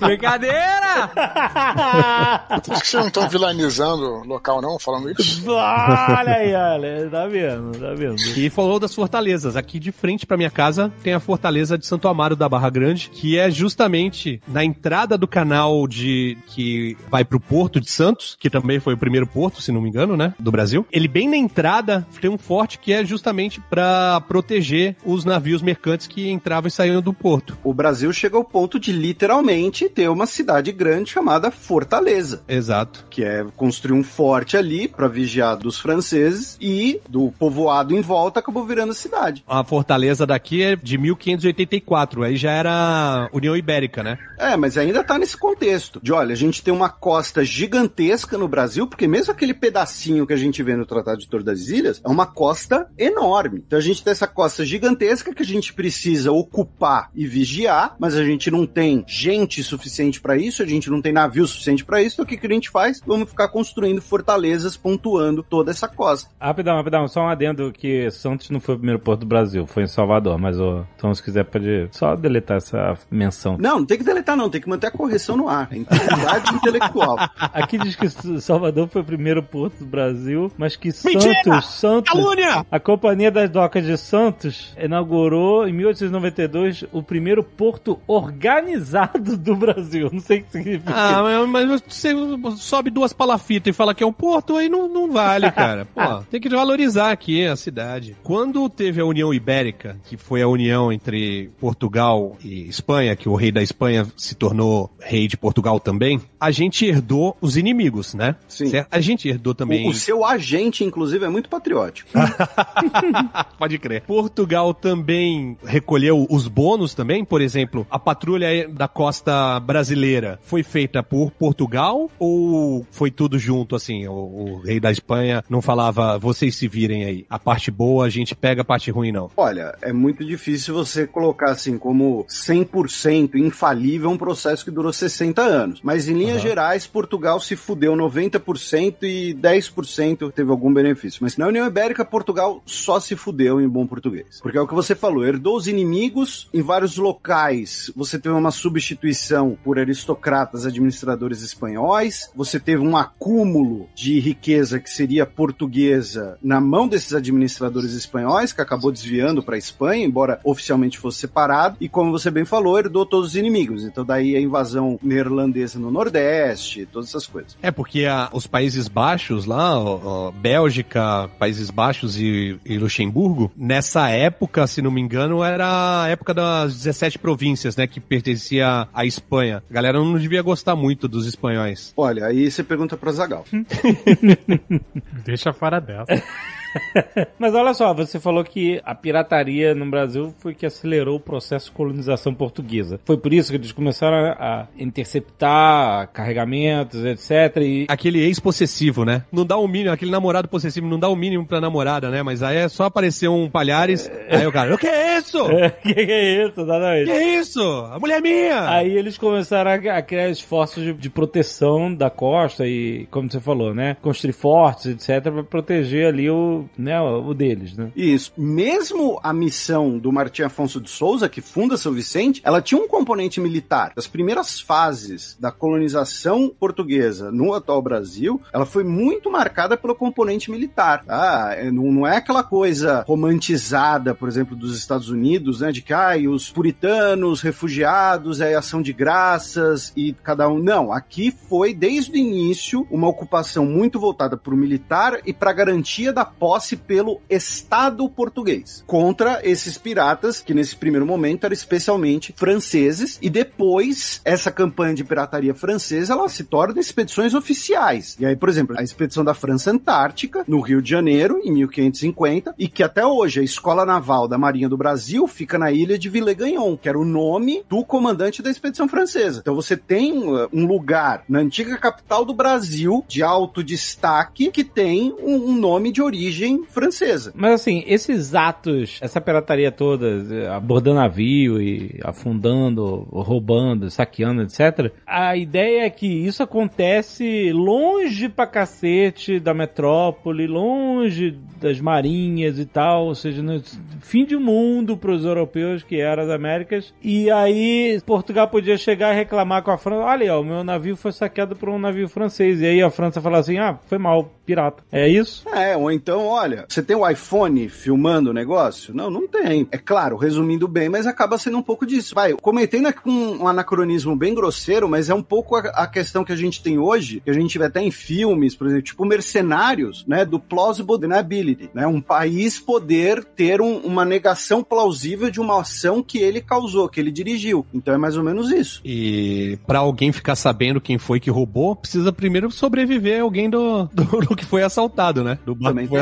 Brincadeira! 0.00 1.10
Por 2.64 2.80
que 2.80 2.86
vocês 2.86 2.94
não 3.02 3.08
estão 3.08 3.28
vilanizando 3.28 4.04
o 4.20 4.24
local, 4.26 4.62
não, 4.62 4.78
falando 4.78 5.10
isso? 5.10 5.44
olha 5.50 6.34
aí, 6.34 6.54
olha. 6.54 7.10
Tá 7.10 7.26
vendo, 7.26 7.78
tá 7.78 7.94
vendo. 7.94 8.16
E 8.36 8.48
falou 8.48 8.78
das 8.78 8.94
fortalezas. 8.94 9.56
Aqui 9.56 9.78
de 9.78 9.92
frente 9.92 10.24
pra 10.26 10.36
minha 10.36 10.50
casa 10.50 10.83
tem 11.02 11.12
a 11.12 11.20
fortaleza 11.20 11.78
de 11.78 11.86
Santo 11.86 12.08
Amaro 12.08 12.36
da 12.36 12.48
Barra 12.48 12.70
Grande, 12.70 13.10
que 13.10 13.38
é 13.38 13.50
justamente 13.50 14.40
na 14.48 14.64
entrada 14.64 15.16
do 15.16 15.26
canal 15.26 15.86
de 15.86 16.36
que 16.46 16.96
vai 17.10 17.24
pro 17.24 17.40
Porto 17.40 17.80
de 17.80 17.90
Santos, 17.90 18.36
que 18.38 18.50
também 18.50 18.80
foi 18.80 18.94
o 18.94 18.98
primeiro 18.98 19.26
porto, 19.26 19.60
se 19.60 19.72
não 19.72 19.80
me 19.80 19.88
engano, 19.88 20.16
né, 20.16 20.34
do 20.38 20.50
Brasil. 20.50 20.86
Ele 20.92 21.08
bem 21.08 21.28
na 21.28 21.36
entrada 21.36 22.06
tem 22.20 22.30
um 22.30 22.38
forte 22.38 22.78
que 22.78 22.92
é 22.92 23.04
justamente 23.04 23.60
pra 23.60 24.20
proteger 24.22 24.96
os 25.04 25.24
navios 25.24 25.60
mercantes 25.60 26.06
que 26.06 26.30
entravam 26.30 26.68
e 26.68 26.70
saíam 26.70 27.02
do 27.02 27.12
porto. 27.12 27.56
O 27.62 27.74
Brasil 27.74 28.12
chega 28.12 28.36
ao 28.36 28.44
ponto 28.44 28.80
de 28.80 28.92
literalmente 28.92 29.88
ter 29.88 30.08
uma 30.08 30.26
cidade 30.26 30.72
grande 30.72 31.10
chamada 31.10 31.50
Fortaleza. 31.50 32.42
Exato. 32.48 33.04
que 33.10 33.22
é 33.22 33.44
construir 33.56 33.98
um 33.98 34.02
forte 34.02 34.56
ali 34.56 34.88
para 34.88 35.08
vigiar 35.08 35.56
dos 35.56 35.78
franceses 35.78 36.56
e 36.60 37.00
do 37.08 37.32
povoado 37.38 37.94
em 37.94 38.00
volta 38.00 38.40
acabou 38.40 38.64
virando 38.64 38.94
cidade. 38.94 39.44
A 39.46 39.62
fortaleza 39.62 40.26
daqui 40.26 40.62
é 40.62 40.73
de 40.82 40.98
1584, 40.98 42.22
aí 42.22 42.36
já 42.36 42.50
era 42.50 43.28
União 43.32 43.56
Ibérica, 43.56 44.02
né? 44.02 44.18
É, 44.38 44.56
mas 44.56 44.76
ainda 44.76 45.04
tá 45.04 45.18
nesse 45.18 45.36
contexto 45.36 46.00
de, 46.02 46.12
olha, 46.12 46.32
a 46.32 46.36
gente 46.36 46.62
tem 46.62 46.72
uma 46.72 46.88
costa 46.88 47.44
gigantesca 47.44 48.36
no 48.36 48.48
Brasil, 48.48 48.86
porque 48.86 49.06
mesmo 49.06 49.32
aquele 49.32 49.54
pedacinho 49.54 50.26
que 50.26 50.32
a 50.32 50.36
gente 50.36 50.62
vê 50.62 50.76
no 50.76 50.86
Tratado 50.86 51.18
de 51.18 51.28
Tordesilhas 51.28 52.00
é 52.04 52.08
uma 52.08 52.26
costa 52.26 52.88
enorme. 52.98 53.62
Então 53.66 53.78
a 53.78 53.82
gente 53.82 54.02
tem 54.02 54.10
essa 54.10 54.26
costa 54.26 54.64
gigantesca 54.64 55.34
que 55.34 55.42
a 55.42 55.46
gente 55.46 55.72
precisa 55.72 56.32
ocupar 56.32 57.10
e 57.14 57.26
vigiar, 57.26 57.96
mas 57.98 58.16
a 58.16 58.24
gente 58.24 58.50
não 58.50 58.66
tem 58.66 59.04
gente 59.06 59.62
suficiente 59.62 60.20
para 60.20 60.36
isso, 60.36 60.62
a 60.62 60.66
gente 60.66 60.90
não 60.90 61.00
tem 61.00 61.12
navio 61.12 61.46
suficiente 61.46 61.84
para 61.84 62.02
isso, 62.02 62.16
então 62.16 62.24
o 62.24 62.28
que, 62.28 62.36
que 62.36 62.46
a 62.46 62.50
gente 62.50 62.70
faz? 62.70 63.00
Vamos 63.06 63.28
ficar 63.28 63.48
construindo 63.48 64.00
fortalezas 64.00 64.76
pontuando 64.76 65.42
toda 65.42 65.70
essa 65.70 65.88
costa. 65.88 66.30
Rapidão, 66.40 66.76
rapidão, 66.76 67.08
só 67.08 67.22
um 67.22 67.28
adendo 67.28 67.72
que 67.72 68.10
Santos 68.10 68.50
não 68.50 68.60
foi 68.60 68.74
o 68.74 68.78
primeiro 68.78 69.00
porto 69.00 69.20
do 69.20 69.26
Brasil, 69.26 69.66
foi 69.66 69.84
em 69.84 69.88
Salvador, 69.88 70.38
mas 70.38 70.58
o 70.58 70.63
então 70.96 71.14
se 71.14 71.22
quiser 71.22 71.44
pode 71.44 71.88
só 71.90 72.14
deletar 72.14 72.58
essa 72.58 72.96
menção. 73.10 73.56
Não, 73.58 73.80
não 73.80 73.86
tem 73.86 73.98
que 73.98 74.04
deletar 74.04 74.36
não, 74.36 74.48
tem 74.48 74.60
que 74.60 74.68
manter 74.68 74.88
a 74.88 74.90
correção 74.90 75.36
no 75.36 75.48
ar. 75.48 75.68
Integridade 75.72 76.52
intelectual. 76.54 77.16
Aqui 77.36 77.78
diz 77.78 77.96
que 77.96 78.08
Salvador 78.40 78.88
foi 78.88 79.02
o 79.02 79.04
primeiro 79.04 79.42
porto 79.42 79.78
do 79.78 79.86
Brasil, 79.86 80.50
mas 80.56 80.76
que 80.76 80.90
Mentira! 81.04 81.34
Santos, 81.42 81.68
Santos, 81.70 82.12
Calúnia! 82.12 82.66
a 82.70 82.80
Companhia 82.80 83.30
das 83.30 83.50
Docas 83.50 83.84
de 83.84 83.96
Santos 83.96 84.74
inaugurou 84.80 85.66
em 85.66 85.72
1892 85.72 86.84
o 86.92 87.02
primeiro 87.02 87.42
porto 87.42 87.98
organizado 88.06 89.36
do 89.36 89.56
Brasil. 89.56 90.08
Não 90.12 90.20
sei 90.20 90.38
o 90.38 90.44
que 90.44 90.50
significa. 90.50 90.92
Ah, 90.94 91.22
mas 91.46 91.64
mas 91.64 91.82
você 91.82 92.12
sobe 92.56 92.90
duas 92.90 93.12
palafitas 93.12 93.70
e 93.70 93.76
fala 93.76 93.94
que 93.94 94.02
é 94.02 94.06
um 94.06 94.12
porto, 94.12 94.56
aí 94.56 94.68
não, 94.68 94.88
não 94.88 95.10
vale, 95.10 95.50
cara. 95.50 95.84
Pô, 95.94 96.22
tem 96.30 96.40
que 96.40 96.48
valorizar 96.48 97.10
aqui 97.10 97.46
a 97.46 97.56
cidade. 97.56 98.16
Quando 98.22 98.68
teve 98.68 99.00
a 99.00 99.04
União 99.04 99.32
Ibérica, 99.32 99.98
que 100.04 100.16
foi 100.16 100.42
a 100.42 100.48
união 100.54 100.92
entre 100.92 101.50
Portugal 101.60 102.36
e 102.42 102.68
Espanha, 102.68 103.14
que 103.16 103.28
o 103.28 103.34
rei 103.34 103.52
da 103.52 103.62
Espanha 103.62 104.06
se 104.16 104.34
tornou 104.34 104.90
rei 105.00 105.28
de 105.28 105.36
Portugal 105.36 105.78
também, 105.78 106.20
a 106.40 106.50
gente 106.50 106.84
herdou 106.84 107.36
os 107.40 107.56
inimigos, 107.56 108.14
né? 108.14 108.36
Sim. 108.48 108.66
Certo? 108.66 108.88
A 108.90 109.00
gente 109.00 109.28
herdou 109.28 109.54
também. 109.54 109.86
O, 109.86 109.90
o 109.90 109.94
seu 109.94 110.24
agente, 110.24 110.84
inclusive, 110.84 111.24
é 111.24 111.28
muito 111.28 111.48
patriótico. 111.48 112.10
Pode 113.58 113.78
crer. 113.78 114.02
Portugal 114.02 114.72
também 114.72 115.56
recolheu 115.64 116.26
os 116.30 116.48
bônus 116.48 116.94
também, 116.94 117.24
por 117.24 117.40
exemplo, 117.40 117.86
a 117.90 117.98
patrulha 117.98 118.68
da 118.68 118.88
costa 118.88 119.58
brasileira 119.60 120.38
foi 120.42 120.62
feita 120.62 121.02
por 121.02 121.30
Portugal 121.30 122.10
ou 122.18 122.86
foi 122.90 123.10
tudo 123.10 123.38
junto 123.38 123.74
assim? 123.74 124.06
O, 124.06 124.12
o 124.12 124.60
rei 124.64 124.78
da 124.78 124.90
Espanha 124.90 125.42
não 125.48 125.60
falava, 125.60 126.18
vocês 126.18 126.54
se 126.56 126.68
virem 126.68 127.04
aí. 127.04 127.26
A 127.28 127.38
parte 127.38 127.70
boa 127.70 128.06
a 128.06 128.08
gente 128.08 128.34
pega, 128.34 128.62
a 128.62 128.64
parte 128.64 128.90
ruim 128.90 129.12
não. 129.12 129.30
Olha, 129.36 129.74
é 129.82 129.92
muito 129.92 130.24
difícil 130.24 130.43
você 130.72 131.06
colocar 131.06 131.50
assim 131.50 131.78
como 131.78 132.24
100% 132.28 133.34
infalível 133.36 134.10
um 134.10 134.18
processo 134.18 134.64
que 134.64 134.70
durou 134.70 134.92
60 134.92 135.40
anos. 135.42 135.80
Mas 135.82 136.08
em 136.08 136.14
linhas 136.14 136.38
Aham. 136.38 136.48
gerais, 136.48 136.86
Portugal 136.86 137.40
se 137.40 137.56
fudeu 137.56 137.94
90% 137.94 139.02
e 139.02 139.34
10% 139.34 140.32
teve 140.32 140.50
algum 140.50 140.72
benefício. 140.72 141.20
Mas 141.22 141.36
na 141.36 141.46
União 141.46 141.66
Ibérica, 141.66 142.04
Portugal 142.04 142.62
só 142.66 143.00
se 143.00 143.16
fudeu 143.16 143.60
em 143.60 143.68
bom 143.68 143.86
português. 143.86 144.40
Porque 144.42 144.58
é 144.58 144.60
o 144.60 144.66
que 144.68 144.74
você 144.74 144.94
falou, 144.94 145.24
herdou 145.24 145.56
os 145.56 145.66
inimigos 145.66 146.48
em 146.52 146.62
vários 146.62 146.96
locais. 146.96 147.90
Você 147.96 148.18
teve 148.18 148.34
uma 148.34 148.50
substituição 148.50 149.56
por 149.62 149.78
aristocratas 149.78 150.66
administradores 150.66 151.42
espanhóis. 151.42 152.30
Você 152.34 152.58
teve 152.58 152.82
um 152.82 152.96
acúmulo 152.96 153.88
de 153.94 154.18
riqueza 154.20 154.78
que 154.78 154.90
seria 154.90 155.26
portuguesa 155.26 156.38
na 156.42 156.60
mão 156.60 156.88
desses 156.88 157.12
administradores 157.12 157.92
espanhóis, 157.92 158.52
que 158.52 158.60
acabou 158.60 158.92
desviando 158.92 159.42
para 159.42 159.54
a 159.54 159.58
Espanha, 159.58 160.04
embora 160.04 160.33
oficialmente 160.42 160.98
fosse 160.98 161.18
separado. 161.20 161.76
E 161.80 161.88
como 161.88 162.10
você 162.10 162.30
bem 162.30 162.44
falou, 162.44 162.78
herdou 162.78 163.04
todos 163.06 163.30
os 163.30 163.36
inimigos. 163.36 163.84
Então 163.84 164.04
daí 164.04 164.36
a 164.36 164.40
invasão 164.40 164.98
neerlandesa 165.02 165.78
no 165.78 165.90
Nordeste, 165.90 166.86
todas 166.90 167.08
essas 167.08 167.26
coisas. 167.26 167.56
É 167.62 167.70
porque 167.70 168.04
a- 168.06 168.28
os 168.32 168.46
Países 168.46 168.88
Baixos 168.88 169.44
lá, 169.46 169.78
ó, 169.78 170.00
ó, 170.04 170.30
Bélgica, 170.30 171.28
Países 171.38 171.70
Baixos 171.70 172.18
e, 172.18 172.58
e 172.64 172.78
Luxemburgo, 172.78 173.50
nessa 173.56 174.08
época, 174.10 174.66
se 174.66 174.80
não 174.82 174.90
me 174.90 175.00
engano, 175.00 175.42
era 175.42 176.02
a 176.04 176.08
época 176.08 176.32
das 176.34 176.74
17 176.74 177.18
províncias, 177.18 177.76
né, 177.76 177.86
que 177.86 178.00
pertencia 178.00 178.88
à 178.92 179.04
Espanha. 179.04 179.62
A 179.70 179.72
galera 179.74 179.98
não 179.98 180.18
devia 180.18 180.42
gostar 180.42 180.74
muito 180.76 181.06
dos 181.08 181.26
espanhóis. 181.26 181.92
Olha, 181.96 182.26
aí 182.26 182.50
você 182.50 182.62
pergunta 182.62 182.96
para 182.96 183.12
Zagal. 183.12 183.44
Deixa 185.24 185.52
fora 185.52 185.80
dessa. 185.80 186.22
Mas 187.38 187.54
olha 187.54 187.74
só, 187.74 187.92
você 187.94 188.18
falou 188.20 188.44
que 188.44 188.80
a 188.84 188.94
pirataria 188.94 189.74
no 189.74 189.86
Brasil 189.86 190.34
foi 190.38 190.54
que 190.54 190.66
acelerou 190.66 191.16
o 191.16 191.20
processo 191.20 191.66
de 191.66 191.72
colonização 191.72 192.34
portuguesa. 192.34 193.00
Foi 193.04 193.16
por 193.16 193.32
isso 193.32 193.50
que 193.50 193.56
eles 193.56 193.72
começaram 193.72 194.34
a, 194.38 194.66
interceptar 194.78 196.08
carregamentos, 196.12 197.04
etc. 197.04 197.56
E 197.62 197.86
Aquele 197.88 198.20
ex-possessivo, 198.20 199.04
né? 199.04 199.24
Não 199.32 199.44
dá 199.44 199.56
o 199.56 199.66
mínimo, 199.68 199.92
aquele 199.92 200.10
namorado 200.10 200.48
possessivo 200.48 200.86
não 200.86 200.98
dá 200.98 201.08
o 201.08 201.16
mínimo 201.16 201.46
pra 201.46 201.60
namorada, 201.60 202.10
né? 202.10 202.22
Mas 202.22 202.42
aí 202.42 202.56
é 202.56 202.68
só 202.68 202.84
aparecer 202.84 203.28
um 203.28 203.48
palhares, 203.48 204.10
aí 204.28 204.46
o 204.46 204.52
cara, 204.52 204.74
o 204.74 204.78
que 204.78 204.86
é 204.86 205.18
isso? 205.18 205.38
que 205.82 205.94
que 205.94 206.12
é 206.12 206.44
isso, 206.46 206.54
Que 206.54 206.60
exatamente. 206.60 207.10
é 207.10 207.38
isso? 207.38 207.60
A 207.92 207.98
mulher 207.98 208.18
é 208.18 208.20
minha! 208.20 208.68
Aí 208.70 208.96
eles 208.96 209.18
começaram 209.18 209.70
a, 209.70 209.74
a 209.74 210.02
criar 210.02 210.28
esforços 210.28 210.82
de, 210.82 210.92
de 210.92 211.10
proteção 211.10 211.94
da 211.94 212.10
costa 212.10 212.66
e, 212.66 213.06
como 213.10 213.30
você 213.30 213.40
falou, 213.40 213.74
né? 213.74 213.96
Construir 214.02 214.32
fortes, 214.32 214.86
etc, 214.86 215.22
para 215.32 215.44
proteger 215.44 216.06
ali 216.06 216.30
o, 216.30 216.63
né, 216.76 217.00
o 217.00 217.24
o 217.24 217.34
deles, 217.34 217.76
né? 217.76 217.90
Isso. 217.96 218.32
Mesmo 218.36 219.18
a 219.22 219.32
missão 219.32 219.98
do 219.98 220.12
Martim 220.12 220.42
Afonso 220.42 220.80
de 220.80 220.90
Souza, 220.90 221.28
que 221.28 221.40
funda 221.40 221.76
São 221.76 221.92
Vicente, 221.92 222.40
ela 222.44 222.60
tinha 222.60 222.80
um 222.80 222.88
componente 222.88 223.40
militar. 223.40 223.92
Das 223.94 224.06
primeiras 224.06 224.60
fases 224.60 225.36
da 225.38 225.50
colonização 225.50 226.52
portuguesa 226.58 227.30
no 227.30 227.54
atual 227.54 227.82
Brasil, 227.82 228.40
ela 228.52 228.66
foi 228.66 228.84
muito 228.84 229.30
marcada 229.30 229.76
pelo 229.76 229.94
componente 229.94 230.50
militar. 230.50 231.04
Tá? 231.04 231.54
É, 231.56 231.70
Não, 231.70 232.06
é 232.06 232.16
aquela 232.16 232.42
coisa 232.42 233.04
romantizada, 233.06 234.14
por 234.14 234.28
exemplo, 234.28 234.56
dos 234.56 234.76
Estados 234.76 235.08
Unidos, 235.08 235.60
né? 235.60 235.72
De 235.72 235.82
que 235.82 235.92
ah, 235.92 236.14
os 236.28 236.50
puritanos, 236.50 237.40
refugiados, 237.40 238.40
é 238.40 238.54
ação 238.54 238.82
de 238.82 238.92
graças 238.92 239.92
e 239.96 240.12
cada 240.22 240.48
um. 240.48 240.58
Não, 240.58 240.92
aqui 240.92 241.34
foi 241.48 241.74
desde 241.74 242.12
o 242.12 242.16
início 242.16 242.86
uma 242.90 243.08
ocupação 243.08 243.66
muito 243.66 243.98
voltada 243.98 244.36
para 244.36 244.54
o 244.54 244.56
militar 244.56 245.20
e 245.24 245.32
para 245.32 245.50
a 245.50 245.54
garantia 245.54 246.12
da 246.12 246.24
posse 246.24 246.53
posse 246.54 246.76
pelo 246.76 247.20
Estado 247.28 248.08
português 248.08 248.84
contra 248.86 249.40
esses 249.42 249.76
piratas 249.76 250.40
que 250.40 250.54
nesse 250.54 250.76
primeiro 250.76 251.04
momento 251.04 251.42
eram 251.42 251.52
especialmente 251.52 252.32
franceses 252.36 253.18
e 253.20 253.28
depois 253.28 254.20
essa 254.24 254.52
campanha 254.52 254.94
de 254.94 255.02
pirataria 255.02 255.52
francesa 255.52 256.12
ela 256.12 256.28
se 256.28 256.44
torna 256.44 256.78
expedições 256.78 257.34
oficiais. 257.34 258.16
E 258.20 258.26
aí, 258.26 258.36
por 258.36 258.48
exemplo, 258.48 258.76
a 258.78 258.84
expedição 258.84 259.24
da 259.24 259.34
França 259.34 259.72
Antártica 259.72 260.44
no 260.46 260.60
Rio 260.60 260.80
de 260.80 260.90
Janeiro 260.90 261.40
em 261.42 261.52
1550 261.52 262.54
e 262.56 262.68
que 262.68 262.84
até 262.84 263.04
hoje 263.04 263.40
a 263.40 263.42
Escola 263.42 263.84
Naval 263.84 264.28
da 264.28 264.38
Marinha 264.38 264.68
do 264.68 264.76
Brasil 264.76 265.26
fica 265.26 265.58
na 265.58 265.72
ilha 265.72 265.98
de 265.98 266.08
Villegagnon, 266.08 266.76
que 266.76 266.88
era 266.88 266.98
o 266.98 267.04
nome 267.04 267.64
do 267.68 267.84
comandante 267.84 268.42
da 268.42 268.50
expedição 268.50 268.86
francesa. 268.86 269.40
Então 269.40 269.56
você 269.56 269.76
tem 269.76 270.18
uh, 270.18 270.48
um 270.52 270.66
lugar 270.66 271.24
na 271.28 271.40
antiga 271.40 271.76
capital 271.76 272.24
do 272.24 272.32
Brasil 272.32 273.04
de 273.08 273.24
alto 273.24 273.60
destaque 273.60 274.52
que 274.52 274.62
tem 274.62 275.12
um, 275.20 275.50
um 275.50 275.52
nome 275.52 275.90
de 275.90 276.00
origem 276.00 276.43
francesa. 276.68 277.32
Mas 277.34 277.52
assim, 277.52 277.84
esses 277.86 278.34
atos, 278.34 278.98
essa 279.00 279.20
pirataria 279.20 279.70
toda, 279.70 280.06
abordando 280.54 280.96
navio 280.96 281.60
e 281.60 281.98
afundando, 282.02 283.06
roubando, 283.10 283.90
saqueando, 283.90 284.42
etc. 284.42 284.92
A 285.06 285.36
ideia 285.36 285.84
é 285.84 285.90
que 285.90 286.06
isso 286.06 286.42
acontece 286.42 287.52
longe 287.52 288.28
pra 288.28 288.46
cacete 288.46 289.38
da 289.40 289.54
metrópole, 289.54 290.46
longe 290.46 291.38
das 291.60 291.80
marinhas 291.80 292.58
e 292.58 292.66
tal, 292.66 293.06
ou 293.06 293.14
seja, 293.14 293.42
no 293.42 293.60
fim 294.00 294.24
de 294.24 294.36
mundo 294.36 294.96
pros 294.96 295.24
europeus 295.24 295.82
que 295.82 296.00
eram 296.00 296.24
as 296.24 296.30
Américas. 296.30 296.92
E 297.02 297.30
aí 297.30 298.00
Portugal 298.04 298.48
podia 298.48 298.76
chegar 298.76 299.12
e 299.12 299.16
reclamar 299.16 299.62
com 299.62 299.70
a 299.70 299.78
França, 299.78 300.04
olha 300.04 300.34
ó, 300.34 300.40
o 300.40 300.44
meu 300.44 300.64
navio 300.64 300.96
foi 300.96 301.12
saqueado 301.12 301.56
por 301.56 301.68
um 301.68 301.78
navio 301.78 302.08
francês. 302.08 302.60
E 302.60 302.66
aí 302.66 302.82
a 302.82 302.90
França 302.90 303.20
fala 303.20 303.38
assim, 303.38 303.58
ah, 303.58 303.78
foi 303.86 303.98
mal, 303.98 304.30
pirata. 304.44 304.82
É 304.92 305.08
isso? 305.08 305.48
É, 305.48 305.76
ou 305.76 305.90
então, 305.90 306.23
olha, 306.26 306.66
você 306.68 306.82
tem 306.82 306.96
o 306.96 307.08
iPhone 307.08 307.68
filmando 307.68 308.30
o 308.30 308.34
negócio? 308.34 308.94
Não, 308.94 309.10
não 309.10 309.26
tem. 309.26 309.66
É 309.70 309.78
claro, 309.78 310.16
resumindo 310.16 310.66
bem, 310.66 310.88
mas 310.88 311.06
acaba 311.06 311.38
sendo 311.38 311.58
um 311.58 311.62
pouco 311.62 311.86
disso. 311.86 312.14
Vai, 312.14 312.32
cometendo 312.34 312.86
aqui 312.86 313.08
um, 313.08 313.42
um 313.42 313.48
anacronismo 313.48 314.16
bem 314.16 314.34
grosseiro, 314.34 314.88
mas 314.88 315.10
é 315.10 315.14
um 315.14 315.22
pouco 315.22 315.56
a, 315.56 315.60
a, 315.60 315.86
questão 315.86 316.24
que 316.24 316.32
a 316.32 316.36
gente 316.36 316.62
tem 316.62 316.78
hoje, 316.78 317.20
que 317.20 317.30
a 317.30 317.34
gente 317.34 317.58
vê 317.58 317.66
até 317.66 317.80
em 317.80 317.90
filmes, 317.90 318.54
por 318.54 318.66
exemplo, 318.66 318.82
tipo 318.82 319.04
Mercenários, 319.04 320.04
né, 320.06 320.24
do 320.24 320.38
plausible 320.38 320.98
deniability, 320.98 321.70
né, 321.74 321.86
um 321.86 322.00
país 322.00 322.58
poder 322.58 323.24
ter 323.24 323.60
um, 323.60 323.78
uma 323.78 324.04
negação 324.04 324.62
plausível 324.62 325.30
de 325.30 325.40
uma 325.40 325.60
ação 325.60 326.02
que 326.02 326.18
ele 326.18 326.40
causou, 326.40 326.88
que 326.88 327.00
ele 327.00 327.10
dirigiu. 327.10 327.66
Então 327.72 327.94
é 327.94 327.98
mais 327.98 328.16
ou 328.16 328.24
menos 328.24 328.50
isso. 328.50 328.80
E 328.84 329.58
para 329.66 329.78
alguém 329.78 330.12
ficar 330.12 330.36
sabendo 330.36 330.80
quem 330.80 330.98
foi 330.98 331.20
que 331.20 331.30
roubou, 331.30 331.76
precisa 331.76 332.12
primeiro 332.12 332.50
sobreviver 332.50 333.22
alguém 333.22 333.48
do, 333.48 333.84
do, 333.92 334.20
do 334.20 334.36
que 334.36 334.44
foi 334.44 334.62
assaltado, 334.62 335.22
né? 335.22 335.38
Do 335.44 335.54
que 335.56 335.86
foi 335.86 336.00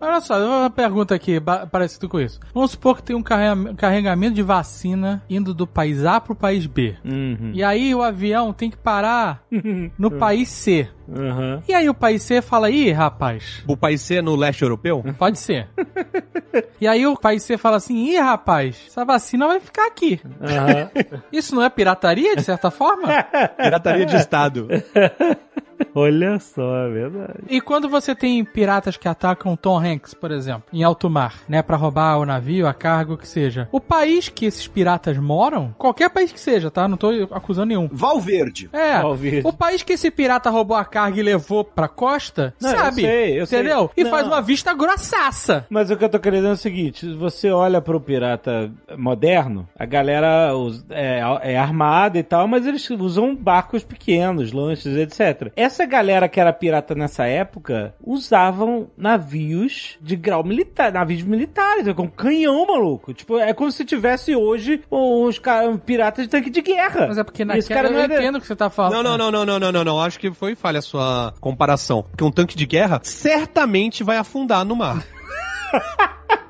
Olha 0.00 0.20
só, 0.20 0.38
uma 0.38 0.70
pergunta 0.70 1.14
aqui, 1.14 1.40
parecido 1.70 2.08
com 2.08 2.20
isso. 2.20 2.40
Vamos 2.52 2.72
supor 2.72 2.96
que 2.96 3.02
tem 3.02 3.14
um 3.16 3.22
carrega- 3.22 3.74
carregamento 3.74 4.34
de 4.34 4.42
vacina 4.42 5.22
indo 5.28 5.52
do 5.54 5.66
país 5.66 6.04
A 6.04 6.20
pro 6.20 6.34
país 6.34 6.66
B. 6.66 6.96
Uhum. 7.04 7.50
E 7.54 7.62
aí 7.62 7.94
o 7.94 8.02
avião 8.02 8.52
tem 8.52 8.70
que 8.70 8.76
parar 8.76 9.42
no 9.98 10.10
país 10.10 10.48
C. 10.48 10.88
Uhum. 11.06 11.62
E 11.68 11.74
aí 11.74 11.88
o 11.88 11.94
país 11.94 12.22
C 12.22 12.40
fala, 12.40 12.70
ih, 12.70 12.90
rapaz, 12.90 13.62
O 13.68 13.76
país 13.76 14.00
C 14.00 14.16
é 14.16 14.22
no 14.22 14.34
leste 14.34 14.62
europeu? 14.62 15.04
pode 15.18 15.38
ser. 15.38 15.68
e 16.80 16.86
aí 16.88 17.06
o 17.06 17.14
país 17.16 17.42
C 17.42 17.58
fala 17.58 17.76
assim, 17.76 18.06
ih, 18.10 18.18
rapaz, 18.18 18.84
essa 18.86 19.04
vacina 19.04 19.46
vai 19.46 19.60
ficar 19.60 19.86
aqui. 19.86 20.20
Uhum. 20.24 21.20
Isso 21.32 21.54
não 21.54 21.62
é 21.62 21.68
pirataria, 21.68 22.34
de 22.34 22.42
certa 22.42 22.70
forma? 22.70 23.08
Pirataria 23.58 24.06
de 24.06 24.16
Estado. 24.16 24.68
Olha 25.94 26.38
só, 26.38 26.76
é 26.86 26.90
verdade. 26.90 27.38
E 27.48 27.60
quando 27.60 27.88
você 27.88 28.14
tem 28.14 28.44
piratas 28.44 28.96
que 28.96 29.08
atacam 29.08 29.56
Tom 29.56 29.78
Hanks, 29.78 30.14
por 30.14 30.30
exemplo, 30.30 30.64
em 30.72 30.82
alto 30.82 31.08
mar, 31.08 31.34
né, 31.48 31.62
Pra 31.62 31.76
roubar 31.76 32.18
o 32.18 32.26
navio, 32.26 32.66
a 32.66 32.74
carga, 32.74 33.12
o 33.14 33.16
que 33.18 33.26
seja. 33.26 33.68
O 33.72 33.80
país 33.80 34.28
que 34.28 34.46
esses 34.46 34.66
piratas 34.68 35.16
moram, 35.18 35.74
qualquer 35.78 36.10
país 36.10 36.30
que 36.30 36.38
seja, 36.40 36.70
tá? 36.70 36.86
Não 36.86 36.96
tô 36.96 37.08
acusando 37.30 37.66
nenhum. 37.68 37.88
Valverde. 37.90 38.68
É, 38.72 39.00
Valverde. 39.00 39.46
o 39.46 39.52
país 39.52 39.82
que 39.82 39.94
esse 39.94 40.10
pirata 40.10 40.50
roubou 40.50 40.76
a 40.76 40.84
carga 40.84 41.18
e 41.18 41.22
levou 41.22 41.64
pra 41.64 41.88
costa, 41.88 42.54
Não, 42.60 42.70
eu 42.70 42.76
sabe? 42.78 43.00
sei, 43.02 43.40
eu 43.40 43.46
sei. 43.46 43.60
entendeu? 43.60 43.90
E 43.96 44.04
Não. 44.04 44.10
faz 44.10 44.26
uma 44.26 44.40
vista 44.42 44.72
grossaça. 44.74 45.66
Mas 45.70 45.90
o 45.90 45.96
que 45.96 46.04
eu 46.04 46.08
tô 46.08 46.18
querendo 46.18 46.48
é 46.48 46.52
o 46.52 46.56
seguinte: 46.56 47.00
se 47.00 47.14
você 47.14 47.50
olha 47.50 47.80
pro 47.80 48.00
pirata 48.00 48.70
moderno, 48.96 49.68
a 49.78 49.84
galera 49.84 50.50
é, 50.90 51.20
é 51.42 51.56
armada 51.58 52.18
e 52.18 52.22
tal, 52.22 52.46
mas 52.46 52.66
eles 52.66 52.88
usam 52.90 53.34
barcos 53.34 53.82
pequenos, 53.84 54.52
lanches, 54.52 54.96
etc. 54.96 55.50
Essa 55.56 55.73
galera 55.86 56.28
que 56.28 56.38
era 56.40 56.52
pirata 56.52 56.94
nessa 56.94 57.26
época 57.26 57.94
usavam 58.02 58.88
navios 58.96 59.96
de 60.00 60.14
grau 60.16 60.44
militar, 60.44 60.92
navios 60.92 61.22
militares, 61.22 61.92
com 61.94 62.08
canhão, 62.08 62.66
maluco. 62.66 63.12
Tipo, 63.12 63.38
é 63.38 63.52
como 63.52 63.70
se 63.72 63.84
tivesse 63.84 64.36
hoje 64.36 64.82
os 64.90 65.38
caras 65.38 65.78
piratas 65.84 66.24
de 66.24 66.30
tanque 66.30 66.50
de 66.50 66.62
guerra. 66.62 67.06
Mas 67.08 67.18
é 67.18 67.24
porque 67.24 67.42
Esse 67.42 67.46
naquela 67.70 67.74
cara 67.82 67.90
não 67.90 67.98
eu 67.98 68.04
era- 68.04 68.14
entendo 68.22 68.36
o 68.36 68.40
que 68.40 68.46
você 68.46 68.54
tá 68.56 68.70
falando. 68.70 68.92
Não, 68.94 69.02
não, 69.02 69.18
não, 69.18 69.30
não, 69.32 69.46
não, 69.46 69.58
não, 69.60 69.72
não, 69.72 69.84
não. 69.84 70.00
Acho 70.00 70.18
que 70.20 70.30
foi 70.32 70.54
falha 70.54 70.78
a 70.78 70.82
sua 70.82 71.34
comparação. 71.40 72.02
Porque 72.02 72.22
um 72.24 72.30
tanque 72.30 72.56
de 72.56 72.66
guerra 72.66 73.00
certamente 73.02 74.04
vai 74.04 74.16
afundar 74.16 74.64
no 74.64 74.76
mar. 74.76 75.04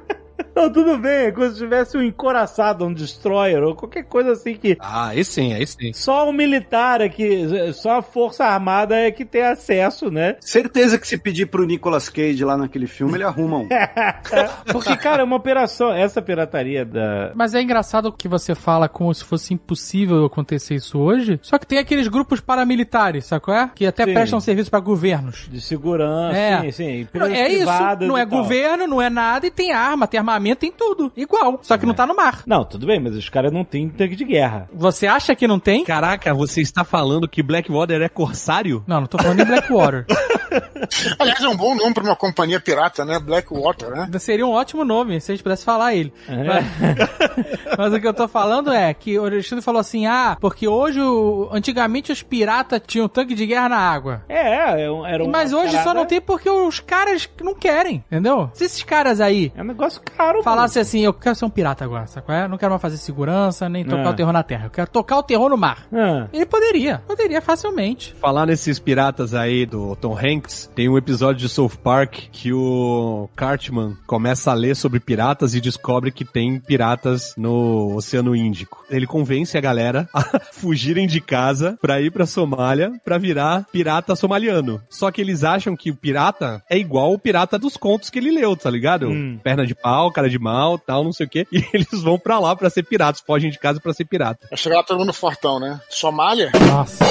Não, 0.55 0.71
tudo 0.73 0.97
bem, 0.99 1.27
é 1.27 1.33
como 1.33 1.49
se 1.51 1.57
tivesse 1.59 1.97
um 1.97 2.03
encoraçado, 2.03 2.85
um 2.85 2.93
destroyer, 2.93 3.63
ou 3.63 3.75
qualquer 3.75 4.05
coisa 4.05 4.33
assim 4.33 4.55
que 4.55 4.77
Ah, 4.81 5.09
aí 5.09 5.25
sim, 5.25 5.53
aí 5.53 5.67
sim. 5.67 5.93
Só 5.93 6.29
o 6.29 6.33
militar 6.33 7.01
é 7.01 7.09
que. 7.09 7.73
Só 7.73 7.99
a 7.99 8.03
Força 8.03 8.45
Armada 8.45 8.95
é 8.97 9.11
que 9.11 9.25
tem 9.25 9.43
acesso, 9.43 10.11
né? 10.11 10.37
Certeza 10.41 10.99
que 10.99 11.07
se 11.09 11.19
pedir 11.19 11.47
pro 11.47 11.65
Nicolas 11.67 12.09
Cage 12.09 12.45
lá 12.45 12.57
naquele 12.57 12.87
filme, 12.87 13.15
ele 13.15 13.25
arruma 13.25 13.59
um. 13.59 13.69
Porque, 14.71 14.97
cara, 14.97 15.23
é 15.23 15.25
uma 15.25 15.37
operação. 15.37 15.93
Essa 15.93 16.23
pirataria 16.23 16.85
da. 16.85 17.33
Mas 17.35 17.55
é 17.55 17.61
engraçado 17.63 18.13
que 18.13 18.29
você 18.29 18.55
fala 18.55 18.89
como 18.89 19.13
se 19.15 19.25
fosse 19.25 19.53
impossível 19.55 20.25
acontecer 20.25 20.75
isso 20.77 20.99
hoje. 20.99 21.39
Só 21.43 21.59
que 21.59 21.67
tem 21.67 21.79
aqueles 21.79 22.09
grupos 22.09 22.41
paramilitares, 22.41 23.27
sabe 23.27 23.43
qual 23.45 23.57
é? 23.57 23.71
Que 23.75 23.87
até 23.87 24.05
Sim. 24.05 24.15
prestam 24.15 24.41
serviço 24.41 24.71
pra 24.71 24.81
governos. 24.81 25.49
De 25.51 25.61
segurança, 25.61 26.37
É. 26.37 26.61
sim, 26.63 26.71
sim. 26.71 27.09
Não, 27.15 27.27
é 27.27 27.49
isso, 27.49 27.67
não 28.07 28.17
é 28.17 28.25
tal. 28.27 28.39
governo, 28.39 28.87
não 28.87 29.01
é 29.03 29.11
nada, 29.11 29.47
e 29.47 29.51
tem 29.51 29.73
arma, 29.73 30.07
tem 30.07 30.19
armamento, 30.19 30.44
tem 30.53 30.73
tudo. 30.73 31.13
Igual, 31.17 31.61
só 31.63 31.79
que 31.79 31.87
não 31.87 31.95
tá 31.95 32.05
no 32.05 32.17
mar. 32.17 32.43
Não, 32.45 32.65
tudo 32.65 32.87
bem, 32.87 32.99
mas 32.99 33.15
os 33.15 33.29
caras 33.29 33.53
não 33.53 33.65
têm 33.65 33.89
tanque 33.89 34.17
de 34.17 34.25
guerra. 34.25 34.69
Você 34.73 35.07
acha 35.07 35.37
que 35.37 35.47
não 35.47 35.61
tem? 35.61 35.85
Caraca, 35.85 36.35
você 36.35 36.61
está 36.61 36.83
falando 36.83 37.29
que 37.29 37.43
Blackwater 37.43 38.03
é 38.03 38.09
corsário? 38.09 38.83
Não, 38.87 39.01
não 39.01 39.07
tô 39.07 39.17
falando 39.17 39.39
de 39.39 39.45
Blackwater. 39.45 40.07
Aliás, 41.19 41.43
é 41.43 41.49
um 41.49 41.57
bom 41.57 41.75
nome 41.75 41.95
pra 41.95 42.03
uma 42.03 42.17
companhia 42.17 42.61
pirata, 42.61 43.05
né? 43.05 43.19
Blackwater, 43.19 43.91
né? 43.91 44.09
Seria 44.19 44.47
um 44.47 44.51
ótimo 44.53 44.85
nome 44.85 45.21
se 45.21 45.31
a 45.33 45.35
gente 45.35 45.43
pudesse 45.43 45.65
falar 45.65 45.95
ele. 45.95 46.13
É. 46.29 46.43
Mas, 46.45 46.65
mas 47.79 47.93
o 47.93 48.01
que 48.01 48.07
eu 48.07 48.15
tô 48.15 48.29
falando 48.29 48.73
é 48.73 48.93
que 48.95 49.19
o 49.19 49.25
Alexandre 49.25 49.65
falou 49.65 49.81
assim: 49.81 50.07
ah, 50.07 50.37
porque 50.41 50.67
hoje, 50.69 51.01
o- 51.01 51.49
antigamente 51.53 52.13
os 52.13 52.23
piratas 52.23 52.81
tinham 52.87 53.09
tanque 53.09 53.35
de 53.35 53.47
guerra 53.47 53.69
na 53.69 53.79
água. 53.79 54.23
É, 54.29 54.85
é 54.85 54.91
um- 54.91 55.07
era 55.07 55.23
um. 55.25 55.29
Mas 55.31 55.53
hoje 55.53 55.77
só 55.83 55.93
não 55.95 56.07
tem 56.07 56.21
porque 56.21 56.49
os 56.49 56.81
caras 56.81 57.29
não 57.43 57.55
querem, 57.55 58.05
entendeu? 58.11 58.51
Se 58.55 58.65
esses 58.65 58.83
caras 58.83 59.21
aí 59.21 59.53
É 59.57 59.63
um 59.63 59.67
negócio 59.67 60.01
caro, 60.17 60.43
falassem 60.43 60.81
assim, 60.83 61.01
eu 61.01 61.13
quero 61.13 61.35
ser 61.35 61.45
um 61.45 61.51
pirata 61.51 61.85
agora, 61.85 62.07
sabe 62.07 62.27
qual 62.27 62.39
é? 62.39 62.45
Eu 62.45 62.49
não 62.49 62.59
quero 62.59 62.71
mais 62.71 62.83
fazer 62.83 62.97
segurança, 62.97 63.69
nem 63.69 63.85
tocar 63.85 64.07
É. 64.07 64.09
o 64.11 64.15
terror 64.15 64.33
na 64.33 64.43
terra. 64.43 64.67
Eu 64.67 64.71
quero 64.71 64.89
tocar 64.91 65.19
o 65.19 65.23
terror 65.23 65.49
no 65.49 65.57
mar. 65.57 65.87
Ah, 65.93 66.27
Ele 66.33 66.47
poderia, 66.47 67.03
poderia 67.07 67.41
facilmente. 67.41 68.15
Falar 68.21 68.47
nesses 68.47 68.79
piratas 68.79 69.35
aí 69.35 69.67
do 69.67 69.97
Tom 69.97 70.17
Hanks, 70.17 70.44
tem 70.75 70.89
um 70.89 70.99
episódio 70.99 71.41
de 71.41 71.49
South 71.49 71.77
Park 71.83 72.15
que 72.33 72.53
o 72.53 73.29
Cartman 73.35 73.97
começa 74.07 74.51
a 74.51 74.55
ler 74.55 74.77
sobre 74.77 75.01
piratas 75.01 75.55
e 75.55 75.61
descobre 75.61 76.11
que 76.11 76.25
tem 76.25 76.59
piratas 76.61 77.35
no 77.37 77.95
Oceano 77.97 78.35
Índico. 78.37 78.85
Ele 78.91 79.07
convence 79.07 79.57
a 79.57 79.61
galera 79.61 80.09
a 80.13 80.41
fugirem 80.53 81.07
de 81.07 81.21
casa 81.21 81.79
pra 81.81 82.01
ir 82.01 82.11
pra 82.11 82.27
Somália 82.27 82.93
pra 83.05 83.19
virar 83.19 83.67
pirata 83.73 84.15
somaliano. 84.15 84.83
Só 84.89 85.11
que 85.11 85.21
eles 85.21 85.45
acham 85.45 85.77
que 85.77 85.91
o 85.91 85.97
pirata 85.97 86.63
é 86.69 86.77
igual 86.77 87.13
o 87.13 87.19
pirata 87.19 87.59
dos 87.59 87.77
contos 87.77 88.11
que 88.11 88.19
ele 88.19 88.31
leu, 88.31 88.57
tá 88.57 88.71
ligado? 88.71 89.09
Hum. 89.09 89.39
Perna 89.43 89.67
de 89.67 89.75
pau, 89.75 90.13
cara 90.13 90.29
de 90.29 90.39
mal, 90.39 90.79
tal, 90.79 91.05
não 91.05 91.13
sei 91.13 91.27
o 91.27 91.29
quê. 91.29 91.47
E 91.55 91.65
eles 91.73 92.03
vão 92.03 92.19
pra 92.19 92.41
lá 92.41 92.57
pra 92.57 92.69
ser 92.69 92.83
piratas, 92.83 93.23
fogem 93.25 93.49
de 93.49 93.61
casa 93.61 93.79
pra 93.81 93.93
ser 93.93 94.05
pirata. 94.05 94.49
Vai 94.51 94.59
chegar 94.59 94.77
lá 94.79 94.83
todo 94.83 94.99
mundo 94.99 95.13
fortão, 95.13 95.61
né? 95.61 95.81
Somália? 95.89 96.51
Nossa. 96.67 97.05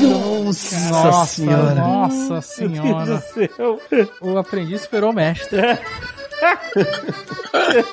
Nossa, 0.00 0.90
Nossa, 0.90 1.74
nossa 1.74 2.40
senhora. 2.42 3.04
do 3.04 3.20
céu. 3.20 3.80
O 4.20 4.36
aprendiz 4.38 4.82
esperou 4.82 5.10
o 5.10 5.14
mestre. 5.14 5.60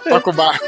Toca 0.10 0.30
o 0.30 0.34
barco. 0.34 0.66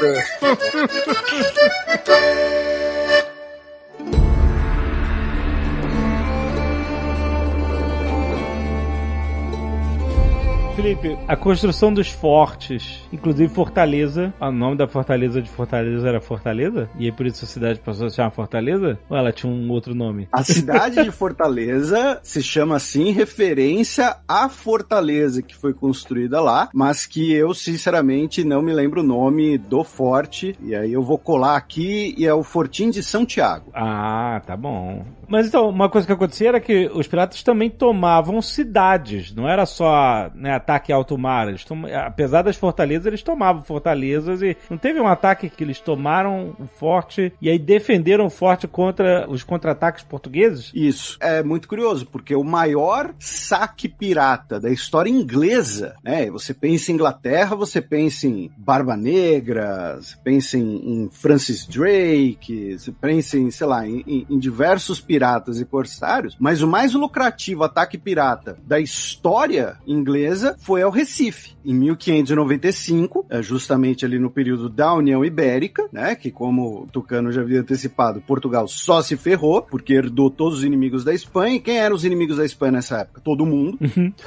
Felipe, 10.74 11.16
a 11.26 11.36
construção 11.36 11.92
dos 11.92 12.08
fortes, 12.10 13.00
inclusive 13.16 13.52
Fortaleza, 13.52 14.32
o 14.40 14.50
nome 14.50 14.76
da 14.76 14.86
fortaleza 14.86 15.42
de 15.42 15.50
Fortaleza 15.50 16.08
era 16.08 16.20
Fortaleza? 16.20 16.88
E 16.98 17.06
aí 17.06 17.12
por 17.12 17.26
isso 17.26 17.44
a 17.44 17.48
cidade 17.48 17.80
passou 17.80 18.06
a 18.06 18.10
se 18.10 18.16
chamar 18.16 18.30
Fortaleza? 18.30 18.98
Ou 19.08 19.16
ela 19.16 19.32
tinha 19.32 19.52
um 19.52 19.70
outro 19.70 19.94
nome? 19.94 20.28
A 20.32 20.44
cidade 20.44 21.02
de 21.02 21.10
Fortaleza 21.10 22.20
se 22.22 22.42
chama 22.42 22.76
assim 22.76 23.08
em 23.08 23.12
referência 23.12 24.16
à 24.28 24.48
fortaleza 24.48 25.42
que 25.42 25.56
foi 25.56 25.72
construída 25.72 26.40
lá, 26.40 26.68
mas 26.72 27.06
que 27.06 27.32
eu 27.32 27.54
sinceramente 27.54 28.44
não 28.44 28.62
me 28.62 28.72
lembro 28.72 29.00
o 29.00 29.04
nome 29.04 29.58
do 29.58 29.82
forte. 29.82 30.56
E 30.62 30.74
aí 30.74 30.92
eu 30.92 31.02
vou 31.02 31.18
colar 31.18 31.56
aqui 31.56 32.14
e 32.16 32.26
é 32.26 32.34
o 32.34 32.42
Fortim 32.42 32.90
de 32.90 33.02
São 33.02 33.24
Tiago. 33.24 33.70
Ah, 33.74 34.42
tá 34.46 34.56
bom. 34.56 35.04
Mas 35.28 35.48
então, 35.48 35.68
uma 35.68 35.88
coisa 35.88 36.06
que 36.06 36.12
acontecia 36.12 36.48
era 36.48 36.60
que 36.60 36.90
os 36.94 37.06
piratas 37.06 37.42
também 37.42 37.68
tomavam 37.68 38.40
cidades, 38.40 39.34
não 39.34 39.48
era 39.48 39.66
só 39.66 40.30
né, 40.34 40.54
ataque 40.54 40.92
alto 40.92 41.18
mar. 41.18 41.48
Eles 41.48 41.64
tom... 41.64 41.84
Apesar 41.86 42.42
das 42.42 42.56
fortalezas, 42.56 43.05
eles 43.06 43.22
tomavam 43.22 43.62
fortalezas 43.62 44.42
e 44.42 44.56
não 44.68 44.76
teve 44.76 45.00
um 45.00 45.06
ataque 45.06 45.48
que 45.48 45.64
eles 45.64 45.80
tomaram 45.80 46.54
o 46.58 46.66
forte 46.66 47.32
e 47.40 47.48
aí 47.48 47.58
defenderam 47.58 48.26
o 48.26 48.30
forte 48.30 48.66
contra 48.66 49.28
os 49.28 49.42
contra-ataques 49.42 50.04
portugueses? 50.04 50.70
Isso. 50.74 51.16
É 51.20 51.42
muito 51.42 51.68
curioso, 51.68 52.06
porque 52.06 52.34
o 52.34 52.44
maior 52.44 53.14
saque 53.18 53.88
pirata 53.88 54.60
da 54.60 54.70
história 54.70 55.10
inglesa, 55.10 55.96
né? 56.02 56.30
Você 56.30 56.52
pensa 56.52 56.90
em 56.90 56.94
Inglaterra, 56.94 57.56
você 57.56 57.80
pensa 57.80 58.26
em 58.26 58.50
Barba 58.56 58.96
Negra, 58.96 59.96
você 60.00 60.16
pensa 60.22 60.58
em, 60.58 61.04
em 61.04 61.10
Francis 61.10 61.66
Drake, 61.66 62.78
você 62.78 62.92
pensa 62.92 63.38
em, 63.38 63.50
sei 63.50 63.66
lá, 63.66 63.86
em, 63.86 64.26
em 64.28 64.38
diversos 64.38 65.00
piratas 65.00 65.60
e 65.60 65.64
corsários, 65.64 66.36
mas 66.38 66.62
o 66.62 66.68
mais 66.68 66.94
lucrativo 66.94 67.64
ataque 67.64 67.98
pirata 67.98 68.56
da 68.66 68.80
história 68.80 69.76
inglesa 69.86 70.56
foi 70.60 70.82
ao 70.82 70.90
Recife, 70.90 71.56
em 71.64 71.74
1595, 71.74 72.95
é 73.28 73.42
justamente 73.42 74.04
ali 74.04 74.18
no 74.18 74.30
período 74.30 74.68
da 74.68 74.94
União 74.94 75.24
Ibérica, 75.24 75.88
né? 75.92 76.14
Que 76.14 76.30
como 76.30 76.82
o 76.82 76.86
Tucano 76.86 77.32
já 77.32 77.40
havia 77.40 77.60
antecipado, 77.60 78.20
Portugal 78.20 78.66
só 78.68 79.02
se 79.02 79.16
ferrou, 79.16 79.62
porque 79.62 79.94
herdou 79.94 80.30
todos 80.30 80.58
os 80.58 80.64
inimigos 80.64 81.04
da 81.04 81.12
Espanha. 81.12 81.56
E 81.56 81.60
quem 81.60 81.78
eram 81.78 81.96
os 81.96 82.04
inimigos 82.04 82.36
da 82.36 82.44
Espanha 82.44 82.72
nessa 82.72 83.00
época? 83.00 83.20
Todo 83.22 83.46
mundo. 83.46 83.78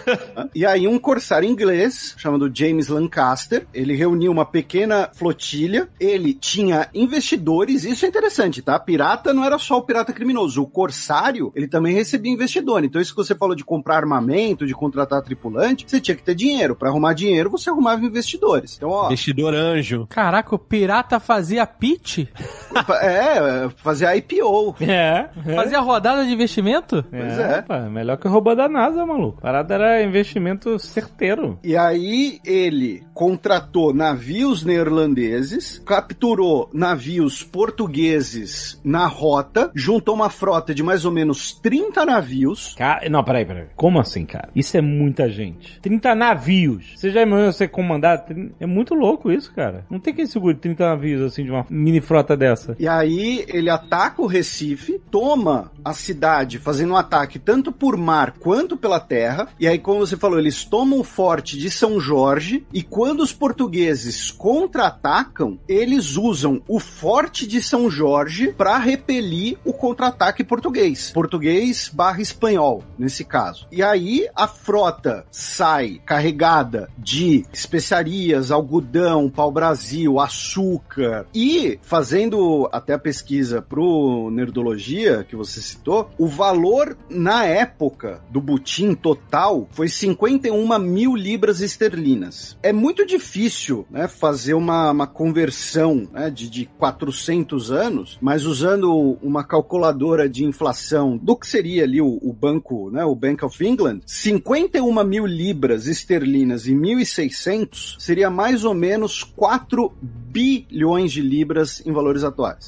e 0.54 0.66
aí 0.66 0.88
um 0.88 1.00
corsário 1.00 1.48
inglês, 1.48 2.14
chamado 2.18 2.52
James 2.54 2.88
Lancaster, 2.88 3.66
ele 3.74 3.96
reuniu 3.96 4.32
uma 4.32 4.46
pequena 4.46 5.10
flotilha, 5.14 5.90
ele 6.00 6.34
tinha 6.34 6.88
investidores, 6.94 7.84
isso 7.84 8.06
é 8.06 8.08
interessante, 8.10 8.62
tá? 8.62 8.78
Pirata 8.80 9.34
não 9.34 9.44
era 9.44 9.58
só 9.58 9.78
o 9.78 9.82
pirata 9.82 10.14
criminoso, 10.14 10.62
o 10.62 10.68
corsário, 10.68 11.52
ele 11.56 11.68
também 11.68 11.94
recebia 11.94 12.32
investidor. 12.32 12.84
Então 12.84 13.02
isso 13.02 13.12
que 13.12 13.24
você 13.24 13.36
falou 13.36 13.56
de 13.56 13.64
comprar 13.64 13.98
armamento, 13.98 14.66
de 14.66 14.74
contratar 14.74 15.22
tripulante, 15.22 15.86
você 15.88 16.00
tinha 16.00 16.16
que 16.16 16.24
ter 16.24 16.36
dinheiro. 16.36 16.76
Para 16.76 16.90
arrumar 16.90 17.14
dinheiro, 17.14 17.50
você 17.50 17.70
arrumava 17.70 18.06
investidores. 18.50 18.78
Então, 18.78 18.89
ó, 18.89 19.08
Investidor 19.08 19.54
anjo. 19.54 20.08
Caraca, 20.10 20.56
o 20.56 20.60
pirata 20.60 21.20
fazia 21.20 21.66
pitch? 21.66 22.20
é, 23.02 23.70
fazer 23.78 24.16
IPO. 24.16 24.76
É. 24.82 25.30
Fazia 25.56 25.80
rodada 25.80 26.26
de 26.26 26.34
investimento? 26.34 27.04
Pois 27.10 27.39
é. 27.39 27.62
Pá, 27.62 27.80
melhor 27.82 28.18
que 28.18 28.28
robô 28.28 28.56
da 28.56 28.68
NASA, 28.68 29.06
maluco. 29.06 29.41
Parada 29.41 29.76
era 29.76 30.04
investimento 30.04 30.80
certeiro. 30.80 31.60
E 31.64 31.76
aí 31.76 32.39
ele 32.45 33.04
contratou 33.14 33.93
navios 33.93 34.64
neerlandeses, 34.64 35.80
capturou 35.80 36.70
navios 36.74 37.43
portugueses 37.43 38.80
na 38.84 39.08
rota, 39.08 39.72
juntou 39.76 40.16
uma 40.16 40.30
frota 40.30 40.74
de 40.74 40.84
mais 40.84 41.06
ou 41.06 41.12
menos 41.12 41.54
30 41.54 42.06
navios. 42.06 42.76
Cara, 42.76 43.10
não, 43.10 43.24
peraí, 43.24 43.45
peraí. 43.45 43.68
Como 43.76 44.00
assim, 44.00 44.26
cara? 44.26 44.50
Isso 44.56 44.78
é 44.78 44.82
muita 44.82 45.30
gente. 45.30 45.80
30 45.82 46.16
navios. 46.16 46.93
Você 46.95 47.10
já 47.12 47.22
imaginou 47.22 47.52
você 47.52 47.68
comandar? 47.68 48.26
É 48.60 48.66
muito 48.66 48.94
louco 48.94 49.32
isso, 49.32 49.52
cara. 49.54 49.86
Não 49.90 50.00
tem 50.00 50.14
quem 50.14 50.26
segure 50.26 50.56
30 50.56 50.88
navios 50.88 51.22
assim 51.22 51.44
de 51.44 51.52
uma 51.52 51.66
mini 51.70 52.02
frota 52.02 52.36
dessa. 52.36 52.76
E 52.80 52.88
aí 52.88 53.46
ele 53.48 53.70
ataca 53.70 54.22
o 54.22 54.28
Recife, 54.28 55.02
toma 55.12 55.72
a 55.84 55.94
cidade 55.94 56.60
fazendo 56.60 56.94
um 56.94 56.98
ataque 56.98 57.40
tanto 57.40 57.72
por 57.72 57.98
mar 57.98 58.34
quanto 58.40 58.78
pela 58.78 59.00
terra. 59.00 59.48
E 59.60 59.68
aí, 59.68 59.80
como 59.80 60.00
você 60.00 60.18
falou, 60.18 60.40
eles 60.40 60.64
tomam 60.64 61.00
o 61.00 61.04
forte 61.04 61.58
de 61.58 61.70
São 61.70 62.00
Jorge. 62.00 62.66
E 62.74 62.84
quando 62.84 63.22
os 63.22 63.34
portugueses 63.34 64.32
contra-atacam, 64.32 65.60
eles 65.68 66.16
usam 66.16 66.62
o 66.68 66.80
forte 66.80 67.48
de 67.48 67.62
São 67.62 67.90
Jorge 67.90 68.54
para 68.54 68.78
repelir 68.78 69.58
o 69.66 69.74
contra-ataque 69.74 70.44
português. 70.44 71.12
Português 71.12 71.90
barra 71.94 72.22
espanhol, 72.22 72.84
nesse 72.98 73.24
caso. 73.24 73.68
E 73.72 73.82
aí 73.82 74.28
a 74.36 74.48
frota 74.48 75.26
sai 75.32 76.00
carregada 76.06 76.90
de 76.98 77.46
especiarias, 77.54 78.29
algodão, 78.34 79.30
pau-brasil, 79.30 80.20
açúcar 80.20 81.26
e 81.34 81.80
fazendo 81.82 82.68
até 82.72 82.94
a 82.94 83.00
pesquisa 83.00 83.62
pro 83.62 84.30
Nerdologia 84.32 85.26
que 85.28 85.36
você 85.36 85.62
citou, 85.62 86.10
o 86.18 86.28
valor 86.28 86.98
na 87.10 87.46
época 87.46 88.22
do 88.30 88.42
butim 88.42 88.94
total 88.94 89.68
foi 89.72 89.88
51 89.88 90.80
mil 90.80 91.16
libras 91.16 91.62
esterlinas. 91.62 92.58
É 92.62 92.72
muito 92.72 93.06
difícil 93.06 93.86
né, 93.90 94.08
fazer 94.08 94.54
uma, 94.54 94.92
uma 94.92 95.08
conversão 95.08 96.08
né, 96.12 96.30
de, 96.30 96.50
de 96.50 96.66
400 96.78 97.72
anos, 97.72 98.18
mas 98.22 98.46
usando 98.46 99.18
uma 99.22 99.44
calculadora 99.44 100.30
de 100.30 100.46
inflação 100.46 101.18
do 101.18 101.36
que 101.36 101.48
seria 101.48 101.84
ali 101.84 102.02
o, 102.02 102.20
o 102.22 102.34
banco, 102.34 102.90
né, 102.92 103.04
o 103.06 103.16
Bank 103.16 103.44
of 103.44 103.66
England, 103.66 104.02
51 104.06 105.04
mil 105.04 105.26
libras 105.26 105.88
esterlinas 105.88 106.68
em 106.68 106.76
1600 106.76 107.98
seria 108.00 108.19
mais 108.28 108.66
ou 108.66 108.74
menos 108.74 109.24
4 109.24 109.94
bilhões 110.02 111.12
de 111.12 111.22
libras 111.22 111.86
em 111.86 111.92
valores 111.92 112.24
atuais. 112.24 112.68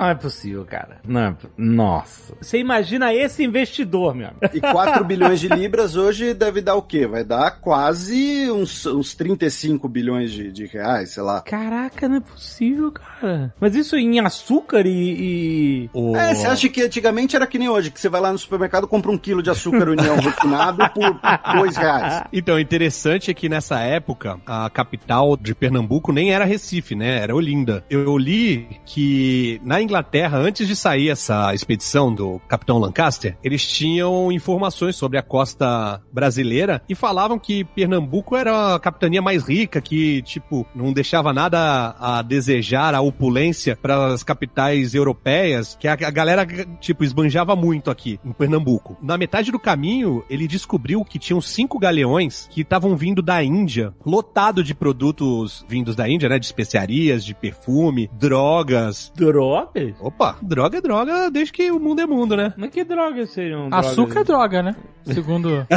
Não 0.00 0.08
é 0.08 0.14
possível, 0.14 0.64
cara. 0.64 0.98
Não 1.04 1.20
é... 1.20 1.36
Nossa. 1.58 2.34
Você 2.40 2.58
imagina 2.58 3.12
esse 3.12 3.44
investidor, 3.44 4.14
meu 4.14 4.28
amigo. 4.28 4.40
E 4.54 4.60
4 4.60 5.04
bilhões 5.04 5.40
de 5.40 5.48
libras 5.48 5.94
hoje 5.94 6.32
deve 6.32 6.62
dar 6.62 6.74
o 6.74 6.82
quê? 6.82 7.06
Vai 7.06 7.22
dar 7.22 7.60
quase 7.60 8.50
uns, 8.50 8.86
uns 8.86 9.14
35 9.14 9.86
bilhões 9.88 10.32
de, 10.32 10.50
de 10.50 10.66
reais, 10.66 11.10
sei 11.10 11.22
lá. 11.22 11.42
Caraca, 11.42 12.08
não 12.08 12.16
é 12.16 12.20
possível, 12.20 12.90
cara. 12.90 13.52
Mas 13.60 13.74
isso 13.74 13.96
em 13.96 14.18
açúcar 14.20 14.86
e. 14.86 14.90
e... 14.90 15.90
O... 15.92 16.16
É, 16.16 16.34
você 16.34 16.46
acha 16.46 16.68
que 16.68 16.82
antigamente 16.82 17.36
era 17.36 17.46
que 17.46 17.58
nem 17.58 17.68
hoje, 17.68 17.90
que 17.90 18.00
você 18.00 18.08
vai 18.08 18.20
lá 18.20 18.32
no 18.32 18.38
supermercado 18.38 18.88
compra 18.88 19.10
um 19.10 19.18
quilo 19.18 19.42
de 19.42 19.50
açúcar 19.50 19.88
união 19.88 20.16
refinado 20.16 20.88
por 20.90 21.20
dois 21.54 21.76
reais. 21.76 22.24
Então, 22.32 22.58
interessante 22.58 23.30
é 23.30 23.34
que 23.34 23.48
nessa 23.48 23.80
época, 23.80 24.38
a 24.46 24.70
capital 24.70 25.36
de 25.36 25.54
Pernambuco 25.54 26.12
nem 26.12 26.32
era 26.32 26.44
Recife, 26.44 26.94
né? 26.94 27.18
Era 27.18 27.34
Olinda. 27.34 27.84
Eu 27.90 28.16
li 28.16 28.80
que 28.86 29.60
na 29.64 29.80
Inglaterra, 29.80 29.89
antes 30.32 30.66
de 30.66 30.76
sair 30.76 31.10
essa 31.10 31.54
expedição 31.54 32.14
do 32.14 32.40
Capitão 32.48 32.78
Lancaster, 32.78 33.36
eles 33.42 33.66
tinham 33.66 34.30
informações 34.30 34.96
sobre 34.96 35.18
a 35.18 35.22
costa 35.22 36.00
brasileira 36.12 36.82
e 36.88 36.94
falavam 36.94 37.38
que 37.38 37.64
Pernambuco 37.64 38.36
era 38.36 38.74
a 38.74 38.80
capitania 38.80 39.22
mais 39.22 39.48
rica, 39.48 39.80
que, 39.80 40.22
tipo, 40.22 40.66
não 40.74 40.92
deixava 40.92 41.32
nada 41.32 41.94
a 41.98 42.22
desejar 42.22 42.94
a 42.94 43.00
opulência 43.00 43.76
para 43.76 44.06
as 44.08 44.22
capitais 44.22 44.94
europeias, 44.94 45.76
que 45.78 45.88
a, 45.88 45.92
a 45.92 46.10
galera, 46.10 46.46
tipo, 46.80 47.04
esbanjava 47.04 47.56
muito 47.56 47.90
aqui 47.90 48.18
em 48.24 48.32
Pernambuco. 48.32 48.96
Na 49.02 49.18
metade 49.18 49.50
do 49.50 49.58
caminho, 49.58 50.24
ele 50.28 50.46
descobriu 50.46 51.04
que 51.04 51.18
tinham 51.18 51.40
cinco 51.40 51.78
galeões 51.78 52.48
que 52.50 52.62
estavam 52.62 52.96
vindo 52.96 53.22
da 53.22 53.42
Índia, 53.42 53.94
lotado 54.04 54.62
de 54.62 54.74
produtos 54.74 55.64
vindos 55.68 55.96
da 55.96 56.08
Índia, 56.08 56.28
né? 56.28 56.38
De 56.38 56.46
especiarias, 56.46 57.24
de 57.24 57.34
perfume, 57.34 58.10
drogas. 58.12 59.12
Drogas? 59.14 59.79
Opa, 60.00 60.36
droga 60.42 60.78
é 60.78 60.80
droga 60.80 61.30
desde 61.30 61.52
que 61.52 61.70
o 61.70 61.78
mundo 61.78 62.00
é 62.00 62.06
mundo, 62.06 62.36
né? 62.36 62.52
Mas 62.56 62.70
que 62.70 62.82
drogas 62.84 63.30
seriam? 63.30 63.68
Açúcar 63.70 64.20
é 64.20 64.24
droga, 64.24 64.62
né? 64.62 64.74
Segundo. 65.04 65.66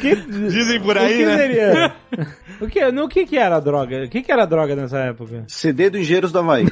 que... 0.00 0.16
Dizem 0.16 0.80
por 0.80 0.96
o 0.96 1.00
aí, 1.00 1.16
que 1.16 1.26
né? 1.26 1.36
seria? 1.36 1.92
O 2.60 2.68
que, 2.68 2.92
no 2.92 3.08
que 3.08 3.26
que 3.26 3.36
era 3.36 3.58
droga? 3.60 4.04
O 4.04 4.08
que 4.08 4.22
que 4.22 4.32
era 4.32 4.46
droga 4.46 4.76
nessa 4.76 4.98
época? 4.98 5.44
CD 5.48 5.90
do 5.90 5.98
Engenheiros 5.98 6.30
do 6.32 6.38
Havaí. 6.38 6.66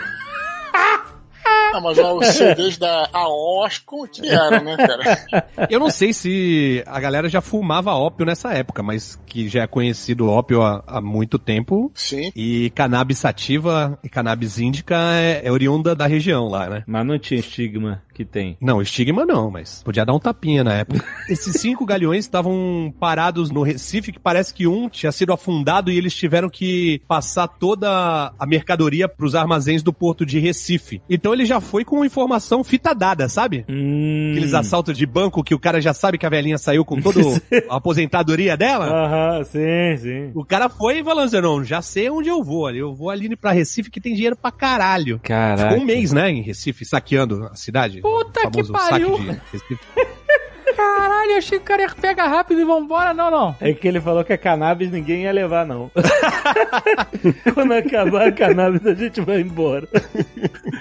Ah, 1.73 1.81
mas 1.81 1.99
os 1.99 2.27
CDs 2.27 2.77
da 2.77 3.09
AOSCO 3.12 4.07
que 4.09 4.29
eram, 4.29 4.62
né, 4.62 4.77
cara? 4.77 5.49
Eu 5.70 5.81
não 5.81 5.91
sei 5.91 6.12
se 6.12 6.83
a 6.87 7.01
galera 7.01 7.29
já 7.29 7.41
fumava 7.41 7.93
ópio 7.95 8.27
nessa 8.27 8.53
época, 8.53 8.83
mas 8.83 9.18
que 9.27 9.49
já 9.49 9.62
é 9.62 9.66
conhecido 9.66 10.29
ópio 10.29 10.62
há, 10.62 10.83
há 10.87 11.01
muito 11.01 11.39
tempo. 11.39 11.91
Sim. 11.95 12.31
E 12.37 12.70
cannabis 12.75 13.18
sativa 13.18 13.99
e 14.03 14.09
cannabis 14.09 14.59
índica 14.59 14.97
é, 15.14 15.43
é 15.45 15.51
oriunda 15.51 15.95
da 15.95 16.07
região 16.07 16.49
lá, 16.49 16.68
né? 16.68 16.85
Mas 16.87 17.07
não 17.07 17.18
tinha 17.18 17.41
estigma. 17.41 18.03
Que 18.13 18.25
tem. 18.25 18.57
Não, 18.61 18.81
estigma 18.81 19.25
não, 19.25 19.51
mas 19.51 19.83
podia 19.83 20.05
dar 20.05 20.15
um 20.15 20.19
tapinha 20.19 20.63
na 20.63 20.75
época. 20.75 21.05
Esses 21.29 21.61
cinco 21.61 21.85
galeões 21.85 22.25
estavam 22.25 22.93
parados 22.99 23.51
no 23.51 23.63
Recife, 23.63 24.13
que 24.13 24.19
parece 24.19 24.53
que 24.55 24.67
um 24.67 24.89
tinha 24.89 25.13
sido 25.13 25.33
afundado 25.33 25.91
e 25.91 25.97
eles 25.97 26.15
tiveram 26.15 26.49
que 26.49 27.01
passar 27.09 27.49
toda 27.49 28.33
a 28.39 28.47
mercadoria 28.47 29.09
pros 29.09 29.35
armazéns 29.35 29.83
do 29.83 29.93
porto 29.93 30.25
de 30.27 30.39
Recife. 30.39 31.03
Então 31.09 31.33
ele 31.33 31.45
já 31.45 31.61
foi 31.61 31.85
com 31.85 32.05
informação 32.05 32.63
fita 32.63 32.95
dada, 32.95 33.29
sabe? 33.29 33.65
Hum. 33.69 34.31
Aqueles 34.33 34.55
assaltos 34.55 34.97
de 34.97 35.07
banco 35.07 35.43
que 35.43 35.55
o 35.55 35.59
cara 35.59 35.81
já 35.81 35.95
sabe 35.95 36.19
que 36.19 36.27
a 36.27 36.31
velhinha 36.31 36.59
saiu 36.59 36.85
com 36.85 37.01
toda 37.01 37.21
a 37.69 37.77
aposentadoria 37.77 38.57
dela. 38.57 38.87
Aham, 38.87 39.45
sim, 39.45 39.97
sim. 39.99 40.31
O 40.35 40.45
cara 40.45 40.69
foi 40.69 41.01
e 41.01 41.05
falou 41.05 41.25
assim, 41.25 41.41
não, 41.41 41.65
já 41.65 41.81
sei 41.81 42.11
onde 42.11 42.29
eu 42.29 42.43
vou. 42.43 42.71
Eu 42.71 42.95
vou 42.95 43.11
ali 43.11 43.35
pra 43.37 43.53
Recife 43.53 43.91
que 43.91 44.01
tem 44.01 44.15
dinheiro 44.15 44.37
pra 44.37 44.51
caralho. 44.51 45.21
Caraca. 45.23 45.71
Ficou 45.71 45.83
um 45.83 45.87
mês, 45.87 46.13
né, 46.13 46.31
em 46.31 46.43
Recife, 46.43 46.85
saqueando 46.85 47.45
a 47.45 47.55
cidade. 47.55 48.01
Puta 48.03 48.48
O 48.48 48.50
que 48.50 48.64
pariu. 48.70 49.16
Caralho, 50.77 51.37
achei 51.37 51.59
que 51.59 51.64
o 51.64 51.68
cara 51.68 51.83
ia 51.83 51.91
pegar 51.91 52.29
rápido 52.29 52.61
e 52.61 52.64
vambora. 52.64 53.12
Não, 53.14 53.31
não. 53.31 53.57
É 53.61 53.73
que 53.73 53.87
ele 53.89 54.01
falou 54.01 54.25
que 54.25 54.33
a 54.33 54.39
cannabis 54.39 54.91
ninguém 54.91 55.23
ia 55.23 55.33
levar, 55.33 55.66
não. 55.66 55.91
Quando 57.55 57.73
acabar 57.73 58.29
a 58.29 58.33
cannabis, 58.33 58.87
a 58.87 58.95
gente 58.95 59.20
vai 59.20 59.41
embora. 59.41 59.87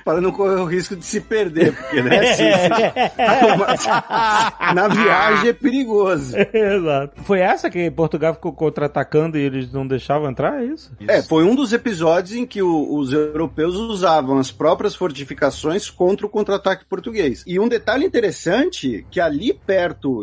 Para 0.03 0.21
não 0.21 0.31
correr 0.31 0.55
o 0.59 0.65
risco 0.65 0.95
de 0.95 1.05
se 1.05 1.21
perder, 1.21 1.75
porque, 1.75 2.01
né? 2.01 2.33
se- 2.33 2.43
se- 3.77 3.89
na 4.73 4.87
viagem 4.87 5.49
é 5.49 5.53
perigoso. 5.53 6.35
Exato. 6.53 7.21
Foi 7.23 7.39
essa 7.39 7.69
que 7.69 7.89
Portugal 7.91 8.33
ficou 8.33 8.51
contra-atacando 8.53 9.37
e 9.37 9.41
eles 9.41 9.71
não 9.71 9.85
deixavam 9.85 10.29
entrar, 10.29 10.61
é 10.61 10.65
isso? 10.65 10.91
É, 11.07 11.21
foi 11.21 11.43
um 11.43 11.55
dos 11.55 11.73
episódios 11.73 12.35
em 12.35 12.45
que 12.45 12.61
o- 12.61 12.95
os 12.97 13.13
europeus 13.13 13.75
usavam 13.75 14.37
as 14.39 14.51
próprias 14.51 14.95
fortificações 14.95 15.89
contra 15.89 16.25
o 16.25 16.29
contra-ataque 16.29 16.85
português. 16.85 17.43
E 17.45 17.59
um 17.59 17.67
detalhe 17.67 18.05
interessante, 18.05 19.05
que 19.11 19.19
ali 19.19 19.53
perto 19.53 19.80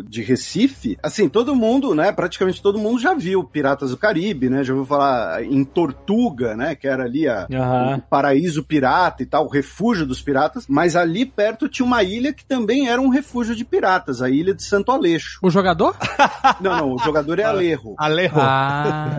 de 0.09 0.23
Recife, 0.23 0.99
assim, 1.03 1.29
todo 1.29 1.55
mundo, 1.55 1.95
né, 1.95 2.13
praticamente 2.13 2.63
todo 2.63 2.79
mundo 2.79 2.99
já 3.01 3.15
viu 3.15 3.45
Piratas 3.45 3.91
do 3.91 3.97
Caribe, 3.97 4.49
né, 4.49 4.65
já 4.65 4.73
ouviu 4.73 4.87
falar 4.87 5.43
em 5.45 5.65
Tortuga, 5.65 6.57
né, 6.57 6.75
que 6.75 6.87
era 6.87 7.05
ali 7.05 7.29
a, 7.29 7.47
Aham. 7.53 7.97
o 7.97 8.03
paraíso 8.03 8.63
pirata 8.63 9.23
e 9.23 9.27
tal, 9.27 9.47
o 9.47 9.49
refúgio 9.49 10.07
dos 10.07 10.23
piratas, 10.23 10.67
mas 10.69 10.97
ali 10.97 11.25
perto 11.25 11.69
tinha 11.69 11.87
uma 11.87 12.03
ilha 12.03 12.33
que 12.33 12.45
também 12.45 12.89
era 12.89 13.01
um 13.01 13.09
refúgio 13.09 13.55
de 13.55 13.65
piratas, 13.65 14.23
a 14.23 14.31
ilha 14.31 14.55
de 14.55 14.63
Santo 14.63 14.93
Aleixo. 14.93 15.39
O 15.43 15.51
jogador? 15.51 15.97
Não, 16.61 16.77
não, 16.77 16.95
o 16.95 16.99
jogador 16.99 17.39
é 17.39 17.45
Alejo. 17.45 17.95
Alejo. 17.99 18.35
Ah. 18.37 19.19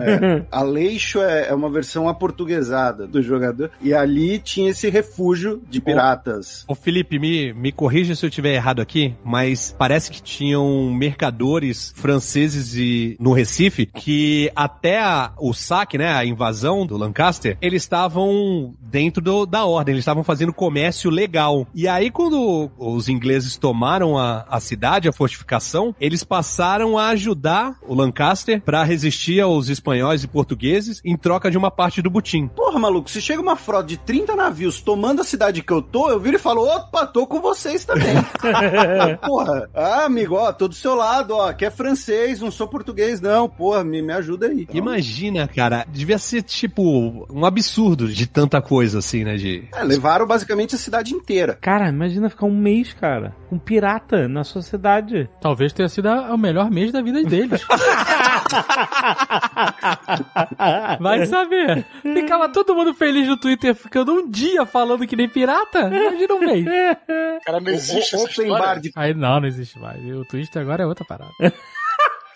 Aleixo 0.50 1.20
é, 1.20 1.48
é 1.48 1.54
uma 1.54 1.70
versão 1.70 2.08
aportuguesada 2.08 3.06
do 3.06 3.22
jogador. 3.22 3.70
E 3.80 3.94
ali 3.94 4.38
tinha 4.38 4.70
esse 4.70 4.88
refúgio 4.90 5.62
de 5.68 5.80
piratas. 5.80 6.64
Ô 6.66 6.74
Felipe, 6.74 7.18
me, 7.18 7.52
me 7.52 7.72
corrija 7.72 8.14
se 8.14 8.24
eu 8.24 8.28
estiver 8.28 8.54
errado 8.54 8.80
aqui, 8.80 9.14
mas 9.24 9.74
parece 9.78 10.10
que 10.10 10.22
tinham 10.30 10.92
mercadores 10.92 11.92
franceses 11.96 12.74
e, 12.74 13.16
no 13.20 13.32
Recife 13.32 13.86
que 13.86 14.50
até 14.54 15.00
a- 15.00 15.32
o 15.38 15.52
saque, 15.52 15.98
né, 15.98 16.12
a 16.12 16.24
invasão 16.24 16.86
do 16.86 16.96
Lancaster, 16.96 17.56
eles 17.60 17.82
estavam 17.82 18.74
dentro 18.80 19.22
do- 19.22 19.46
da 19.46 19.64
ordem, 19.64 19.92
eles 19.94 20.02
estavam 20.02 20.22
fazendo 20.24 20.52
comércio 20.52 21.10
legal. 21.10 21.66
E 21.74 21.86
aí 21.88 22.10
quando 22.10 22.70
os 22.78 23.08
ingleses 23.08 23.56
tomaram 23.56 24.16
a, 24.18 24.44
a 24.48 24.60
cidade, 24.60 25.08
a 25.08 25.12
fortificação, 25.12 25.94
eles 26.00 26.22
passaram 26.24 26.96
a 26.98 27.08
ajudar 27.08 27.76
o 27.86 27.94
Lancaster 27.94 28.60
para 28.62 28.82
resistir 28.84 29.40
aos 29.40 29.68
espanhóis 29.68 30.22
e 30.24 30.28
portugueses 30.28 31.00
em 31.04 31.16
troca 31.16 31.50
de 31.50 31.58
uma 31.58 31.70
parte 31.70 32.00
do 32.02 32.10
butim. 32.10 32.46
Porra, 32.48 32.78
maluco, 32.78 33.10
se 33.10 33.20
chega 33.20 33.40
uma 33.42 33.56
frota 33.56 33.88
de 33.88 33.96
30 33.96 34.34
navios 34.36 34.80
tomando 34.80 35.20
a 35.20 35.24
cidade 35.24 35.62
que 35.62 35.72
eu 35.72 35.82
tô, 35.82 36.10
eu 36.10 36.20
viro 36.20 36.36
e 36.36 36.38
falo, 36.38 36.62
opa, 36.66 37.06
tô 37.06 37.26
com 37.26 37.40
vocês 37.40 37.84
também. 37.84 38.14
Porra, 39.26 39.68
ah, 39.74 40.08
amigo, 40.20 40.34
ó, 40.36 40.52
tô 40.52 40.68
do 40.68 40.74
seu 40.74 40.94
lado, 40.94 41.34
ó, 41.34 41.52
que 41.52 41.64
é 41.64 41.70
francês, 41.70 42.40
não 42.40 42.50
sou 42.50 42.68
português, 42.68 43.20
não, 43.20 43.48
porra, 43.48 43.82
me, 43.84 44.02
me 44.02 44.12
ajuda 44.12 44.46
aí. 44.48 44.66
Imagina, 44.72 45.48
cara, 45.48 45.84
devia 45.88 46.18
ser 46.18 46.42
tipo 46.42 46.82
um 47.30 47.44
absurdo 47.44 48.08
de 48.08 48.26
tanta 48.26 48.60
coisa 48.60 48.98
assim, 48.98 49.24
né? 49.24 49.36
De. 49.36 49.64
É, 49.74 49.82
levaram 49.82 50.26
basicamente 50.26 50.74
a 50.74 50.78
cidade 50.78 51.14
inteira. 51.14 51.58
Cara, 51.60 51.88
imagina 51.88 52.28
ficar 52.30 52.46
um 52.46 52.56
mês, 52.56 52.92
cara, 52.92 53.34
com 53.48 53.56
um 53.56 53.58
pirata 53.58 54.28
na 54.28 54.44
sociedade. 54.44 55.28
Talvez 55.40 55.72
tenha 55.72 55.88
sido 55.88 56.08
a- 56.08 56.34
o 56.34 56.38
melhor 56.38 56.70
mês 56.70 56.92
da 56.92 57.00
vida 57.02 57.22
deles. 57.24 57.60
Vai 61.00 61.26
saber. 61.26 61.84
Ficava 62.02 62.48
todo 62.48 62.74
mundo 62.74 62.94
feliz 62.94 63.26
no 63.28 63.36
Twitter, 63.36 63.74
ficando 63.74 64.12
um 64.12 64.28
dia 64.28 64.64
falando 64.66 65.06
que 65.06 65.16
nem 65.16 65.28
pirata. 65.28 65.80
Imagina 65.88 66.34
um 66.34 66.40
mês. 66.40 66.64
Cara, 67.44 67.60
não 67.60 67.70
existe 67.72 68.14
O- 68.16 68.18
essa 68.18 68.24
open 68.30 68.44
história. 68.46 68.58
bar, 68.66 68.80
de, 68.80 68.90
Aí 68.94 69.14
não, 69.14 69.40
não 69.40 69.46
existe 69.48 69.78
mais. 69.78 70.00
O 70.14 70.24
Twitter 70.24 70.62
agora 70.62 70.82
é 70.82 70.86
outra 70.86 71.04
parada. 71.04 71.32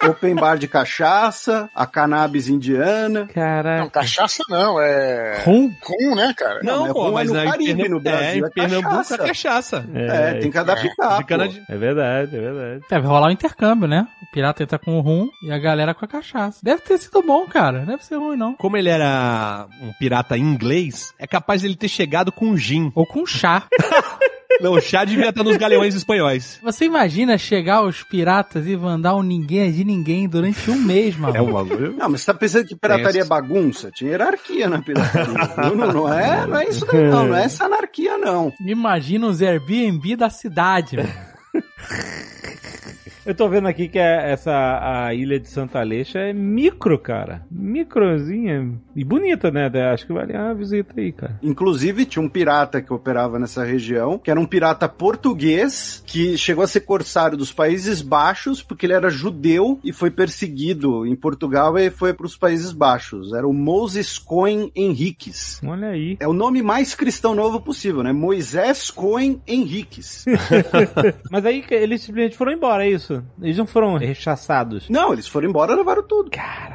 open 0.06 0.34
bar 0.34 0.58
de 0.58 0.68
cachaça, 0.68 1.70
a 1.74 1.86
cannabis 1.86 2.46
indiana. 2.46 3.20
Não, 3.20 3.26
Caraca. 3.26 3.88
cachaça 3.90 4.42
não, 4.50 4.78
é... 4.78 5.42
Rum? 5.46 5.72
Rum, 5.82 6.14
né, 6.14 6.34
cara? 6.36 6.60
Não, 6.62 6.82
mas 6.84 6.92
rum 6.94 7.18
é 7.18 7.24
no 7.24 7.32
na- 7.32 7.42
em 7.44 7.48
Caribe, 7.48 7.64
Pernambu- 7.74 7.94
no 7.94 8.00
Brasil, 8.00 8.26
É, 8.26 8.36
em 8.36 8.44
é 8.44 8.50
Pernambuco 8.50 8.90
cachaça. 8.96 9.14
é 9.14 9.26
cachaça. 9.26 9.84
É, 9.94 10.34
tem 10.40 10.50
que 10.50 10.58
adaptar. 10.58 11.24
Pô. 11.24 11.36
de- 11.48 11.62
É 11.70 11.76
verdade, 11.78 12.36
é 12.36 12.40
verdade. 12.40 12.80
Deve 12.90 13.06
rolar 13.06 13.28
um 13.28 13.30
intercâmbio, 13.30 13.88
né? 13.88 14.06
O 14.22 14.26
pirata 14.30 14.62
entra 14.62 14.78
com 14.78 14.98
o 14.98 15.00
rum 15.00 15.30
e 15.42 15.50
a 15.50 15.58
galera 15.58 15.94
com 15.94 16.04
a 16.04 16.08
cachaça. 16.08 16.60
Deve 16.62 16.82
ter 16.82 16.98
sido 16.98 17.22
bom, 17.22 17.46
cara. 17.46 17.78
Não 17.78 17.86
deve 17.86 18.04
ser 18.04 18.16
ruim, 18.16 18.36
não. 18.36 18.52
Como 18.56 18.76
ele 18.76 18.90
era 18.90 19.66
um 19.80 19.90
pirata 19.94 20.36
inglês, 20.36 21.14
é 21.18 21.26
capaz 21.26 21.62
de 21.62 21.66
ele 21.68 21.76
ter 21.76 21.88
chegado 21.88 22.30
com 22.30 22.54
gin. 22.58 22.92
Ou 22.94 23.06
com 23.06 23.24
chá. 23.24 23.62
Não, 24.60 24.72
o 24.72 24.80
chá 24.80 25.04
devia 25.04 25.28
estar 25.28 25.42
nos 25.42 25.56
galeões 25.56 25.94
espanhóis. 25.94 26.58
Você 26.62 26.84
imagina 26.84 27.36
chegar 27.38 27.82
os 27.82 28.02
piratas 28.02 28.66
e 28.66 28.76
mandar 28.76 29.14
um 29.14 29.22
ninguém 29.22 29.72
de 29.72 29.84
ninguém 29.84 30.28
durante 30.28 30.70
um 30.70 30.76
mês, 30.76 31.16
mano. 31.16 31.36
É 31.36 31.42
um 31.42 31.52
bagulho. 31.52 31.94
Não, 31.96 32.08
mas 32.08 32.20
você 32.20 32.26
tá 32.26 32.34
pensando 32.34 32.66
que 32.66 32.76
pirataria 32.76 33.22
é 33.22 33.24
bagunça? 33.24 33.90
Tinha 33.90 34.10
hierarquia 34.10 34.68
na 34.68 34.80
pirataria. 34.80 35.34
não, 35.56 35.74
não, 35.74 35.92
não 35.92 36.12
é, 36.12 36.46
não 36.46 36.56
é 36.56 36.68
isso 36.68 36.86
daí, 36.86 37.08
não. 37.08 37.28
Não 37.28 37.36
é 37.36 37.44
essa 37.44 37.64
anarquia, 37.64 38.16
não. 38.18 38.52
Imagina 38.60 39.26
os 39.26 39.42
Airbnb 39.42 40.16
da 40.16 40.30
cidade, 40.30 40.96
mano. 40.96 41.08
Eu 43.26 43.34
tô 43.34 43.48
vendo 43.48 43.66
aqui 43.66 43.88
que 43.88 43.98
é 43.98 44.32
essa 44.32 45.06
a 45.06 45.14
ilha 45.14 45.40
de 45.40 45.48
Santa 45.48 45.80
Aleixa 45.80 46.18
é 46.18 46.32
micro, 46.32 46.98
cara. 46.98 47.46
Microzinha. 47.50 48.72
E 48.94 49.02
bonita, 49.02 49.50
né? 49.50 49.70
Acho 49.90 50.06
que 50.06 50.12
vale 50.12 50.34
uma 50.34 50.54
visita 50.54 50.92
aí, 50.98 51.10
cara. 51.10 51.38
Inclusive, 51.42 52.04
tinha 52.04 52.22
um 52.22 52.28
pirata 52.28 52.82
que 52.82 52.92
operava 52.92 53.38
nessa 53.38 53.64
região, 53.64 54.18
que 54.18 54.30
era 54.30 54.38
um 54.38 54.44
pirata 54.44 54.86
português, 54.88 56.02
que 56.06 56.36
chegou 56.36 56.62
a 56.62 56.66
ser 56.66 56.80
corsário 56.80 57.36
dos 57.38 57.50
Países 57.50 58.02
Baixos, 58.02 58.62
porque 58.62 58.84
ele 58.84 58.92
era 58.92 59.08
judeu 59.08 59.80
e 59.82 59.90
foi 59.90 60.10
perseguido 60.10 61.06
em 61.06 61.16
Portugal 61.16 61.78
e 61.78 61.90
foi 61.90 62.12
para 62.12 62.26
os 62.26 62.36
Países 62.36 62.72
Baixos. 62.72 63.32
Era 63.32 63.48
o 63.48 63.54
Moses 63.54 64.18
Cohen 64.18 64.70
Henriques. 64.76 65.62
Olha 65.64 65.88
aí. 65.88 66.18
É 66.20 66.28
o 66.28 66.34
nome 66.34 66.60
mais 66.60 66.94
cristão 66.94 67.34
novo 67.34 67.58
possível, 67.58 68.02
né? 68.02 68.12
Moisés 68.12 68.90
Cohen 68.90 69.40
Henriques. 69.46 70.26
Mas 71.30 71.46
aí 71.46 71.64
eles 71.70 72.02
simplesmente 72.02 72.36
foram 72.36 72.52
embora, 72.52 72.84
é 72.84 72.90
isso? 72.90 73.13
Eles 73.40 73.56
não 73.56 73.66
foram 73.66 73.96
rechaçados. 73.96 74.88
Não, 74.88 75.12
eles 75.12 75.26
foram 75.28 75.48
embora 75.48 75.72
e 75.72 75.76
levaram 75.76 76.02
tudo. 76.02 76.30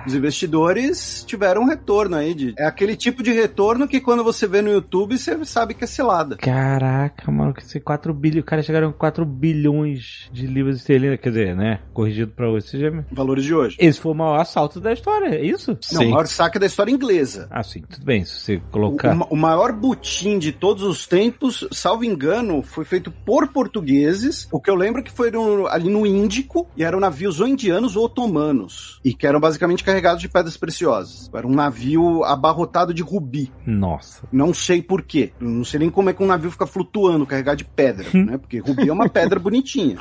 Os 0.06 0.14
investidores 0.16 1.24
tiveram 1.28 1.62
um 1.64 1.66
retorno 1.66 2.16
aí. 2.16 2.34
De... 2.34 2.54
É 2.58 2.66
aquele 2.66 2.96
tipo 2.96 3.22
de 3.24 3.32
retorno 3.32 3.88
que 3.88 4.00
quando 4.00 4.24
você 4.24 4.48
vê 4.48 4.62
no 4.62 4.70
YouTube, 4.72 5.18
você 5.18 5.44
sabe 5.46 5.74
que 5.74 5.84
é 5.84 5.88
cilada. 5.88 6.38
Caraca, 6.38 7.32
mano, 7.32 7.54
que 7.54 7.62
esse 7.62 7.80
4 7.80 8.14
bilhões. 8.14 8.46
Cara, 8.46 8.62
chegaram 8.64 8.90
a 8.90 8.94
4 8.94 9.26
bilhões 9.26 10.30
de 10.32 10.48
libras 10.48 10.78
esterlinas. 10.78 11.20
Quer 11.20 11.30
dizer, 11.30 11.56
né? 11.56 11.80
Corrigido 11.94 12.32
pra 12.32 12.50
hoje. 12.50 12.68
Seja... 12.68 13.06
Valores 13.12 13.44
de 13.44 13.54
hoje. 13.54 13.76
Esse 13.80 14.00
foi 14.00 14.12
o 14.12 14.16
maior 14.16 14.40
assalto 14.40 14.80
da 14.80 14.94
história, 14.94 15.36
é 15.36 15.44
isso? 15.46 15.78
Não, 15.92 16.02
o 16.02 16.10
maior 16.12 16.28
saque 16.28 16.60
da 16.60 16.66
história 16.66 16.92
inglesa. 16.92 17.48
Ah, 17.52 17.64
sim, 17.64 17.82
tudo 17.90 18.06
bem. 18.06 18.24
Se 18.26 18.34
você 18.40 18.62
colocar. 18.72 19.16
o- 19.16 19.28
o 19.34 19.36
maior 19.38 19.72
butim 19.74 20.38
de 20.40 20.52
todos 20.52 20.84
os 20.84 21.06
tempos, 21.08 21.68
salvo 21.72 22.04
engano, 22.04 22.62
foi 22.64 22.86
feito 22.86 23.12
por 23.12 23.48
portugueses. 23.50 24.48
O 24.52 24.60
que 24.60 24.70
eu 24.70 24.76
lembro 24.76 25.02
é 25.02 25.04
que 25.04 25.12
foi 25.12 25.32
no- 25.32 25.68
ali 25.68 25.90
no 25.90 26.06
Índico 26.30 26.68
e 26.78 26.84
eram 26.84 27.00
navios 27.00 27.40
ou 27.40 27.48
indianos 27.48 27.96
ou 27.96 28.06
otomanos. 28.06 29.02
E 29.04 29.16
que 29.16 29.26
eram 29.26 29.40
basicamente 29.40 29.84
carregados 29.84 30.22
de 30.22 30.30
pedras 30.30 30.56
preciosas. 30.56 31.28
Era 31.34 31.48
um 31.48 31.56
navio 31.56 32.24
abarrotado 32.24 32.94
de 32.94 33.02
rubi. 33.02 33.52
Nossa. 33.66 34.28
Não 34.32 34.54
sei 34.54 34.80
por 34.80 35.02
quê. 35.02 35.34
Não 35.40 35.66
sei 35.66 35.80
nem 35.80 35.90
como 35.90 36.12
é 36.12 36.14
que 36.14 36.22
um 36.22 36.28
navio 36.28 36.52
fica 36.52 36.68
flutuando, 36.68 37.26
carregado 37.26 37.58
de 37.58 37.66
pedra, 37.66 38.06
né? 38.14 38.38
Porque 38.38 38.60
rubi 38.60 38.88
é 38.88 38.94
uma 38.94 39.10
pedra 39.10 39.40
bonitinha. 39.42 39.98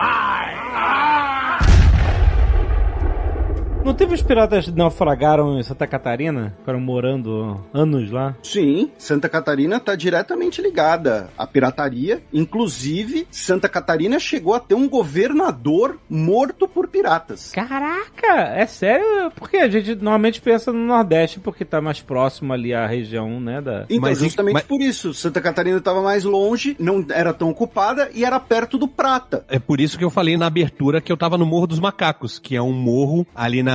Não 3.84 3.94
teve 3.94 4.14
os 4.14 4.22
piratas 4.22 4.66
que 4.66 4.70
naufragaram 4.72 5.58
em 5.58 5.62
Santa 5.62 5.86
Catarina? 5.86 6.54
Ficaram 6.58 6.78
morando 6.80 7.58
anos 7.72 8.10
lá? 8.10 8.36
Sim, 8.42 8.90
Santa 8.98 9.28
Catarina 9.30 9.76
está 9.76 9.94
diretamente 9.94 10.60
ligada 10.60 11.30
à 11.38 11.46
pirataria. 11.46 12.22
Inclusive, 12.32 13.26
Santa 13.30 13.66
Catarina 13.68 14.18
chegou 14.18 14.52
a 14.54 14.60
ter 14.60 14.74
um 14.74 14.86
governador 14.88 15.98
morto 16.08 16.68
por 16.68 16.86
piratas. 16.88 17.50
Caraca, 17.52 18.26
é 18.54 18.66
sério? 18.66 19.30
Porque 19.34 19.56
a 19.56 19.68
gente 19.68 19.94
normalmente 19.94 20.40
pensa 20.40 20.70
no 20.70 20.84
Nordeste 20.84 21.40
porque 21.40 21.64
tá 21.64 21.80
mais 21.80 22.00
próximo 22.02 22.52
ali 22.52 22.74
à 22.74 22.86
região, 22.86 23.40
né, 23.40 23.60
da... 23.62 23.84
Então, 23.88 24.00
Mas 24.02 24.18
justamente 24.18 24.54
mas- 24.54 24.64
por 24.64 24.82
isso, 24.82 25.14
Santa 25.14 25.40
Catarina 25.40 25.78
estava 25.78 26.02
mais 26.02 26.24
longe, 26.24 26.76
não 26.78 27.04
era 27.10 27.32
tão 27.32 27.48
ocupada 27.48 28.10
e 28.14 28.22
era 28.24 28.38
perto 28.38 28.76
do 28.76 28.86
Prata. 28.86 29.44
É 29.48 29.58
por 29.58 29.80
isso 29.80 29.96
que 29.96 30.04
eu 30.04 30.10
falei 30.10 30.36
na 30.36 30.46
abertura 30.46 31.00
que 31.00 31.10
eu 31.10 31.16
tava 31.16 31.38
no 31.38 31.46
Morro 31.46 31.68
dos 31.68 31.80
Macacos, 31.80 32.38
que 32.38 32.54
é 32.54 32.60
um 32.60 32.72
morro 32.72 33.26
ali 33.34 33.62
na, 33.62 33.67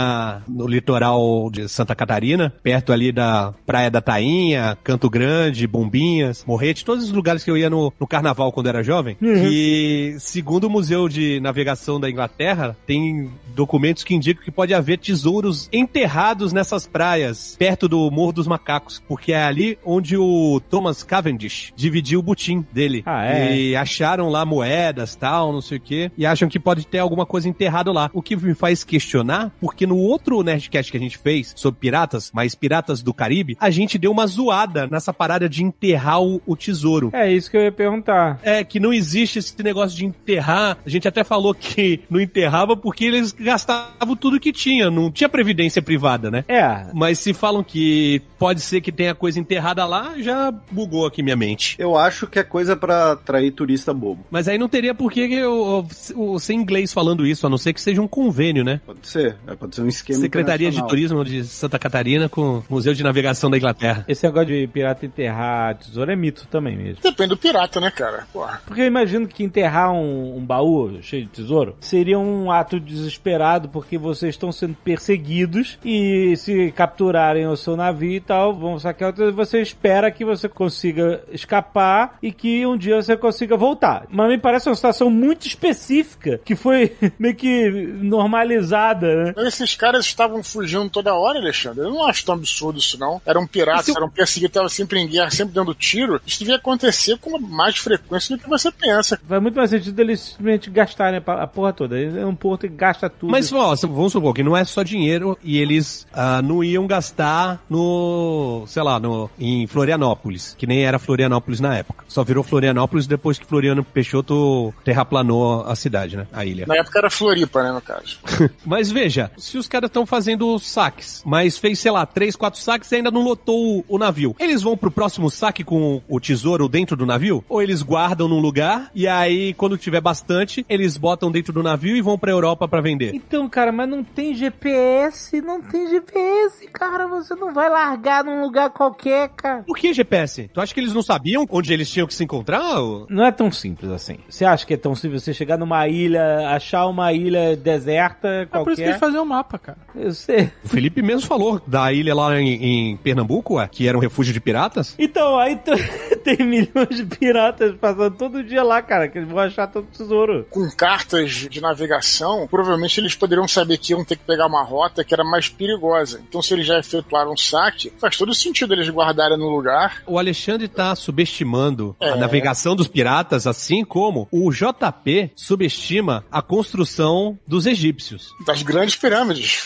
no 0.48 0.68
litoral 0.68 1.50
de 1.52 1.68
Santa 1.68 1.96
Catarina, 1.96 2.54
perto 2.62 2.92
ali 2.92 3.12
da 3.12 3.54
Praia 3.66 3.90
da 3.90 4.02
Tainha, 4.02 4.78
Canto 4.84 5.10
Grande, 5.10 5.68
Bombinhas, 5.68 6.44
Morrete, 6.46 6.86
todos 6.86 7.06
os 7.06 7.12
lugares 7.12 7.44
que 7.44 7.52
eu 7.52 7.58
ia 7.58 7.70
no, 7.70 7.92
no 8.00 8.08
carnaval 8.08 8.52
quando 8.52 8.68
era 8.68 8.84
jovem, 8.84 9.16
que, 9.16 10.16
segundo 10.20 10.66
o 10.66 10.70
Museu 10.70 11.08
de 11.08 11.40
Navegação 11.40 12.00
da 12.00 12.10
Inglaterra, 12.10 12.76
tem 12.86 13.30
documentos 13.56 14.04
que 14.04 14.16
indicam 14.16 14.44
que 14.44 14.52
pode 14.52 14.74
haver 14.74 14.98
tesouros 14.98 15.70
enterrados 15.72 16.52
nessas 16.54 16.88
praias, 16.88 17.56
perto 17.58 17.88
do 17.88 18.10
Morro 18.10 18.34
dos 18.34 18.48
Macacos, 18.48 19.02
porque 19.08 19.34
é 19.34 19.44
ali 19.44 19.78
onde 19.86 20.18
o 20.18 20.62
Thomas 20.70 21.04
Cavendish 21.04 21.72
dividiu 21.76 22.20
o 22.20 22.24
butim 22.24 22.66
dele. 22.72 23.04
Ah, 23.06 23.26
é? 23.26 23.56
E 23.56 23.76
acharam 23.76 24.30
lá 24.30 24.46
moedas, 24.46 25.16
tal, 25.16 25.52
não 25.52 25.62
sei 25.62 25.78
o 25.78 25.82
quê, 25.82 26.12
e 26.18 26.26
acham 26.26 26.50
que 26.50 26.60
pode 26.60 26.86
ter 26.88 27.00
alguma 27.00 27.26
coisa 27.26 27.48
enterrado 27.48 27.92
lá. 27.92 28.10
O 28.14 28.22
que 28.22 28.36
me 28.36 28.54
faz 28.54 28.84
questionar, 28.84 29.52
porque 29.60 29.83
no 29.86 29.98
outro 29.98 30.42
Nerdcast 30.42 30.92
que 30.92 30.98
a 30.98 31.00
gente 31.00 31.18
fez 31.18 31.54
sobre 31.56 31.80
piratas, 31.80 32.32
mas 32.34 32.56
piratas 32.56 33.02
do 33.02 33.14
Caribe, 33.14 33.58
a 33.60 33.70
gente 33.70 33.98
deu 33.98 34.12
uma 34.12 34.28
zoada 34.28 34.88
nessa 34.88 35.14
parada 35.14 35.48
de 35.50 35.64
enterrar 35.64 36.22
o, 36.22 36.42
o 36.46 36.56
tesouro. 36.56 37.10
É 37.14 37.32
isso 37.32 37.50
que 37.50 37.58
eu 37.58 37.62
ia 37.62 37.72
perguntar. 37.72 38.40
É, 38.44 38.64
que 38.64 38.80
não 38.80 38.94
existe 38.94 39.40
esse 39.40 39.62
negócio 39.64 39.98
de 39.98 40.06
enterrar. 40.06 40.78
A 40.86 40.90
gente 40.90 41.08
até 41.08 41.24
falou 41.24 41.54
que 41.54 42.02
não 42.10 42.20
enterrava 42.20 42.76
porque 42.76 43.06
eles 43.06 43.32
gastavam 43.32 44.16
tudo 44.16 44.40
que 44.40 44.52
tinha, 44.52 44.90
não 44.90 45.12
tinha 45.12 45.30
previdência 45.30 45.82
privada, 45.82 46.30
né? 46.30 46.44
É, 46.48 46.88
Mas 46.94 47.20
se 47.20 47.34
falam 47.34 47.64
que 47.64 48.22
pode 48.38 48.62
ser 48.62 48.82
que 48.82 48.92
tenha 48.92 49.16
coisa 49.16 49.40
enterrada 49.40 49.86
lá, 49.86 50.14
já 50.18 50.52
bugou 50.52 51.06
aqui 51.06 51.24
minha 51.24 51.36
mente. 51.36 51.76
Eu 51.80 51.98
acho 51.98 52.28
que 52.28 52.40
é 52.40 52.44
coisa 52.44 52.76
pra 52.76 53.14
atrair 53.14 53.52
turista 53.52 53.94
bobo. 53.94 54.26
Mas 54.30 54.48
aí 54.48 54.58
não 54.58 54.68
teria 54.68 54.94
por 54.94 55.12
que 55.12 55.22
eu, 55.22 55.28
eu, 55.34 55.88
eu 56.18 56.40
ser 56.40 56.54
inglês 56.54 56.92
falando 56.92 57.26
isso, 57.26 57.46
a 57.46 57.50
não 57.50 57.58
ser 57.58 57.74
que 57.74 57.82
seja 57.82 58.02
um 58.02 58.08
convênio, 58.08 58.64
né? 58.64 58.82
Pode 58.86 59.08
ser, 59.08 59.38
é, 59.48 59.56
pode 59.56 59.73
ser 59.74 59.82
um 59.82 59.88
esquema 59.88 60.20
Secretaria 60.20 60.72
de. 60.72 60.84
Turismo 60.88 61.24
de 61.24 61.44
Santa 61.46 61.80
Catarina 61.80 62.30
com 62.30 62.60
o 62.60 62.64
Museu 62.70 62.94
de 62.94 63.04
Navegação 63.04 63.50
da 63.50 63.58
Inglaterra. 63.58 64.06
esse 64.08 64.26
negócio 64.26 64.48
de 64.48 64.68
pirata 64.68 65.06
enterrar 65.06 65.76
tesouro 65.76 66.12
é 66.12 66.16
mito 66.16 66.46
também 66.48 66.76
mesmo. 66.76 67.02
Depende 67.02 67.30
do 67.30 67.38
pirata, 67.38 67.80
né, 67.80 67.90
cara? 67.90 68.28
Porra. 68.32 68.62
Porque 68.66 68.82
eu 68.82 68.86
imagino 68.86 69.28
que 69.28 69.44
enterrar 69.44 69.92
um, 69.92 70.38
um 70.38 70.46
baú 70.46 71.02
cheio 71.02 71.24
de 71.24 71.30
tesouro 71.30 71.76
seria 71.80 72.20
um 72.20 72.52
ato 72.52 72.80
desesperado 72.80 73.70
porque 73.70 73.98
vocês 73.98 74.36
estão 74.36 74.52
sendo 74.52 74.76
perseguidos 74.76 75.80
e 75.84 76.36
se 76.38 76.72
capturarem 76.72 77.48
o 77.48 77.56
seu 77.56 77.76
navio 77.76 78.14
e 78.14 78.20
tal, 78.20 78.54
vão 78.54 78.78
saquear 78.78 79.14
você 79.34 79.62
espera 79.62 80.12
que 80.12 80.26
você 80.26 80.48
consiga 80.50 81.22
escapar 81.32 82.18
e 82.22 82.32
que 82.32 82.66
um 82.66 82.78
dia 82.78 83.02
você 83.02 83.16
consiga 83.16 83.56
voltar. 83.56 84.06
Mas 84.10 84.30
me 84.30 84.38
parece 84.38 84.70
uma 84.70 84.76
situação 84.76 85.10
muito 85.10 85.48
específica 85.48 86.40
que 86.44 86.56
foi 86.56 86.96
meio 87.18 87.36
que 87.36 87.70
normalizada, 88.02 89.26
né? 89.26 89.34
Mas 89.36 89.56
esses 89.64 89.76
caras 89.76 90.06
estavam 90.06 90.44
fugindo 90.44 90.90
toda 90.90 91.14
hora, 91.14 91.40
Alexandre. 91.40 91.82
Eu 91.82 91.92
não 91.92 92.06
acho 92.06 92.26
tão 92.26 92.36
absurdo 92.36 92.80
isso, 92.80 93.00
não. 93.00 93.22
Eram 93.26 93.48
piratas, 93.48 93.86
se 93.86 93.96
eram 93.96 94.10
perseguidos, 94.10 94.50
estavam 94.52 94.70
sempre 94.70 95.00
em 95.00 95.08
guerra, 95.08 95.32
sempre 95.32 95.54
dando 95.54 95.74
tiro. 95.74 96.22
Isso 96.26 96.40
devia 96.40 96.56
acontecer 96.56 97.18
com 97.18 97.40
mais 97.40 97.78
frequência 97.78 98.36
do 98.36 98.44
que 98.44 98.50
você 98.50 98.72
pensa. 98.72 99.20
Faz 99.28 99.42
muito 99.42 99.56
mais 99.56 99.70
sentido 99.70 100.00
eles 100.00 100.20
simplesmente 100.20 100.70
gastarem 100.70 101.22
a 101.26 101.48
porra 101.48 101.74
toda. 101.74 102.00
É 102.00 102.26
um 102.26 102.36
porto 102.36 102.62
que 102.62 102.76
gasta 102.76 103.10
tudo. 103.10 103.32
Mas 103.32 103.52
ó, 103.52 103.76
vamos 103.76 104.12
supor 104.12 104.34
que 104.34 104.44
não 104.44 104.56
é 104.56 104.64
só 104.66 104.84
dinheiro 104.84 105.38
e 105.44 105.58
eles 105.58 106.06
ah, 106.14 106.42
não 106.42 106.64
iam 106.64 106.86
gastar 106.88 107.62
no, 107.70 108.64
sei 108.68 108.84
lá, 108.84 109.00
no, 109.00 109.30
em 109.40 109.66
Florianópolis, 109.68 110.56
que 110.58 110.68
nem 110.68 110.84
era 110.84 111.00
Florianópolis 111.00 111.60
na 111.60 111.78
época. 111.78 112.06
Só 112.08 112.24
virou 112.24 112.44
Florianópolis 112.44 113.08
depois 113.08 113.38
que 113.38 113.46
Floriano 113.46 113.84
Peixoto 113.84 114.74
terraplanou 114.84 115.64
a 115.66 115.76
cidade, 115.76 116.18
né? 116.18 116.28
A 116.32 116.46
ilha. 116.46 116.66
Na 116.68 116.76
época 116.76 117.00
era 117.00 117.10
Floripa, 117.10 117.64
né, 117.64 117.72
no 117.72 117.82
caso. 117.82 118.20
Mas 118.66 118.92
veja, 118.92 119.32
se 119.54 119.58
os 119.60 119.68
caras 119.68 119.88
estão 119.90 120.04
fazendo 120.06 120.58
saques, 120.58 121.22
mas 121.26 121.58
fez, 121.60 121.78
sei 121.80 121.92
lá, 121.92 122.06
três, 122.06 122.36
quatro 122.36 122.60
saques 122.60 122.92
e 122.92 122.96
ainda 122.96 123.12
não 123.12 123.22
lotou 123.24 123.78
o, 123.80 123.86
o 123.88 123.98
navio, 124.00 124.36
eles 124.40 124.62
vão 124.64 124.76
pro 124.76 124.90
próximo 124.92 125.30
saque 125.30 125.64
com 125.64 126.02
o 126.10 126.20
tesouro 126.20 126.68
dentro 126.68 126.96
do 126.98 127.06
navio? 127.06 127.44
Ou 127.48 127.62
eles 127.62 127.82
guardam 127.84 128.28
num 128.28 128.40
lugar 128.40 128.90
e 128.96 129.08
aí, 129.08 129.54
quando 129.54 129.78
tiver 129.78 130.02
bastante, 130.02 130.66
eles 130.68 130.98
botam 130.98 131.32
dentro 131.32 131.54
do 131.54 131.62
navio 131.62 131.96
e 131.96 132.02
vão 132.02 132.18
pra 132.18 132.32
Europa 132.32 132.68
pra 132.68 132.82
vender? 132.82 133.14
Então, 133.14 133.48
cara, 133.48 133.72
mas 133.72 133.88
não 133.88 134.04
tem 134.04 134.34
GPS, 134.34 135.40
não 135.42 135.62
tem 135.62 135.88
GPS, 135.90 136.68
cara. 136.74 137.08
Você 137.08 137.36
não 137.36 137.54
vai 137.54 137.70
largar 137.70 138.24
num 138.24 138.42
lugar 138.42 138.70
qualquer, 138.72 139.30
cara. 139.30 139.64
Por 139.64 139.78
que 139.78 139.94
GPS? 139.94 140.50
Tu 140.54 140.60
acha 140.62 140.74
que 140.74 140.80
eles 140.80 140.94
não 140.94 141.04
sabiam 141.04 141.46
onde 141.50 141.72
eles 141.74 141.90
tinham 141.90 142.08
que 142.08 142.14
se 142.14 142.24
encontrar? 142.24 142.80
ou- 142.80 143.06
Não 143.10 143.26
é 143.26 143.32
tão 143.32 143.52
simples 143.52 143.92
assim. 143.92 144.18
Você 144.28 144.46
acha 144.46 144.66
que 144.66 144.74
é 144.74 144.78
tão 144.78 144.96
simples 144.96 145.24
você 145.24 145.34
chegar 145.34 145.58
numa 145.58 145.88
ilha, 145.88 146.50
achar 146.50 146.88
uma 146.88 147.14
ilha 147.14 147.56
deserta 147.56 148.28
É 148.28 148.46
qualquer? 148.46 148.64
por 148.64 148.72
isso 148.74 148.82
que 148.82 148.88
eles 148.88 149.00
faziam 149.00 149.24
um 149.24 149.28
mapa, 149.28 149.43
cara. 149.60 149.78
Eu 149.96 150.14
sei. 150.14 150.52
O 150.64 150.68
Felipe 150.68 151.02
mesmo 151.02 151.28
falou 151.28 151.62
da 151.68 151.92
ilha 151.94 152.14
lá 152.16 152.40
em, 152.40 152.92
em 152.92 152.98
Pernambuco, 152.98 153.56
ué, 153.56 153.68
que 153.72 153.88
era 153.88 153.98
um 153.98 154.02
refúgio 154.02 154.34
de 154.34 154.40
piratas. 154.40 154.96
Então, 154.98 155.38
aí 155.40 155.56
t- 155.56 155.72
tem 156.24 156.38
milhões 156.46 156.96
de 156.96 157.06
piratas 157.06 157.76
passando 157.80 158.12
todo 158.18 158.44
dia 158.44 158.64
lá, 158.64 158.82
cara, 158.82 159.08
que 159.08 159.18
eles 159.18 159.30
vão 159.30 159.40
achar 159.40 159.68
todo 159.68 159.88
tesouro. 159.88 160.46
Com 160.50 160.70
cartas 160.72 161.32
de 161.50 161.62
navegação, 161.62 162.48
provavelmente 162.50 163.00
eles 163.00 163.16
poderiam 163.16 163.48
saber 163.48 163.78
que 163.78 163.94
iam 163.94 164.04
ter 164.04 164.16
que 164.16 164.24
pegar 164.26 164.48
uma 164.48 164.64
rota 164.64 165.04
que 165.04 165.14
era 165.14 165.24
mais 165.24 165.50
perigosa. 165.50 166.22
Então, 166.28 166.42
se 166.42 166.54
eles 166.54 166.66
já 166.66 166.80
efetuaram 166.80 167.34
um 167.34 167.38
saque, 167.38 167.92
faz 168.00 168.18
todo 168.18 168.34
sentido 168.34 168.74
eles 168.74 168.90
guardarem 168.90 169.38
no 169.38 169.50
lugar. 169.50 170.02
O 170.08 170.18
Alexandre 170.18 170.68
tá 170.68 170.96
subestimando 170.96 171.96
a 172.00 172.06
É. 172.08 172.16
navegação 172.16 172.76
dos 172.76 172.88
piratas, 172.88 173.46
assim 173.48 173.84
como 173.84 174.28
o 174.32 174.52
JP 174.52 175.32
subestima 175.36 176.24
a 176.32 176.42
construção 176.42 177.38
dos 177.48 177.66
egípcios. 177.66 178.30
Das 178.46 178.62
grandes 178.62 178.96
pirâmides. 178.96 179.64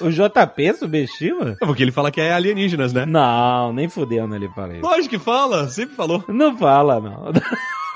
O 0.00 0.10
JP 0.10 0.74
subestima? 0.78 1.56
Porque 1.60 1.82
ele 1.82 1.92
fala 1.92 2.10
que 2.10 2.20
é 2.20 2.32
alienígenas, 2.32 2.92
né? 2.92 3.04
Não, 3.06 3.72
nem 3.72 3.88
fudendo 3.88 4.34
ele 4.34 4.48
fala 4.48 4.72
isso. 4.74 4.82
Lógico 4.82 5.08
que 5.10 5.18
fala, 5.18 5.68
sempre 5.84 5.96
falou. 5.96 6.24
Não 6.28 6.56
fala, 6.56 7.00
não. 7.00 7.32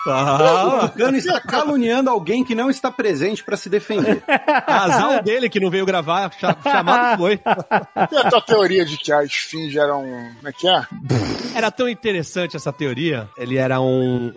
O 0.09 0.89
Tucano 0.89 1.17
está 1.17 1.41
caluniando 1.41 2.11
alguém 2.11 2.45
que 2.45 2.55
não 2.55 2.71
está 2.71 2.91
presente 2.91 3.43
para 3.45 3.57
se 3.57 3.69
defender. 3.69 4.23
azar 4.67 5.23
dele 5.23 5.49
que 5.49 5.61
não 5.61 5.71
veio 5.71 5.85
gravar, 5.87 6.31
cha- 6.39 6.57
chamado 6.63 7.19
foi. 7.19 7.41
E 8.13 8.17
a 8.17 8.31
tua 8.31 8.41
teoria 8.41 8.85
de 8.85 8.97
que 8.97 9.13
a 9.13 9.23
esfinge 9.25 9.79
era 9.79 9.97
um. 9.97 10.33
Como 10.37 10.49
é 10.49 10.53
que 10.53 10.69
é? 10.69 10.83
Era 11.55 11.71
tão 11.71 11.89
interessante 11.89 12.57
essa 12.57 12.73
teoria. 12.73 13.29
Ele 13.37 13.57
era 13.57 13.81
um, 13.81 14.33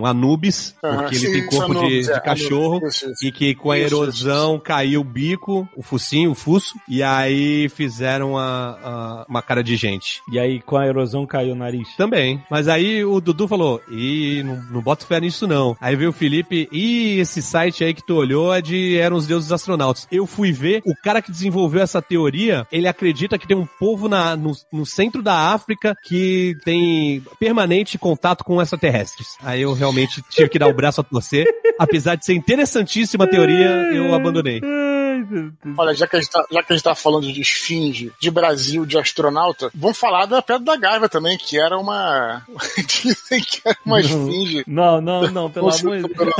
um 0.00 0.06
Anubis, 0.06 0.74
Aham, 0.82 0.96
porque 0.98 1.16
ele 1.16 1.26
sim, 1.26 1.32
tem 1.32 1.46
corpo 1.46 1.72
Anubis, 1.72 2.06
de, 2.06 2.12
é, 2.12 2.14
de 2.14 2.22
cachorro, 2.22 2.76
Anubis, 2.76 2.94
isso, 2.96 3.10
isso. 3.10 3.26
e 3.26 3.32
que 3.32 3.54
com 3.54 3.70
a 3.70 3.78
Isso, 3.78 3.94
erosão 3.94 4.58
caiu 4.58 5.00
o 5.00 5.04
bico, 5.04 5.68
o 5.76 5.82
focinho, 5.82 6.30
o 6.30 6.34
fuço, 6.34 6.74
e 6.88 7.02
aí 7.02 7.68
fizeram 7.68 8.36
a, 8.38 8.44
a- 8.82 9.26
uma 9.28 9.42
cara 9.42 9.62
de 9.62 9.76
gente. 9.76 10.20
E 10.30 10.38
aí, 10.38 10.60
com 10.60 10.76
a 10.76 10.86
erosão, 10.86 11.26
caiu 11.26 11.52
o 11.52 11.56
nariz. 11.56 11.88
Também. 11.96 12.42
Mas 12.50 12.68
aí 12.68 13.04
o 13.04 13.20
Dudu 13.20 13.46
falou, 13.48 13.80
ih, 13.90 14.42
não, 14.42 14.56
não 14.70 14.80
bota 14.82 15.06
fé 15.06 15.15
nisso 15.20 15.46
não. 15.46 15.76
Aí 15.80 15.96
veio 15.96 16.10
o 16.10 16.12
Felipe, 16.12 16.68
ih, 16.72 17.18
esse 17.20 17.42
site 17.42 17.84
aí 17.84 17.94
que 17.94 18.04
tu 18.04 18.14
olhou 18.14 18.54
é 18.54 18.60
de 18.60 18.96
eram 18.96 19.16
os 19.16 19.26
deuses 19.26 19.52
astronautas. 19.52 20.06
Eu 20.10 20.26
fui 20.26 20.52
ver, 20.52 20.82
o 20.84 20.94
cara 20.94 21.22
que 21.22 21.30
desenvolveu 21.30 21.82
essa 21.82 22.02
teoria, 22.02 22.66
ele 22.70 22.88
acredita 22.88 23.38
que 23.38 23.46
tem 23.46 23.56
um 23.56 23.66
povo 23.78 24.08
na, 24.08 24.36
no, 24.36 24.52
no 24.72 24.86
centro 24.86 25.22
da 25.22 25.52
África 25.52 25.94
que 26.04 26.56
tem 26.64 27.22
permanente 27.38 27.98
contato 27.98 28.44
com 28.44 28.60
extraterrestres. 28.60 29.36
Aí 29.42 29.62
eu 29.62 29.72
realmente 29.72 30.22
tive 30.30 30.48
que 30.48 30.58
dar 30.58 30.68
o 30.68 30.74
braço 30.74 31.00
a 31.00 31.04
torcer. 31.04 31.46
Apesar 31.78 32.14
de 32.14 32.24
ser 32.24 32.34
interessantíssima 32.34 33.26
teoria, 33.26 33.68
eu 33.92 34.14
abandonei. 34.14 34.60
Olha, 35.76 35.94
já 35.94 36.06
que, 36.06 36.16
a 36.16 36.20
gente 36.20 36.30
tá, 36.30 36.44
já 36.50 36.62
que 36.62 36.72
a 36.72 36.76
gente 36.76 36.84
tá 36.84 36.94
falando 36.94 37.32
de 37.32 37.40
esfinge, 37.40 38.12
de 38.20 38.30
Brasil, 38.30 38.84
de 38.84 38.98
astronauta, 38.98 39.70
vamos 39.74 39.98
falar 39.98 40.26
da 40.26 40.42
Pedra 40.42 40.64
da 40.64 40.76
Gaiva 40.76 41.08
também, 41.08 41.36
que 41.38 41.58
era 41.58 41.78
uma. 41.78 42.42
Dizem 42.76 43.40
que 43.44 43.62
era 43.64 43.76
uma 43.84 44.00
esfinge. 44.00 44.64
Não, 44.66 45.00
não, 45.00 45.30
não, 45.30 45.50
pelo 45.50 45.68
amor 45.72 46.02
de 46.02 46.14
Deus. 46.14 46.32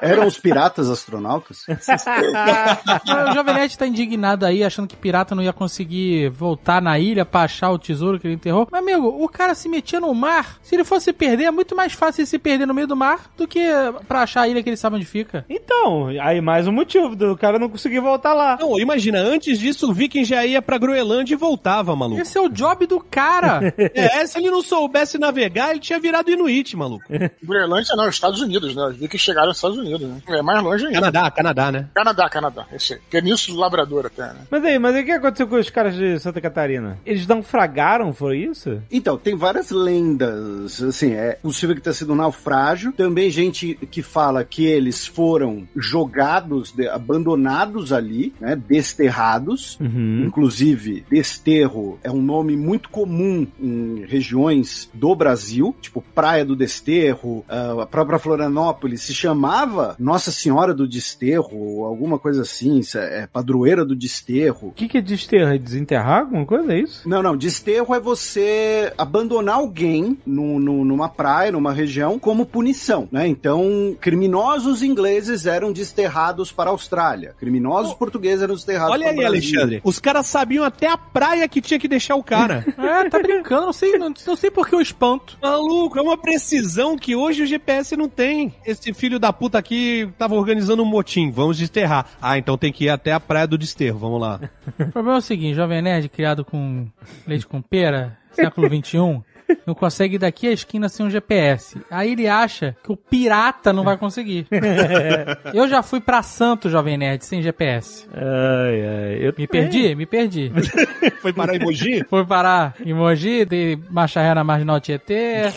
Eram 0.00 0.26
os 0.26 0.38
piratas 0.38 0.88
astronautas? 0.90 1.64
o 1.68 3.34
Jovem 3.34 3.54
Nerd 3.54 3.76
tá 3.76 3.86
indignado 3.86 4.46
aí, 4.46 4.64
achando 4.64 4.88
que 4.88 4.96
pirata 4.96 5.34
não 5.34 5.42
ia 5.42 5.52
conseguir 5.52 6.30
voltar 6.30 6.80
na 6.80 6.98
ilha 6.98 7.24
pra 7.24 7.42
achar 7.42 7.70
o 7.70 7.78
tesouro 7.78 8.18
que 8.18 8.26
ele 8.26 8.34
enterrou. 8.34 8.68
Mas, 8.70 8.80
amigo, 8.80 9.06
o 9.06 9.28
cara 9.28 9.54
se 9.54 9.68
metia 9.68 10.00
no 10.00 10.12
mar. 10.14 10.58
Se 10.62 10.74
ele 10.74 10.84
fosse 10.84 11.12
perder, 11.12 11.44
é 11.44 11.50
muito 11.50 11.76
mais 11.76 11.92
fácil 11.92 12.20
ele 12.22 12.26
se 12.26 12.38
perder 12.38 12.66
no 12.66 12.74
meio 12.74 12.86
do 12.86 12.96
mar 12.96 13.30
do 13.36 13.46
que 13.46 13.60
pra 14.06 14.22
achar 14.22 14.42
a 14.42 14.48
ilha 14.48 14.62
que 14.62 14.68
ele 14.68 14.76
sabe 14.76 14.96
onde 14.96 15.04
fica. 15.04 15.44
Então, 15.48 16.08
aí 16.20 16.40
mais 16.40 16.66
um 16.66 16.72
motivo 16.72 17.14
do 17.14 17.36
cara 17.36 17.58
não 17.58 17.68
conseguir 17.68 18.00
voltar 18.08 18.34
lá. 18.34 18.58
Não, 18.60 18.78
imagina, 18.78 19.20
antes 19.20 19.58
disso 19.58 19.90
o 19.90 19.92
Viking 19.92 20.24
já 20.24 20.44
ia 20.44 20.62
pra 20.62 20.78
Groenlândia 20.78 21.34
e 21.34 21.36
voltava, 21.36 21.94
maluco. 21.94 22.20
Esse 22.20 22.38
é 22.38 22.40
o 22.40 22.48
job 22.48 22.86
do 22.86 23.00
cara. 23.00 23.74
É, 23.94 24.24
se 24.26 24.38
ele 24.38 24.50
não 24.50 24.62
soubesse 24.62 25.18
navegar, 25.18 25.70
ele 25.70 25.80
tinha 25.80 25.98
virado 25.98 26.30
Inuit, 26.30 26.76
maluco. 26.76 27.04
Groenlândia 27.42 27.96
não, 27.96 28.08
Estados 28.08 28.40
Unidos, 28.40 28.74
né? 28.74 28.94
Vi 28.96 29.08
que 29.08 29.18
chegaram 29.18 29.48
nos 29.48 29.56
Estados 29.56 29.78
Unidos, 29.78 30.06
né? 30.06 30.20
É 30.28 30.42
mais 30.42 30.62
longe 30.62 30.86
ainda. 30.86 31.00
Canadá, 31.00 31.30
Canadá, 31.30 31.72
né? 31.72 31.88
Canadá, 31.94 32.28
Canadá. 32.28 32.66
Esse 32.72 32.94
aí. 32.94 33.00
Península 33.10 33.56
do 33.56 33.60
Labrador 33.60 34.06
até, 34.06 34.22
né? 34.22 34.40
Mas 34.50 34.64
aí, 34.64 34.78
mas 34.78 34.94
aí 34.94 35.02
o 35.02 35.04
que 35.04 35.12
aconteceu 35.12 35.48
com 35.48 35.56
os 35.56 35.70
caras 35.70 35.94
de 35.96 36.18
Santa 36.20 36.40
Catarina? 36.40 36.98
Eles 37.04 37.26
naufragaram, 37.26 38.12
foi 38.12 38.38
isso? 38.38 38.80
Então, 38.90 39.16
tem 39.16 39.34
várias 39.34 39.70
lendas, 39.70 40.82
assim, 40.82 41.12
é 41.12 41.32
possível 41.42 41.74
que 41.74 41.82
tenha 41.82 41.94
sido 41.94 42.12
um 42.12 42.16
naufrágio. 42.16 42.92
Também 42.92 43.30
gente 43.30 43.74
que 43.90 44.02
fala 44.02 44.44
que 44.44 44.64
eles 44.64 45.06
foram 45.06 45.66
jogados, 45.74 46.74
abandonados 46.92 47.92
ali, 47.98 48.32
né, 48.40 48.56
desterrados. 48.56 49.78
Uhum. 49.80 50.24
Inclusive, 50.26 51.04
desterro 51.10 51.98
é 52.02 52.10
um 52.10 52.22
nome 52.22 52.56
muito 52.56 52.88
comum 52.88 53.46
em 53.60 54.04
regiões 54.06 54.90
do 54.94 55.14
Brasil, 55.14 55.74
tipo 55.80 56.02
Praia 56.14 56.44
do 56.44 56.56
Desterro, 56.56 57.44
ah, 57.48 57.82
a 57.82 57.86
própria 57.86 58.18
Florianópolis 58.18 59.02
se 59.02 59.14
chamava 59.14 59.94
Nossa 59.98 60.30
Senhora 60.30 60.74
do 60.74 60.86
Desterro, 60.88 61.56
ou 61.56 61.84
alguma 61.84 62.18
coisa 62.18 62.42
assim, 62.42 62.80
é, 62.96 63.22
é 63.22 63.26
padroeira 63.26 63.84
do 63.84 63.94
Desterro. 63.94 64.68
O 64.68 64.72
que, 64.72 64.88
que 64.88 64.98
é 64.98 65.00
desterrar? 65.00 65.54
É 65.54 65.58
Desenterrar 65.58 66.20
alguma 66.20 66.46
coisa? 66.46 66.72
É 66.72 66.80
isso? 66.80 67.08
Não, 67.08 67.22
não, 67.22 67.36
desterro 67.36 67.94
é 67.94 68.00
você 68.00 68.92
abandonar 68.96 69.56
alguém 69.56 70.16
no, 70.26 70.58
no- 70.58 70.84
numa 70.84 71.08
praia, 71.08 71.52
numa 71.52 71.72
região, 71.72 72.18
como 72.18 72.46
punição, 72.46 73.08
né? 73.12 73.26
Então, 73.26 73.96
criminosos 74.00 74.82
ingleses 74.82 75.46
eram 75.46 75.72
desterrados 75.72 76.50
para 76.52 76.70
a 76.70 76.72
Austrália, 76.72 77.34
criminosos 77.38 77.87
portugueses 77.94 78.42
eram 78.42 78.54
desterrados 78.54 78.92
Olha 78.92 79.12
para 79.12 79.20
aí. 79.20 79.24
Alexandre. 79.26 79.80
Os 79.84 79.98
caras 79.98 80.26
sabiam 80.26 80.64
até 80.64 80.88
a 80.88 80.96
praia 80.96 81.48
que 81.48 81.60
tinha 81.60 81.78
que 81.78 81.88
deixar 81.88 82.16
o 82.16 82.22
cara. 82.22 82.64
É, 82.88 83.08
tá 83.10 83.18
brincando, 83.18 83.66
não 83.66 83.72
sei, 83.72 83.98
não, 83.98 84.14
não 84.26 84.36
sei 84.36 84.50
por 84.50 84.66
que 84.66 84.74
eu 84.74 84.80
espanto. 84.80 85.36
Maluco, 85.42 85.98
é 85.98 86.02
uma 86.02 86.16
precisão 86.16 86.96
que 86.96 87.14
hoje 87.14 87.42
o 87.42 87.46
GPS 87.46 87.96
não 87.96 88.08
tem. 88.08 88.54
Esse 88.64 88.94
filho 88.94 89.18
da 89.18 89.32
puta 89.32 89.58
aqui 89.58 90.08
tava 90.16 90.34
organizando 90.34 90.82
um 90.82 90.86
motim, 90.86 91.30
vamos 91.30 91.58
desterrar. 91.58 92.06
Ah, 92.20 92.38
então 92.38 92.56
tem 92.56 92.72
que 92.72 92.84
ir 92.84 92.88
até 92.88 93.12
a 93.12 93.20
praia 93.20 93.46
do 93.46 93.58
desterro, 93.58 93.98
vamos 93.98 94.20
lá. 94.20 94.40
O 94.78 94.90
problema 94.92 95.16
é 95.16 95.18
o 95.18 95.22
seguinte, 95.22 95.54
Jovem 95.56 95.82
Nerd, 95.82 96.08
criado 96.08 96.44
com 96.44 96.86
leite 97.26 97.46
com 97.46 97.60
pera, 97.60 98.16
século 98.32 98.68
XXI, 98.68 99.20
não 99.66 99.74
consegue 99.74 100.16
ir 100.16 100.18
daqui 100.18 100.46
à 100.46 100.52
esquina 100.52 100.88
sem 100.88 101.06
um 101.06 101.10
GPS. 101.10 101.80
Aí 101.90 102.12
ele 102.12 102.28
acha 102.28 102.76
que 102.82 102.92
o 102.92 102.96
pirata 102.96 103.72
não 103.72 103.84
vai 103.84 103.96
conseguir. 103.96 104.46
Eu 105.52 105.68
já 105.68 105.82
fui 105.82 106.00
pra 106.00 106.22
Santo, 106.22 106.68
Jovem 106.70 106.96
Nerd, 106.96 107.24
sem 107.24 107.42
GPS. 107.42 108.06
Ai, 108.12 108.86
ai. 108.86 109.18
Eu 109.20 109.34
Me 109.36 109.46
perdi? 109.46 109.94
Me 109.94 110.06
perdi. 110.06 110.52
Foi 111.20 111.32
parar 111.32 111.54
em 111.54 111.60
Mogi? 111.60 112.04
Fui 112.08 112.24
parar 112.24 112.74
em 112.84 112.92
Mogi, 112.94 113.44
dei 113.44 113.78
marcha 113.90 114.20
ré 114.20 114.34
na 114.34 114.44
Marginal 114.44 114.80
Tietê, 114.80 115.52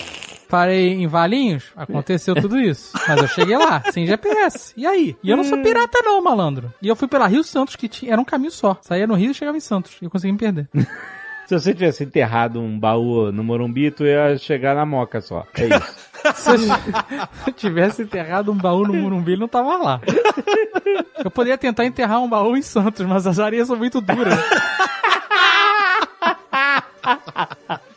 parei 0.49 0.93
em 0.93 1.07
Valinhos, 1.07 1.71
aconteceu 1.75 2.35
tudo 2.35 2.59
isso. 2.59 2.91
Mas 3.07 3.21
eu 3.21 3.27
cheguei 3.27 3.57
lá, 3.57 3.81
sem 3.91 4.05
GPS. 4.05 4.73
E 4.75 4.85
aí? 4.85 5.15
E 5.23 5.29
eu 5.29 5.37
não 5.37 5.43
sou 5.43 5.61
pirata 5.61 5.99
não, 6.03 6.21
malandro. 6.21 6.73
E 6.81 6.87
eu 6.87 6.95
fui 6.95 7.07
pela 7.07 7.27
Rio 7.27 7.43
Santos, 7.43 7.75
que 7.75 7.87
tinha, 7.87 8.11
era 8.13 8.21
um 8.21 8.25
caminho 8.25 8.51
só. 8.51 8.77
Saía 8.81 9.07
no 9.07 9.15
Rio 9.15 9.31
e 9.31 9.33
chegava 9.33 9.57
em 9.57 9.61
Santos. 9.61 9.97
E 10.01 10.05
eu 10.05 10.11
consegui 10.11 10.33
me 10.33 10.39
perder. 10.39 10.67
Se 11.51 11.59
você 11.59 11.73
tivesse 11.73 12.05
enterrado 12.05 12.61
um 12.61 12.79
baú 12.79 13.29
no 13.29 13.43
Morumbi, 13.43 13.91
tu 13.91 14.05
ia 14.05 14.37
chegar 14.37 14.73
na 14.73 14.85
moca 14.85 15.19
só. 15.19 15.45
É 15.55 15.65
isso. 15.65 15.95
Se 16.33 16.47
eu, 16.49 16.57
se 16.57 16.69
eu 17.47 17.53
tivesse 17.53 18.03
enterrado 18.03 18.53
um 18.53 18.57
baú 18.57 18.87
no 18.87 18.93
Morumbi, 18.93 19.33
ele 19.33 19.41
não 19.41 19.49
tava 19.49 19.75
lá. 19.75 19.99
Eu 21.21 21.29
poderia 21.29 21.57
tentar 21.57 21.83
enterrar 21.83 22.21
um 22.21 22.29
baú 22.29 22.55
em 22.55 22.61
Santos, 22.61 23.05
mas 23.05 23.27
as 23.27 23.37
areias 23.37 23.67
são 23.67 23.75
muito 23.75 23.99
duras. 23.99 24.33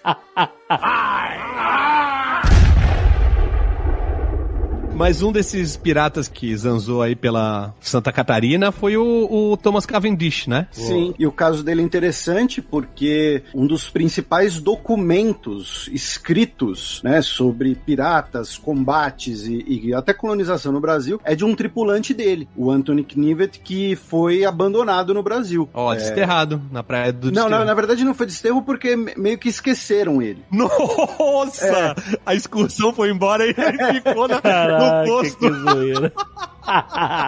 Mas 4.96 5.22
um 5.22 5.32
desses 5.32 5.76
piratas 5.76 6.28
que 6.28 6.56
zanzou 6.56 7.02
aí 7.02 7.16
pela 7.16 7.74
Santa 7.80 8.12
Catarina 8.12 8.70
foi 8.70 8.96
o, 8.96 9.50
o 9.52 9.56
Thomas 9.56 9.84
Cavendish, 9.84 10.46
né? 10.46 10.68
Sim, 10.70 11.12
e 11.18 11.26
o 11.26 11.32
caso 11.32 11.64
dele 11.64 11.82
é 11.82 11.84
interessante 11.84 12.62
porque 12.62 13.42
um 13.52 13.66
dos 13.66 13.90
principais 13.90 14.60
documentos 14.60 15.90
escritos 15.92 17.00
né, 17.02 17.20
sobre 17.22 17.74
piratas, 17.74 18.56
combates 18.56 19.46
e, 19.48 19.64
e 19.88 19.94
até 19.94 20.12
colonização 20.14 20.70
no 20.70 20.80
Brasil 20.80 21.20
é 21.24 21.34
de 21.34 21.44
um 21.44 21.56
tripulante 21.56 22.14
dele, 22.14 22.48
o 22.56 22.70
Anthony 22.70 23.02
Knivet, 23.04 23.58
que 23.64 23.96
foi 23.96 24.44
abandonado 24.44 25.12
no 25.12 25.24
Brasil. 25.24 25.68
Ó, 25.74 25.92
É. 25.92 25.96
desterrado, 25.96 26.62
na 26.70 26.84
praia 26.84 27.12
do 27.12 27.26
Não, 27.26 27.32
desterro. 27.32 27.50
não, 27.50 27.64
na 27.64 27.74
verdade 27.74 28.04
não 28.04 28.14
foi 28.14 28.26
desterro 28.26 28.62
porque 28.62 28.94
me- 28.94 29.14
meio 29.16 29.38
que 29.38 29.48
esqueceram 29.48 30.22
ele. 30.22 30.44
Nossa! 30.52 31.96
A 32.24 32.32
excursão 32.34 32.92
foi 32.94 33.10
embora 33.10 33.44
e 33.44 33.50
ele 33.50 34.00
ficou 34.00 34.28
na, 34.28 34.36
no 34.36 34.83
Caraca, 34.90 35.08
posto. 35.08 35.38
que 35.38 35.50
zoeira. 35.52 36.12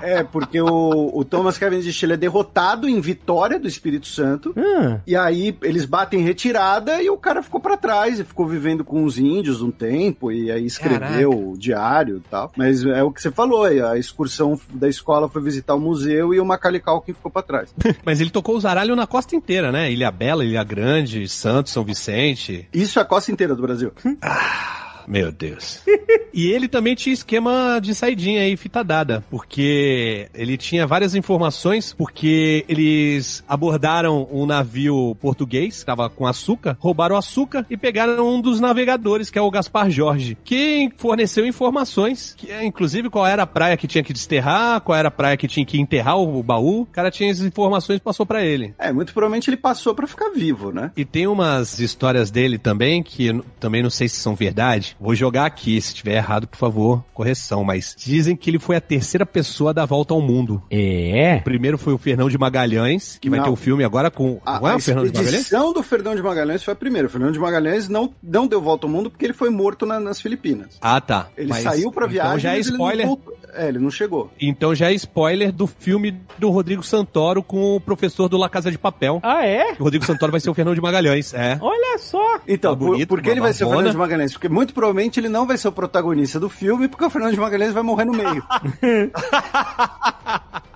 É, 0.02 0.22
porque 0.22 0.59
o, 0.61 1.11
o 1.12 1.22
Thomas 1.22 1.59
Cavendish 1.59 2.02
ele 2.02 2.14
é 2.14 2.16
derrotado 2.16 2.88
em 2.88 2.98
Vitória 3.02 3.59
do 3.59 3.68
Espírito 3.68 4.07
Santo. 4.07 4.54
Ah, 4.57 5.00
E 5.07 5.14
aí 5.14 5.54
eles 5.62 5.84
batem 5.84 6.20
retirada 6.20 7.02
e 7.02 7.11
o 7.11 7.18
cara 7.18 7.42
ficou 7.42 7.61
pra 7.61 7.76
trás 7.76 8.18
e 8.18 8.24
ficou 8.24 8.46
vivendo 8.46 8.82
com 8.82 9.04
os 9.04 9.18
índios 9.18 9.61
um 9.61 9.70
tempo 9.70 10.32
e 10.32 10.50
aí 10.50 10.64
escreveu 10.64 11.50
o 11.50 11.59
diário 11.59 12.16
e 12.16 12.28
tal. 12.30 12.50
Mas 12.57 12.82
é 12.84 13.02
o 13.02 13.11
que 13.11 13.20
você 13.20 13.30
falou, 13.30 13.64
aí, 13.64 13.78
a 13.78 13.98
excursão 13.98 14.59
da 14.72 14.88
escola 14.88 15.28
foi 15.28 15.42
visitar 15.42 15.74
o 15.74 15.80
museu 15.80 16.32
e 16.32 16.40
o 16.40 16.44
Macaulay 16.46 16.80
Culkin 16.80 17.12
ficou 17.12 17.30
pra 17.30 17.42
trás. 17.42 17.74
Mas 18.07 18.22
ele 18.22 18.30
tocou 18.30 18.57
o 18.57 18.61
zaralho 18.61 18.96
na 18.96 19.07
costa 19.07 19.36
inteira, 19.36 19.70
né? 19.70 19.92
Ilha 19.92 20.11
Bela, 20.11 20.46
Ilha 20.46 20.64
Grande, 20.64 21.28
Santos, 21.28 21.74
São 21.74 21.84
Vicente. 21.84 22.66
Isso 22.72 22.98
é 22.98 23.02
a 23.02 23.04
costa 23.04 23.30
inteira 23.30 23.54
do 23.54 23.61
Brasil. 23.61 23.92
Meu 25.07 25.30
Deus. 25.30 25.82
e 26.32 26.48
ele 26.50 26.68
também 26.68 26.94
tinha 26.94 27.12
esquema 27.12 27.78
de 27.80 27.94
saidinha 27.94 28.42
aí, 28.42 28.57
fita 28.57 28.82
dada, 28.82 29.24
porque 29.30 30.28
ele 30.34 30.57
tinha 30.57 30.86
várias 30.86 31.14
informações, 31.14 31.92
porque 31.92 32.64
eles 32.68 33.44
abordaram 33.48 34.28
um 34.30 34.46
navio 34.46 35.16
português, 35.20 35.80
que 35.80 35.86
tava 35.86 36.09
com 36.11 36.26
açúcar, 36.26 36.76
roubaram 36.78 37.16
açúcar 37.16 37.64
e 37.70 37.76
pegaram 37.76 38.36
um 38.36 38.40
dos 38.40 38.61
navegadores, 38.61 39.30
que 39.30 39.38
é 39.38 39.42
o 39.42 39.50
Gaspar 39.50 39.90
Jorge, 39.90 40.36
que 40.44 40.90
forneceu 40.96 41.46
informações, 41.46 42.34
que 42.36 42.50
é, 42.50 42.64
inclusive 42.64 43.11
qual 43.11 43.26
era 43.26 43.42
a 43.42 43.46
praia 43.46 43.76
que 43.76 43.86
tinha 43.86 44.04
que 44.04 44.12
desterrar, 44.12 44.80
qual 44.80 44.96
era 44.96 45.09
a 45.09 45.11
praia 45.11 45.36
que 45.36 45.48
tinha 45.48 45.64
que 45.64 45.80
enterrar 45.80 46.18
o 46.18 46.42
baú. 46.42 46.82
O 46.82 46.86
cara 46.86 47.11
tinha 47.11 47.30
as 47.30 47.40
informações 47.40 47.98
e 47.98 48.02
passou 48.02 48.26
pra 48.26 48.44
ele. 48.44 48.74
É, 48.78 48.92
muito 48.92 49.12
provavelmente 49.12 49.48
ele 49.48 49.57
passou 49.57 49.94
pra 49.94 50.07
ficar 50.07 50.30
vivo, 50.30 50.72
né? 50.72 50.90
E 50.96 51.04
tem 51.04 51.26
umas 51.26 51.78
histórias 51.78 52.30
dele 52.30 52.59
também, 52.59 53.02
que 53.02 53.40
também 53.59 53.82
não 53.82 53.90
sei 53.90 54.09
se 54.09 54.16
são 54.16 54.34
verdade. 54.34 54.95
Vou 55.01 55.14
jogar 55.14 55.47
aqui, 55.47 55.80
se 55.80 55.88
estiver 55.88 56.14
errado, 56.16 56.47
por 56.47 56.57
favor, 56.57 57.05
correção. 57.12 57.62
Mas 57.64 57.94
dizem 57.99 58.34
que 58.36 58.51
ele 58.51 58.59
foi 58.59 58.76
a 58.76 58.80
terceira 58.80 59.26
pessoa 59.26 59.70
a 59.70 59.72
dar 59.72 59.82
a 59.82 59.86
volta 59.86 60.14
ao 60.14 60.20
mundo. 60.20 60.62
é? 60.70 61.36
O 61.40 61.44
primeiro 61.44 61.76
foi 61.78 61.92
o 61.92 61.99
Fernão 61.99 62.28
de 62.28 62.38
Magalhães, 62.38 63.18
que 63.20 63.28
vai 63.30 63.38
Não. 63.38 63.47
ter 63.47 63.51
o 63.53 63.57
filme 63.57 63.84
agora 63.84 64.11
com. 64.11 64.40
A, 64.44 64.61
não 64.61 64.68
é 64.68 64.72
a 64.72 64.76
o 64.76 64.80
Fernão 64.80 65.05
de 65.05 65.11
Magalhães? 65.11 65.32
expedição 65.34 65.72
do 65.72 65.82
Fernão 65.82 66.14
de 66.14 66.22
Magalhães 66.22 66.62
foi 66.62 66.72
a 66.72 66.76
primeira. 66.76 67.07
O 67.09 67.11
Fernão 67.11 67.30
de 67.30 67.38
Magalhães 67.38 67.88
não, 67.88 68.12
não 68.22 68.47
deu 68.47 68.61
volta 68.61 68.86
ao 68.86 68.90
mundo 68.92 69.11
porque 69.11 69.24
ele 69.24 69.32
foi 69.34 69.51
morto 69.51 69.84
na- 69.86 70.01
nas 70.01 70.20
Filipinas. 70.20 70.78
Ah, 70.80 71.01
tá. 71.01 71.28
Ele 71.36 71.49
Mas- 71.51 71.62
saiu 71.62 71.90
pra 71.92 72.07
viagem, 72.07 72.28
Então 72.30 72.38
já 72.40 72.51
é 72.53 72.55
ele 72.55 72.61
spoiler. 72.62 73.07
voltou. 73.07 73.36
É, 73.55 73.68
ele 73.68 73.78
não 73.78 73.90
chegou. 73.90 74.30
Então 74.38 74.74
já 74.74 74.90
é 74.90 74.94
spoiler 74.94 75.51
do 75.51 75.66
filme 75.66 76.14
do 76.38 76.51
Rodrigo 76.51 76.82
Santoro 76.82 77.42
com 77.42 77.76
o 77.76 77.80
professor 77.80 78.28
do 78.28 78.36
La 78.36 78.51
Casa 78.51 78.70
de 78.70 78.76
Papel. 78.76 79.18
Ah, 79.22 79.47
é? 79.47 79.72
O 79.78 79.84
Rodrigo 79.84 80.05
Santoro 80.05 80.30
vai 80.30 80.40
ser 80.40 80.51
o 80.51 80.55
Fernão 80.55 80.74
de 80.74 80.80
Magalhães, 80.80 81.32
é. 81.32 81.57
Olha 81.61 81.97
só. 81.99 82.40
Então, 82.47 82.72
Tá 82.74 82.78
por- 82.78 82.90
bonito, 82.90 83.09
por, 83.09 83.22
que 83.22 83.30
ele 83.30 83.40
vai 83.40 83.55
ser 83.55 83.64
o. 83.64 83.68
Fernando 83.70 83.90
de 83.92 83.97
Magalhães? 83.97 84.32
Porque 84.32 84.49
muito 84.49 84.74
provavelmente 84.74 84.86
ele 85.18 85.28
não 85.28 85.47
vai 85.47 85.57
ser 85.57 85.68
o 85.68 85.72
protagonista 85.72 86.39
do 86.39 86.49
filme, 86.49 86.89
porque 86.89 87.05
o 87.05 87.11
Fernando 87.11 87.32
de 87.32 87.41
Magalhães 87.41 87.72
vai 87.72 87.82
morrer 87.82 88.05
no 88.05 88.12
meio. 88.12 88.43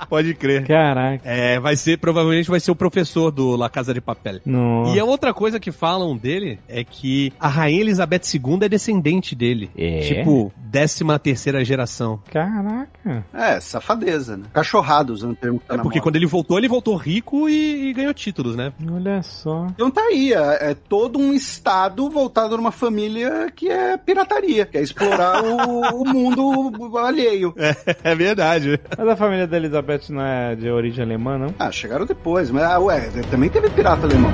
Pode 0.09 0.35
crer. 0.35 0.67
Caraca. 0.67 1.23
É, 1.29 1.61
vai 1.61 1.77
ser, 1.77 1.99
provavelmente 1.99 2.51
vai 2.51 2.59
ser 2.59 2.73
o 2.73 2.75
professor 2.75 3.31
do 3.31 3.55
La 3.55 3.69
Casa 3.69 3.95
de 3.95 4.01
Papel. 4.01 4.41
Nossa. 4.45 4.97
E 4.97 4.99
a 4.99 5.05
outra 5.05 5.33
coisa 5.33 5.61
que 5.61 5.71
falam 5.71 6.17
dele 6.17 6.59
é 6.69 6.83
que 6.83 7.33
a 7.39 7.47
Rainha 7.47 7.81
Elizabeth 7.83 8.23
II 8.35 8.59
é 8.63 8.69
descendente 8.69 9.37
dele. 9.37 9.71
É? 9.77 10.01
Tipo, 10.01 10.53
décima 10.71 11.19
terceira 11.19 11.65
geração. 11.65 12.21
Caraca. 12.31 13.25
é, 13.35 13.61
safadeza, 13.61 14.37
né? 14.37 14.45
Cachorrado, 14.53 15.13
usando 15.13 15.33
o 15.33 15.37
termo 15.37 15.59
que 15.59 15.67
tá 15.67 15.75
É 15.75 15.77
na 15.77 15.83
porque 15.83 15.99
moda. 15.99 16.05
quando 16.05 16.17
ele 16.17 16.27
voltou, 16.27 16.59
ele 16.59 16.69
voltou 16.69 16.97
rico 16.97 17.49
e, 17.49 17.89
e 17.89 17.93
ganhou 17.93 18.15
títulos, 18.15 18.55
né? 18.57 18.73
Olha 18.91 19.23
só. 19.23 19.67
Então 19.71 19.91
tá 19.91 20.03
aí, 20.03 20.33
é, 20.33 20.71
é 20.71 20.75
todo 20.75 21.19
um 21.19 21.33
estado 21.33 22.09
voltado 22.09 22.57
numa 22.57 22.71
família 22.73 23.51
que 23.55 23.69
é 23.69 23.97
pirataria, 23.97 24.65
que 24.67 24.79
é 24.79 24.83
explorar 24.83 25.43
o, 25.45 26.03
o 26.03 26.05
mundo 26.09 26.97
alheio. 26.99 27.55
É, 28.05 28.15
verdade. 28.15 28.79
Mas 28.97 29.09
a 29.09 29.17
família 29.17 29.47
da 29.47 29.57
Elizabeth 29.57 30.03
não 30.11 30.23
é 30.23 30.55
de 30.55 30.71
origem 30.71 31.05
alemã, 31.05 31.37
não? 31.39 31.55
Ah, 31.59 31.71
chegaram 31.71 32.07
depois, 32.07 32.51
mas 32.51 32.63
ah, 32.63 32.79
ué, 32.79 33.11
também 33.31 33.49
teve 33.51 33.69
pirata 33.71 34.07
alemão. 34.07 34.31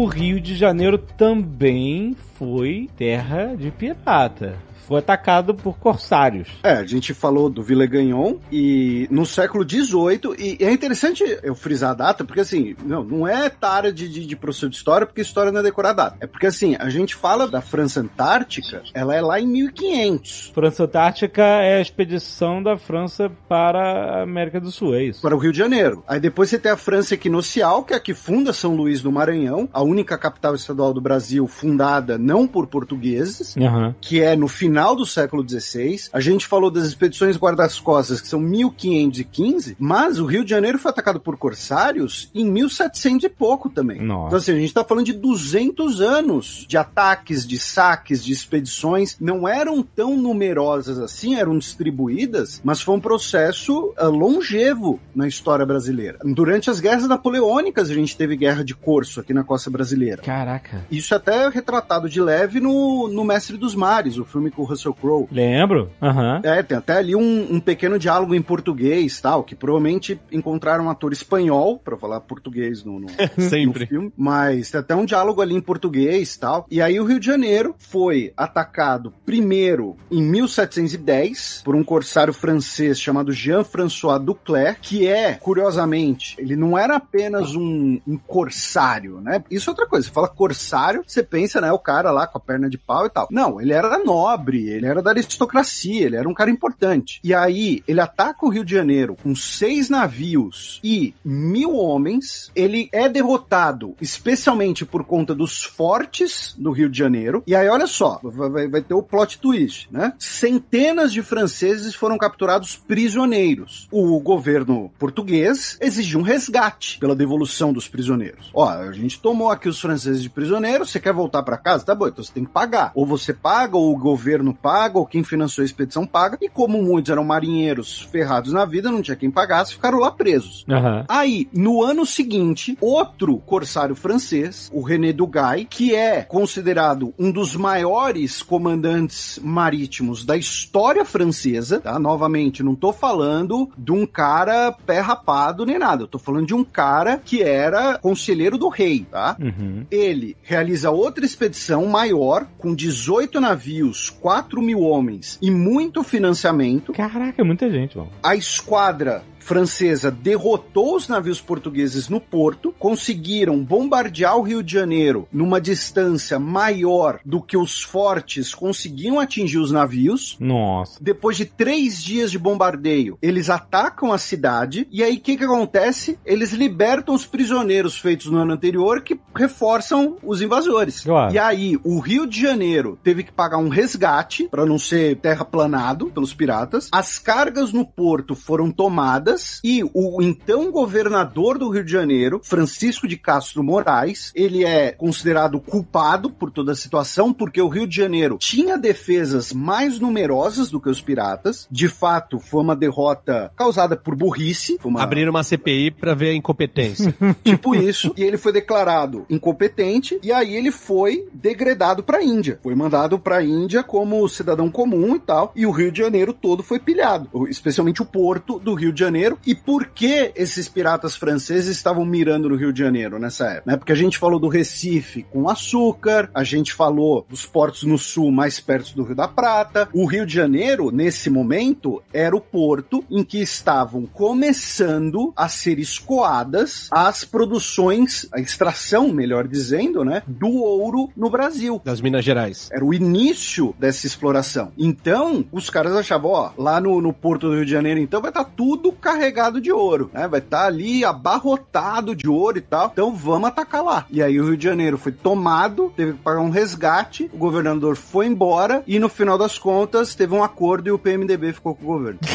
O 0.00 0.06
Rio 0.06 0.40
de 0.40 0.56
Janeiro 0.56 0.96
também 0.96 2.16
foi 2.38 2.88
terra 2.96 3.54
de 3.54 3.70
pirata. 3.70 4.56
Foi 4.90 4.98
atacado 4.98 5.54
por 5.54 5.78
corsários. 5.78 6.48
É, 6.64 6.72
a 6.72 6.84
gente 6.84 7.14
falou 7.14 7.48
do 7.48 7.62
Villegagnon 7.62 8.38
e 8.50 9.06
no 9.08 9.24
século 9.24 9.62
XVIII, 9.62 10.34
e 10.36 10.64
é 10.64 10.72
interessante 10.72 11.22
eu 11.44 11.54
frisar 11.54 11.92
a 11.92 11.94
data, 11.94 12.24
porque 12.24 12.40
assim, 12.40 12.74
não, 12.84 13.04
não 13.04 13.28
é 13.28 13.48
tara 13.48 13.92
de, 13.92 14.08
de, 14.08 14.26
de 14.26 14.34
professor 14.34 14.68
de 14.68 14.74
história, 14.74 15.06
porque 15.06 15.20
história 15.20 15.52
não 15.52 15.60
é 15.60 15.62
decorar 15.62 15.92
data. 15.92 16.16
É 16.18 16.26
porque 16.26 16.48
assim, 16.48 16.74
a 16.76 16.90
gente 16.90 17.14
fala 17.14 17.46
da 17.46 17.60
França 17.60 18.00
Antártica, 18.00 18.82
ela 18.92 19.14
é 19.14 19.20
lá 19.20 19.40
em 19.40 19.46
1500. 19.46 20.50
França 20.52 20.82
Antártica 20.82 21.40
é 21.40 21.76
a 21.76 21.80
expedição 21.80 22.60
da 22.60 22.76
França 22.76 23.30
para 23.48 23.78
a 24.18 24.22
América 24.24 24.60
do 24.60 24.72
Sul, 24.72 24.96
é 24.96 25.04
isso? 25.04 25.22
Para 25.22 25.36
o 25.36 25.38
Rio 25.38 25.52
de 25.52 25.58
Janeiro. 25.58 26.02
Aí 26.08 26.18
depois 26.18 26.50
você 26.50 26.58
tem 26.58 26.72
a 26.72 26.76
França 26.76 27.14
Equinocial, 27.14 27.84
que 27.84 27.94
é 27.94 27.96
a 27.96 28.00
que 28.00 28.12
funda 28.12 28.52
São 28.52 28.74
Luís 28.74 29.00
do 29.00 29.12
Maranhão, 29.12 29.68
a 29.72 29.84
única 29.84 30.18
capital 30.18 30.56
estadual 30.56 30.92
do 30.92 31.00
Brasil 31.00 31.46
fundada 31.46 32.18
não 32.18 32.44
por 32.44 32.66
portugueses, 32.66 33.56
Aham. 33.56 33.94
que 34.00 34.20
é 34.20 34.34
no 34.34 34.48
final 34.48 34.79
do 34.94 35.06
século 35.06 35.46
XVI. 35.48 36.08
A 36.12 36.20
gente 36.20 36.46
falou 36.46 36.70
das 36.70 36.84
expedições 36.84 37.36
guarda-costas, 37.36 38.20
que 38.20 38.28
são 38.28 38.40
1515, 38.40 39.76
mas 39.78 40.18
o 40.18 40.26
Rio 40.26 40.44
de 40.44 40.50
Janeiro 40.50 40.78
foi 40.78 40.90
atacado 40.90 41.20
por 41.20 41.36
corsários 41.36 42.30
em 42.34 42.44
1700 42.50 43.24
e 43.24 43.28
pouco 43.28 43.68
também. 43.68 44.00
Nossa. 44.00 44.26
Então, 44.26 44.38
assim, 44.38 44.52
a 44.52 44.60
gente 44.60 44.74
tá 44.74 44.84
falando 44.84 45.06
de 45.06 45.12
200 45.12 46.00
anos 46.00 46.64
de 46.68 46.76
ataques, 46.76 47.46
de 47.46 47.58
saques, 47.58 48.24
de 48.24 48.32
expedições. 48.32 49.16
Não 49.20 49.46
eram 49.46 49.82
tão 49.82 50.16
numerosas 50.16 50.98
assim, 50.98 51.36
eram 51.36 51.58
distribuídas, 51.58 52.60
mas 52.64 52.80
foi 52.80 52.94
um 52.94 53.00
processo 53.00 53.92
ah, 53.96 54.08
longevo 54.08 54.98
na 55.14 55.28
história 55.28 55.66
brasileira. 55.66 56.18
Durante 56.24 56.70
as 56.70 56.80
guerras 56.80 57.06
napoleônicas, 57.06 57.90
a 57.90 57.94
gente 57.94 58.16
teve 58.16 58.36
guerra 58.36 58.64
de 58.64 58.74
corso 58.74 59.20
aqui 59.20 59.34
na 59.34 59.44
costa 59.44 59.70
brasileira. 59.70 60.22
Caraca. 60.22 60.86
Isso 60.90 61.14
até 61.14 61.44
é 61.44 61.48
retratado 61.48 62.08
de 62.08 62.20
leve 62.20 62.60
no, 62.60 63.08
no 63.08 63.24
Mestre 63.24 63.56
dos 63.56 63.74
Mares, 63.74 64.18
o 64.18 64.24
filme 64.24 64.50
com 64.60 64.62
o 64.62 64.64
Russell 64.66 64.94
Crowe. 64.94 65.26
Lembro? 65.30 65.90
Aham. 66.02 66.40
É, 66.42 66.62
tem 66.62 66.76
até 66.76 66.94
ali 66.94 67.16
um, 67.16 67.54
um 67.54 67.60
pequeno 67.60 67.98
diálogo 67.98 68.34
em 68.34 68.42
português, 68.42 69.20
tal, 69.20 69.42
que 69.42 69.54
provavelmente 69.54 70.20
encontraram 70.30 70.84
um 70.84 70.90
ator 70.90 71.12
espanhol 71.12 71.78
pra 71.78 71.96
falar 71.96 72.20
português 72.20 72.84
no, 72.84 73.00
no, 73.00 73.08
Sempre. 73.40 73.84
no 73.84 73.88
filme, 73.88 74.12
mas 74.16 74.70
tem 74.70 74.80
até 74.80 74.94
um 74.94 75.04
diálogo 75.04 75.40
ali 75.40 75.54
em 75.54 75.60
português, 75.60 76.36
tal. 76.36 76.66
E 76.70 76.82
aí 76.82 77.00
o 77.00 77.04
Rio 77.04 77.18
de 77.18 77.26
Janeiro 77.26 77.74
foi 77.78 78.32
atacado 78.36 79.12
primeiro 79.24 79.96
em 80.10 80.22
1710 80.22 81.62
por 81.64 81.74
um 81.74 81.82
corsário 81.82 82.32
francês 82.32 83.00
chamado 83.00 83.32
Jean-François 83.32 84.20
Duclerc, 84.20 84.80
que 84.80 85.06
é, 85.06 85.34
curiosamente, 85.34 86.36
ele 86.38 86.56
não 86.56 86.76
era 86.76 86.96
apenas 86.96 87.54
um, 87.54 88.00
um 88.06 88.18
corsário, 88.18 89.20
né? 89.20 89.42
Isso 89.50 89.70
é 89.70 89.72
outra 89.72 89.86
coisa. 89.86 90.06
Você 90.06 90.12
fala 90.12 90.28
corsário, 90.28 91.02
você 91.06 91.22
pensa, 91.22 91.60
né, 91.60 91.72
o 91.72 91.78
cara 91.78 92.10
lá 92.10 92.26
com 92.26 92.38
a 92.38 92.40
perna 92.40 92.68
de 92.68 92.76
pau 92.76 93.06
e 93.06 93.10
tal. 93.10 93.28
Não, 93.30 93.60
ele 93.60 93.72
era 93.72 93.98
nobre, 94.04 94.49
ele 94.58 94.86
era 94.86 95.02
da 95.02 95.10
aristocracia, 95.10 96.06
ele 96.06 96.16
era 96.16 96.28
um 96.28 96.34
cara 96.34 96.50
importante. 96.50 97.20
E 97.22 97.34
aí, 97.34 97.82
ele 97.86 98.00
ataca 98.00 98.44
o 98.44 98.48
Rio 98.48 98.64
de 98.64 98.74
Janeiro 98.74 99.16
com 99.22 99.34
seis 99.34 99.88
navios 99.88 100.80
e 100.82 101.14
mil 101.24 101.74
homens. 101.74 102.50
Ele 102.54 102.88
é 102.92 103.08
derrotado, 103.08 103.94
especialmente 104.00 104.84
por 104.84 105.04
conta 105.04 105.34
dos 105.34 105.62
fortes 105.62 106.54
do 106.58 106.70
Rio 106.70 106.88
de 106.88 106.98
Janeiro. 106.98 107.42
E 107.46 107.54
aí, 107.54 107.68
olha 107.68 107.86
só, 107.86 108.20
vai, 108.22 108.68
vai 108.68 108.82
ter 108.82 108.94
o 108.94 109.02
plot 109.02 109.38
twist, 109.38 109.88
né? 109.90 110.12
Centenas 110.18 111.12
de 111.12 111.22
franceses 111.22 111.94
foram 111.94 112.18
capturados 112.18 112.76
prisioneiros. 112.76 113.88
O 113.90 114.18
governo 114.20 114.90
português 114.98 115.76
exigiu 115.80 116.20
um 116.20 116.22
resgate 116.22 116.98
pela 116.98 117.14
devolução 117.14 117.72
dos 117.72 117.88
prisioneiros. 117.88 118.50
Ó, 118.54 118.68
a 118.68 118.92
gente 118.92 119.20
tomou 119.20 119.50
aqui 119.50 119.68
os 119.68 119.80
franceses 119.80 120.22
de 120.22 120.30
prisioneiros, 120.30 120.90
você 120.90 121.00
quer 121.00 121.12
voltar 121.12 121.42
para 121.42 121.56
casa? 121.56 121.84
Tá 121.84 121.94
bom, 121.94 122.08
então 122.08 122.24
você 122.24 122.32
tem 122.32 122.44
que 122.44 122.50
pagar. 122.50 122.92
Ou 122.94 123.04
você 123.04 123.32
paga, 123.32 123.76
ou 123.76 123.92
o 123.92 123.98
governo 123.98 124.39
paga, 124.54 124.98
ou 124.98 125.06
quem 125.06 125.22
financiou 125.22 125.62
a 125.62 125.66
expedição 125.66 126.06
paga. 126.06 126.38
E 126.40 126.48
como 126.48 126.82
muitos 126.82 127.10
eram 127.10 127.24
marinheiros 127.24 128.02
ferrados 128.02 128.52
na 128.52 128.64
vida, 128.64 128.90
não 128.90 129.02
tinha 129.02 129.16
quem 129.16 129.30
pagasse, 129.30 129.74
ficaram 129.74 129.98
lá 129.98 130.10
presos. 130.10 130.64
Aham. 130.68 131.04
Aí, 131.08 131.48
no 131.52 131.82
ano 131.82 132.04
seguinte, 132.06 132.76
outro 132.80 133.38
corsário 133.38 133.94
francês, 133.94 134.70
o 134.72 134.82
René 134.82 135.12
Dugay, 135.12 135.64
que 135.64 135.94
é 135.94 136.22
considerado 136.22 137.14
um 137.18 137.30
dos 137.30 137.54
maiores 137.56 138.42
comandantes 138.42 139.38
marítimos 139.42 140.24
da 140.24 140.36
história 140.36 141.04
francesa, 141.04 141.80
tá? 141.80 141.98
Novamente, 141.98 142.62
não 142.62 142.74
tô 142.74 142.92
falando 142.92 143.70
de 143.76 143.92
um 143.92 144.06
cara 144.06 144.72
pé 144.72 145.00
rapado 145.00 145.66
nem 145.66 145.78
nada, 145.78 146.04
eu 146.04 146.08
tô 146.08 146.18
falando 146.18 146.46
de 146.46 146.54
um 146.54 146.64
cara 146.64 147.18
que 147.18 147.42
era 147.42 147.98
conselheiro 147.98 148.56
do 148.56 148.68
rei, 148.68 149.06
tá? 149.10 149.36
Uhum. 149.38 149.86
Ele 149.90 150.36
realiza 150.42 150.90
outra 150.90 151.24
expedição 151.24 151.86
maior, 151.86 152.46
com 152.58 152.74
18 152.74 153.40
navios, 153.40 154.10
4 154.10 154.29
mil 154.62 154.80
homens 154.80 155.38
e 155.42 155.50
muito 155.50 156.02
financiamento. 156.02 156.92
Caraca, 156.92 157.40
é 157.40 157.44
muita 157.44 157.70
gente, 157.70 157.96
mano. 157.96 158.10
A 158.22 158.36
esquadra 158.36 159.22
francesa 159.40 160.10
derrotou 160.10 160.96
os 160.96 161.08
navios 161.08 161.40
portugueses 161.40 162.08
no 162.08 162.20
porto, 162.20 162.74
conseguiram 162.78 163.62
bombardear 163.64 164.36
o 164.36 164.42
Rio 164.42 164.62
de 164.62 164.72
Janeiro 164.72 165.26
numa 165.32 165.60
distância 165.60 166.38
maior 166.38 167.20
do 167.24 167.42
que 167.42 167.56
os 167.56 167.82
fortes 167.82 168.54
conseguiam 168.54 169.18
atingir 169.18 169.58
os 169.58 169.72
navios. 169.72 170.36
Nossa. 170.38 170.98
Depois 171.00 171.36
de 171.36 171.44
três 171.44 172.02
dias 172.02 172.30
de 172.30 172.38
bombardeio, 172.38 173.18
eles 173.20 173.50
atacam 173.50 174.12
a 174.12 174.18
cidade 174.18 174.86
e 174.90 175.02
aí 175.02 175.16
o 175.16 175.20
que, 175.20 175.36
que 175.36 175.44
acontece? 175.44 176.18
Eles 176.24 176.52
libertam 176.52 177.14
os 177.14 177.26
prisioneiros 177.26 177.98
feitos 177.98 178.26
no 178.26 178.38
ano 178.38 178.52
anterior 178.52 179.02
que 179.02 179.18
reforçam 179.34 180.16
os 180.22 180.40
invasores. 180.40 181.00
Claro. 181.00 181.34
E 181.34 181.38
aí 181.38 181.78
o 181.82 181.98
Rio 181.98 182.26
de 182.26 182.40
Janeiro 182.40 182.98
teve 183.02 183.24
que 183.24 183.32
pagar 183.32 183.58
um 183.58 183.68
resgate 183.68 184.48
para 184.48 184.66
não 184.66 184.78
ser 184.78 185.16
terraplanado 185.16 186.06
pelos 186.06 186.34
piratas. 186.34 186.88
As 186.92 187.18
cargas 187.18 187.72
no 187.72 187.84
porto 187.84 188.34
foram 188.34 188.70
tomadas 188.70 189.29
e 189.62 189.82
o 189.92 190.22
então 190.22 190.70
governador 190.70 191.58
do 191.58 191.68
Rio 191.68 191.84
de 191.84 191.92
Janeiro, 191.92 192.40
Francisco 192.42 193.06
de 193.06 193.16
Castro 193.16 193.62
Moraes, 193.62 194.32
ele 194.34 194.64
é 194.64 194.92
considerado 194.92 195.60
culpado 195.60 196.30
por 196.30 196.50
toda 196.50 196.72
a 196.72 196.76
situação 196.76 197.32
porque 197.32 197.60
o 197.60 197.68
Rio 197.68 197.86
de 197.86 197.96
Janeiro 197.96 198.38
tinha 198.38 198.78
defesas 198.78 199.52
mais 199.52 199.98
numerosas 199.98 200.70
do 200.70 200.80
que 200.80 200.88
os 200.88 201.00
piratas. 201.00 201.66
De 201.70 201.88
fato, 201.88 202.38
foi 202.38 202.62
uma 202.62 202.76
derrota 202.76 203.52
causada 203.56 203.96
por 203.96 204.14
burrice. 204.14 204.78
Uma... 204.84 205.02
Abriram 205.02 205.30
uma 205.30 205.42
CPI 205.42 205.90
pra 205.90 206.14
ver 206.14 206.30
a 206.30 206.34
incompetência. 206.34 207.14
Tipo 207.44 207.74
isso. 207.74 208.12
E 208.16 208.22
ele 208.22 208.36
foi 208.36 208.52
declarado 208.52 209.24
incompetente 209.28 210.18
e 210.22 210.32
aí 210.32 210.54
ele 210.54 210.70
foi 210.70 211.28
degradado 211.32 212.02
pra 212.02 212.22
Índia. 212.22 212.58
Foi 212.62 212.74
mandado 212.74 213.18
pra 213.18 213.42
Índia 213.42 213.82
como 213.82 214.28
cidadão 214.28 214.70
comum 214.70 215.16
e 215.16 215.20
tal. 215.20 215.52
E 215.54 215.66
o 215.66 215.70
Rio 215.70 215.92
de 215.92 215.98
Janeiro 215.98 216.32
todo 216.32 216.62
foi 216.62 216.78
pilhado. 216.78 217.28
Especialmente 217.48 218.02
o 218.02 218.06
porto 218.06 218.58
do 218.58 218.74
Rio 218.74 218.92
de 218.92 219.00
Janeiro. 219.00 219.19
E 219.46 219.54
por 219.54 219.86
que 219.86 220.32
esses 220.34 220.68
piratas 220.68 221.16
franceses 221.16 221.76
estavam 221.76 222.04
mirando 222.04 222.48
no 222.48 222.56
Rio 222.56 222.72
de 222.72 222.80
Janeiro 222.80 223.18
nessa 223.18 223.46
época? 223.46 223.70
Né? 223.70 223.76
Porque 223.76 223.92
a 223.92 223.96
gente 223.96 224.18
falou 224.18 224.38
do 224.38 224.48
Recife 224.48 225.24
com 225.30 225.48
açúcar, 225.48 226.30
a 226.34 226.44
gente 226.44 226.72
falou 226.72 227.26
dos 227.28 227.44
portos 227.44 227.82
no 227.82 227.98
sul 227.98 228.30
mais 228.30 228.60
perto 228.60 228.94
do 228.94 229.02
Rio 229.02 229.14
da 229.14 229.28
Prata. 229.28 229.88
O 229.92 230.06
Rio 230.06 230.26
de 230.26 230.34
Janeiro, 230.34 230.90
nesse 230.90 231.28
momento, 231.28 232.02
era 232.12 232.34
o 232.34 232.40
porto 232.40 233.04
em 233.10 233.22
que 233.22 233.40
estavam 233.40 234.06
começando 234.06 235.32
a 235.36 235.48
ser 235.48 235.78
escoadas 235.78 236.88
as 236.90 237.24
produções, 237.24 238.26
a 238.32 238.40
extração, 238.40 239.08
melhor 239.08 239.46
dizendo, 239.46 240.04
né, 240.04 240.22
do 240.26 240.48
ouro 240.48 241.10
no 241.16 241.30
Brasil. 241.30 241.80
Das 241.84 242.00
Minas 242.00 242.24
Gerais. 242.24 242.68
Era 242.72 242.84
o 242.84 242.94
início 242.94 243.74
dessa 243.78 244.06
exploração. 244.06 244.72
Então, 244.78 245.44
os 245.52 245.70
caras 245.70 245.94
achavam, 245.94 246.30
ó, 246.30 246.50
lá 246.56 246.80
no, 246.80 247.00
no 247.00 247.12
Porto 247.12 247.48
do 247.48 247.56
Rio 247.56 247.64
de 247.64 247.70
Janeiro, 247.70 248.00
então 248.00 248.20
vai 248.20 248.30
estar 248.30 248.44
tudo 248.44 248.92
carregado 249.14 249.60
de 249.60 249.72
ouro, 249.72 250.10
né? 250.12 250.28
Vai 250.28 250.40
estar 250.40 250.66
ali 250.66 251.04
abarrotado 251.04 252.14
de 252.14 252.28
ouro 252.28 252.58
e 252.58 252.60
tal. 252.60 252.90
Então 252.92 253.14
vamos 253.14 253.48
atacar 253.48 253.82
lá. 253.82 254.06
E 254.10 254.22
aí 254.22 254.38
o 254.40 254.44
Rio 254.46 254.56
de 254.56 254.64
Janeiro 254.64 254.98
foi 254.98 255.12
tomado, 255.12 255.92
teve 255.96 256.12
que 256.12 256.18
pagar 256.18 256.40
um 256.40 256.50
resgate, 256.50 257.30
o 257.32 257.38
governador 257.38 257.96
foi 257.96 258.26
embora 258.26 258.82
e 258.86 258.98
no 258.98 259.08
final 259.08 259.38
das 259.38 259.58
contas 259.58 260.14
teve 260.14 260.34
um 260.34 260.42
acordo 260.44 260.88
e 260.88 260.92
o 260.92 260.98
PMDB 260.98 261.52
ficou 261.52 261.74
com 261.74 261.84
o 261.84 261.86
governo. 261.86 262.18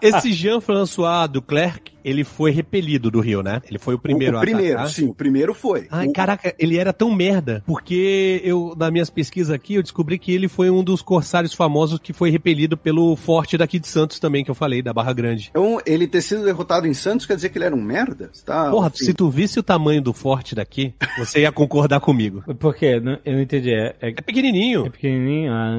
Esse 0.00 0.32
Jean-François 0.32 1.28
Duclerc, 1.28 1.92
ele 2.04 2.24
foi 2.24 2.50
repelido 2.50 3.10
do 3.10 3.20
Rio, 3.20 3.42
né? 3.42 3.60
Ele 3.68 3.78
foi 3.78 3.94
o 3.94 3.98
primeiro 3.98 4.36
o, 4.36 4.38
o 4.38 4.42
primeiro, 4.42 4.74
atacar. 4.74 4.90
sim, 4.90 5.08
o 5.08 5.14
primeiro 5.14 5.54
foi. 5.54 5.86
Ai, 5.90 6.08
O- 6.08 6.12
caraca, 6.12 6.54
ele 6.58 6.76
era 6.78 6.92
tão 6.92 7.14
merda, 7.14 7.62
porque 7.66 8.40
eu, 8.44 8.74
nas 8.76 8.90
minhas 8.90 9.10
pesquisas 9.10 9.52
aqui, 9.52 9.74
eu 9.74 9.82
descobri 9.82 10.18
que 10.18 10.32
ele 10.32 10.48
foi 10.48 10.70
um 10.70 10.82
dos 10.82 11.02
corsários 11.02 11.52
famosos 11.54 11.98
que 11.98 12.12
foi 12.12 12.30
repelido 12.30 12.76
pelo 12.76 13.14
forte 13.16 13.56
daqui 13.58 13.78
de 13.78 13.88
Santos 13.88 14.18
também, 14.18 14.33
que 14.42 14.50
eu 14.50 14.54
falei, 14.54 14.80
da 14.82 14.92
Barra 14.92 15.12
Grande. 15.12 15.48
Então, 15.50 15.78
ele 15.84 16.06
ter 16.08 16.22
sido 16.22 16.42
derrotado 16.44 16.86
em 16.86 16.94
Santos 16.94 17.26
quer 17.26 17.36
dizer 17.36 17.50
que 17.50 17.58
ele 17.58 17.66
era 17.66 17.76
um 17.76 17.82
merda? 17.82 18.30
Tá, 18.44 18.70
Porra, 18.70 18.88
assim, 18.88 19.04
se 19.04 19.12
tu 19.14 19.28
visse 19.28 19.58
o 19.60 19.62
tamanho 19.62 20.00
do 20.00 20.12
forte 20.14 20.54
daqui, 20.54 20.94
você 21.18 21.40
ia 21.42 21.52
concordar 21.52 22.00
comigo. 22.00 22.42
Por 22.58 22.74
quê? 22.74 22.98
Não- 22.98 23.18
Eu 23.24 23.34
não 23.34 23.40
entendi. 23.42 23.70
É, 23.72 23.94
é, 24.00 24.08
É 24.08 24.12
pequenininho. 24.12 24.86
é 24.86 24.90
pequenininho? 24.90 25.52
Ah, 25.52 25.76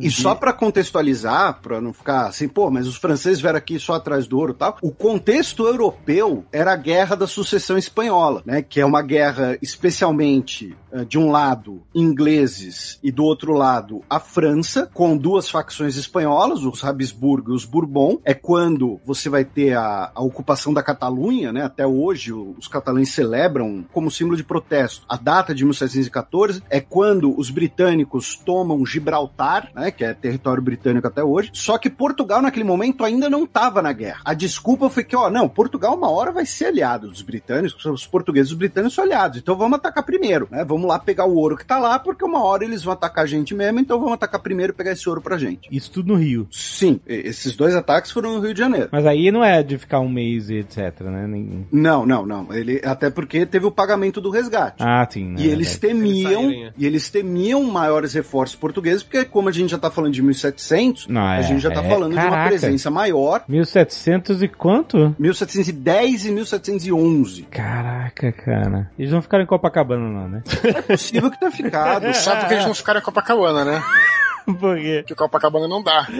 E 0.00 0.10
só 0.10 0.34
pra 0.34 0.52
contextualizar, 0.52 1.60
pra 1.60 1.80
não 1.80 1.92
ficar 1.92 2.26
assim, 2.28 2.48
pô, 2.48 2.70
mas 2.70 2.86
os 2.86 2.96
franceses 2.96 3.40
vieram 3.40 3.58
aqui 3.58 3.78
só 3.78 3.94
atrás 3.94 4.26
do 4.26 4.38
ouro 4.38 4.52
e 4.52 4.54
tal. 4.54 4.76
O 4.82 4.90
contexto 4.92 5.66
europeu 5.66 6.44
era 6.52 6.72
a 6.72 6.76
guerra 6.76 7.16
da 7.16 7.26
sucessão 7.26 7.76
espanhola, 7.76 8.42
né? 8.46 8.62
Que 8.62 8.80
é 8.80 8.86
uma 8.86 9.02
guerra 9.02 9.58
especialmente 9.60 10.74
eh, 10.92 11.04
de 11.04 11.18
um 11.18 11.30
lado 11.30 11.82
ingleses 11.94 12.98
e 13.02 13.10
do 13.10 13.24
outro 13.24 13.52
lado 13.54 14.02
a 14.08 14.20
França, 14.20 14.88
com 14.92 15.16
duas 15.16 15.48
facções 15.50 15.96
espanholas, 15.96 16.62
os 16.64 16.84
Habsburgo 16.84 17.52
e 17.52 17.54
os 17.54 17.64
Bourbon. 17.64 17.89
É 18.24 18.34
quando 18.34 19.00
você 19.04 19.28
vai 19.28 19.44
ter 19.44 19.76
a, 19.76 20.12
a 20.14 20.22
ocupação 20.22 20.72
da 20.72 20.82
Catalunha, 20.82 21.52
né? 21.52 21.64
Até 21.64 21.86
hoje 21.86 22.32
os 22.32 22.68
catalães 22.68 23.10
celebram 23.10 23.84
como 23.92 24.10
símbolo 24.10 24.36
de 24.36 24.44
protesto. 24.44 25.04
A 25.08 25.16
data 25.16 25.54
de 25.54 25.64
1714 25.64 26.62
é 26.70 26.80
quando 26.80 27.38
os 27.38 27.50
britânicos 27.50 28.36
tomam 28.36 28.86
Gibraltar, 28.86 29.70
né? 29.74 29.90
Que 29.90 30.04
é 30.04 30.14
território 30.14 30.62
britânico 30.62 31.06
até 31.06 31.22
hoje. 31.22 31.50
Só 31.52 31.78
que 31.78 31.90
Portugal 31.90 32.40
naquele 32.40 32.64
momento 32.64 33.04
ainda 33.04 33.28
não 33.28 33.44
estava 33.44 33.82
na 33.82 33.92
guerra. 33.92 34.20
A 34.24 34.34
desculpa 34.34 34.88
foi 34.88 35.04
que, 35.04 35.16
ó, 35.16 35.28
não, 35.28 35.48
Portugal 35.48 35.96
uma 35.96 36.10
hora 36.10 36.30
vai 36.30 36.46
ser 36.46 36.66
aliado 36.66 37.08
dos 37.08 37.22
britânicos, 37.22 37.84
os 37.84 38.06
portugueses 38.06 38.50
e 38.50 38.52
os 38.52 38.58
britânicos 38.58 38.94
são 38.94 39.04
aliados. 39.04 39.38
Então 39.38 39.56
vamos 39.56 39.78
atacar 39.78 40.04
primeiro, 40.04 40.46
né? 40.50 40.64
Vamos 40.64 40.88
lá 40.88 40.98
pegar 40.98 41.24
o 41.24 41.34
ouro 41.34 41.56
que 41.56 41.64
tá 41.64 41.78
lá, 41.78 41.98
porque 41.98 42.24
uma 42.24 42.42
hora 42.42 42.64
eles 42.64 42.84
vão 42.84 42.92
atacar 42.92 43.24
a 43.24 43.26
gente 43.26 43.54
mesmo, 43.54 43.80
então 43.80 43.98
vamos 43.98 44.14
atacar 44.14 44.40
primeiro 44.40 44.72
e 44.72 44.76
pegar 44.76 44.92
esse 44.92 45.08
ouro 45.08 45.20
pra 45.20 45.38
gente. 45.38 45.68
Isso 45.70 45.90
tudo 45.90 46.12
no 46.12 46.18
Rio. 46.18 46.46
Sim, 46.50 47.00
esses 47.06 47.56
dois 47.56 47.74
ataques 47.80 48.10
foram 48.10 48.34
no 48.34 48.40
Rio 48.40 48.54
de 48.54 48.60
Janeiro. 48.60 48.88
Mas 48.92 49.04
aí 49.06 49.30
não 49.30 49.42
é 49.44 49.62
de 49.62 49.76
ficar 49.78 50.00
um 50.00 50.08
mês 50.08 50.48
e 50.50 50.56
etc, 50.58 51.00
né? 51.02 51.26
Nem- 51.26 51.66
Não, 51.72 52.06
não, 52.06 52.24
não. 52.24 52.52
Ele, 52.52 52.80
até 52.84 53.10
porque 53.10 53.44
teve 53.44 53.66
o 53.66 53.70
pagamento 53.70 54.20
do 54.20 54.30
resgate. 54.30 54.82
Ah, 54.82 55.06
sim. 55.10 55.30
né, 55.30 55.36
E 55.40 55.48
eles 55.48 55.78
temiam, 55.78 56.30
Eles 56.30 56.44
saírem, 56.50 56.64
é. 56.66 56.72
e 56.78 56.86
eles 56.86 57.10
temiam 57.10 57.62
maiores 57.64 58.12
reforços 58.14 58.56
portugueses, 58.56 59.02
porque 59.02 59.24
como 59.24 59.48
a 59.48 59.52
gente 59.52 59.70
já 59.70 59.78
tá 59.78 59.90
falando 59.90 60.12
de 60.12 60.22
1700, 60.22 61.06
Não, 61.08 61.20
a 61.22 61.36
é, 61.38 61.42
gente 61.42 61.60
já 61.60 61.70
tá 61.70 61.82
é, 61.84 61.88
falando 61.88 62.12
de 62.12 62.18
uma 62.24 62.46
presença 62.46 62.90
maior. 62.90 63.42
1700 63.48 64.42
e 64.42 64.48
quanto? 64.48 65.14
1710 65.18 66.26
e 66.26 66.30
1711. 66.32 67.42
Caraca, 67.50 68.32
cara. 68.32 68.90
Eles 68.98 69.10
não 69.12 69.22
ficaram 69.22 69.44
em 69.44 69.46
Copacabana, 69.46 70.08
não, 70.08 70.28
né? 70.28 70.42
É 70.64 70.82
possível 70.82 71.30
que 71.30 71.38
tenha 71.38 71.50
ficado. 71.50 72.12
Sabe 72.14 72.46
que 72.48 72.54
eles 72.54 72.66
não 72.66 72.74
ficaram 72.74 73.00
em 73.00 73.02
Copacabana, 73.02 73.64
né? 73.64 73.82
Por 74.58 74.76
quê? 74.76 75.00
Porque 75.02 75.14
Copacabana 75.14 75.68
não 75.68 75.82
dá. 75.82 76.06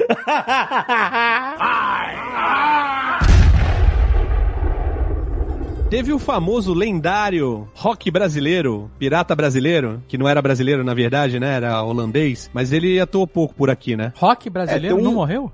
Teve 5.90 6.12
o 6.12 6.20
famoso 6.20 6.72
lendário 6.72 7.68
rock 7.74 8.12
brasileiro, 8.12 8.88
pirata 8.96 9.34
brasileiro, 9.34 10.00
que 10.06 10.16
não 10.16 10.28
era 10.28 10.40
brasileiro 10.40 10.84
na 10.84 10.94
verdade, 10.94 11.40
né? 11.40 11.56
Era 11.56 11.82
holandês, 11.82 12.48
mas 12.54 12.72
ele 12.72 13.00
atuou 13.00 13.26
pouco 13.26 13.52
por 13.56 13.68
aqui, 13.68 13.96
né? 13.96 14.12
Rock 14.14 14.48
brasileiro 14.48 14.96
É, 14.96 15.00
um- 15.00 15.02
não 15.02 15.14
morreu? 15.14 15.50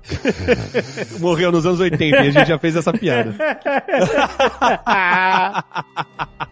Morreu 1.19 1.51
nos 1.51 1.65
anos 1.65 1.79
80 1.79 2.17
e 2.17 2.27
a 2.27 2.29
gente 2.29 2.47
já 2.49 2.59
fez 2.59 2.75
essa 2.75 2.93
piada. 2.93 3.35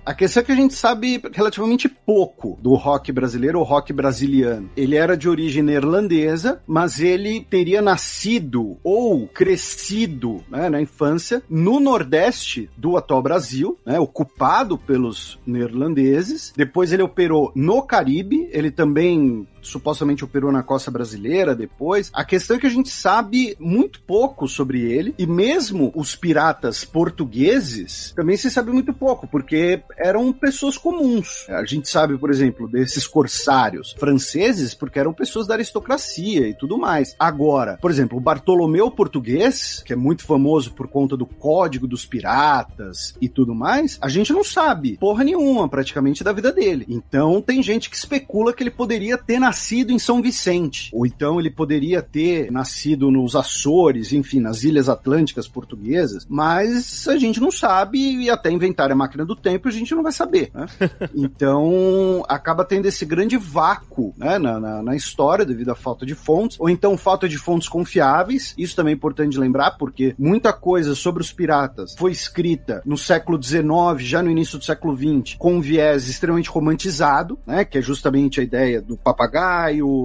A 0.06 0.14
questão 0.14 0.42
é 0.42 0.44
que 0.46 0.52
a 0.52 0.56
gente 0.56 0.74
sabe 0.76 1.20
relativamente 1.34 1.90
pouco 1.90 2.60
do 2.62 2.76
rock 2.76 3.12
brasileiro 3.12 3.58
ou 3.60 3.66
rock 3.66 3.92
brasiliano. 3.92 4.70
Ele 4.78 4.96
era 4.96 5.18
de 5.18 5.28
origem 5.28 5.64
neerlandesa, 5.64 6.62
mas 6.68 7.00
ele 7.00 7.46
teria 7.50 7.82
nascido 7.82 8.78
ou 8.84 9.28
crescido 9.28 10.44
né, 10.50 10.70
na 10.70 10.80
infância 10.82 11.42
no 11.50 11.80
nordeste 11.80 12.70
do 12.78 12.98
atual 12.98 13.22
Brasil, 13.24 13.75
né, 13.86 14.00
ocupado 14.00 14.78
pelos 14.78 15.40
neerlandeses. 15.46 16.54
Depois 16.56 16.92
ele 16.92 17.04
operou 17.04 17.52
no 17.56 17.82
Caribe, 17.82 18.48
ele 18.52 18.72
também 18.72 19.48
supostamente 19.66 20.24
operou 20.24 20.52
na 20.52 20.64
costa 20.64 20.92
brasileira 20.92 21.56
depois. 21.56 22.10
A 22.14 22.24
questão 22.24 22.58
é 22.58 22.60
que 22.60 22.68
a 22.68 22.72
gente 22.72 22.90
sabe 22.90 23.56
muito 23.60 24.02
pouco 24.02 24.48
sobre 24.48 24.82
ele, 24.82 25.14
e 25.18 25.26
mesmo 25.26 25.92
os 25.96 26.16
piratas 26.16 26.84
portugueses 26.84 28.14
também 28.16 28.38
se 28.38 28.50
sabe 28.50 28.72
muito 28.72 28.94
pouco, 28.94 29.28
porque 29.28 29.82
eram 29.98 30.32
pessoas 30.32 30.78
comuns. 30.78 31.48
A 31.50 31.66
gente 31.66 31.90
sabe, 31.90 32.18
por 32.18 32.30
exemplo, 32.30 32.68
desses 32.68 33.08
corsários 33.08 33.96
franceses, 33.98 34.74
porque 34.74 35.00
eram 35.00 35.14
pessoas 35.14 35.48
da 35.48 35.56
aristocracia 35.56 36.48
e 36.48 36.54
tudo 36.54 36.78
mais. 36.78 37.16
Agora, 37.20 37.78
por 37.82 37.92
exemplo, 37.92 38.18
o 38.18 38.22
Bartolomeu 38.22 38.90
português, 38.92 39.82
que 39.86 39.94
é 39.94 39.96
muito 39.96 40.24
famoso 40.24 40.74
por 40.74 40.88
conta 40.88 41.18
do 41.18 41.26
código 41.26 41.88
dos 41.88 42.06
piratas 42.06 43.16
e 43.22 43.28
tudo 43.28 43.54
mais, 43.54 43.98
a 44.02 44.10
gente 44.10 44.32
não 44.32 44.44
sabe 44.44 44.98
porra 44.98 45.24
nenhuma 45.24 45.68
praticamente 45.68 46.24
da 46.24 46.32
vida 46.32 46.52
dele. 46.52 46.86
Então 46.90 47.42
tem 47.42 47.62
gente 47.62 47.90
que 47.90 47.96
especula 47.96 48.54
que 48.54 48.64
ele 48.64 48.72
poderia 48.72 49.18
ter 49.18 49.40
nascido 49.40 49.55
em 49.94 50.00
São 50.00 50.22
Vicente, 50.22 50.90
ou 50.94 51.06
então 51.06 51.40
ele 51.40 51.50
poderia 51.50 52.02
ter 52.02 52.52
nascido 52.52 53.10
nos 53.10 53.36
Açores, 53.36 54.14
enfim, 54.14 54.40
nas 54.40 54.64
Ilhas 54.64 54.90
Atlânticas 54.90 55.48
portuguesas, 55.48 56.26
mas 56.30 57.08
a 57.08 57.18
gente 57.18 57.40
não 57.40 57.52
sabe 57.52 57.98
e 57.98 58.30
até 58.30 58.52
inventar 58.52 58.92
a 58.92 58.96
máquina 58.96 59.26
do 59.26 59.36
tempo 59.36 59.68
a 59.68 59.72
gente 59.72 59.94
não 59.96 60.04
vai 60.04 60.12
saber, 60.12 60.52
né? 60.54 60.66
Então 61.16 62.24
acaba 62.28 62.66
tendo 62.66 62.88
esse 62.88 63.06
grande 63.06 63.38
vácuo 63.38 64.14
né, 64.18 64.38
na, 64.38 64.60
na, 64.60 64.84
na 64.84 64.96
história 64.96 65.46
devido 65.46 65.70
à 65.70 65.76
falta 65.76 66.06
de 66.06 66.16
fontes, 66.16 66.60
ou 66.60 66.70
então 66.70 66.98
falta 66.98 67.28
de 67.28 67.38
fontes 67.38 67.70
confiáveis. 67.70 68.54
Isso 68.58 68.76
também 68.76 68.94
é 68.94 68.96
importante 68.96 69.38
lembrar, 69.38 69.72
porque 69.72 70.16
muita 70.18 70.52
coisa 70.52 70.96
sobre 70.96 71.22
os 71.22 71.32
piratas 71.32 71.96
foi 71.98 72.12
escrita 72.12 72.82
no 72.86 72.98
século 72.98 73.42
XIX, 73.42 73.66
já 74.00 74.22
no 74.22 74.32
início 74.32 74.58
do 74.58 74.66
século 74.66 74.96
XX, 74.96 75.36
com 75.38 75.56
um 75.56 75.62
viés 75.62 76.08
extremamente 76.10 76.50
romantizado, 76.50 77.38
né? 77.46 77.64
Que 77.64 77.78
é 77.78 77.82
justamente 77.82 78.40
a 78.40 78.44
ideia 78.44 78.82
do 78.82 78.98
papagaio, 78.98 79.45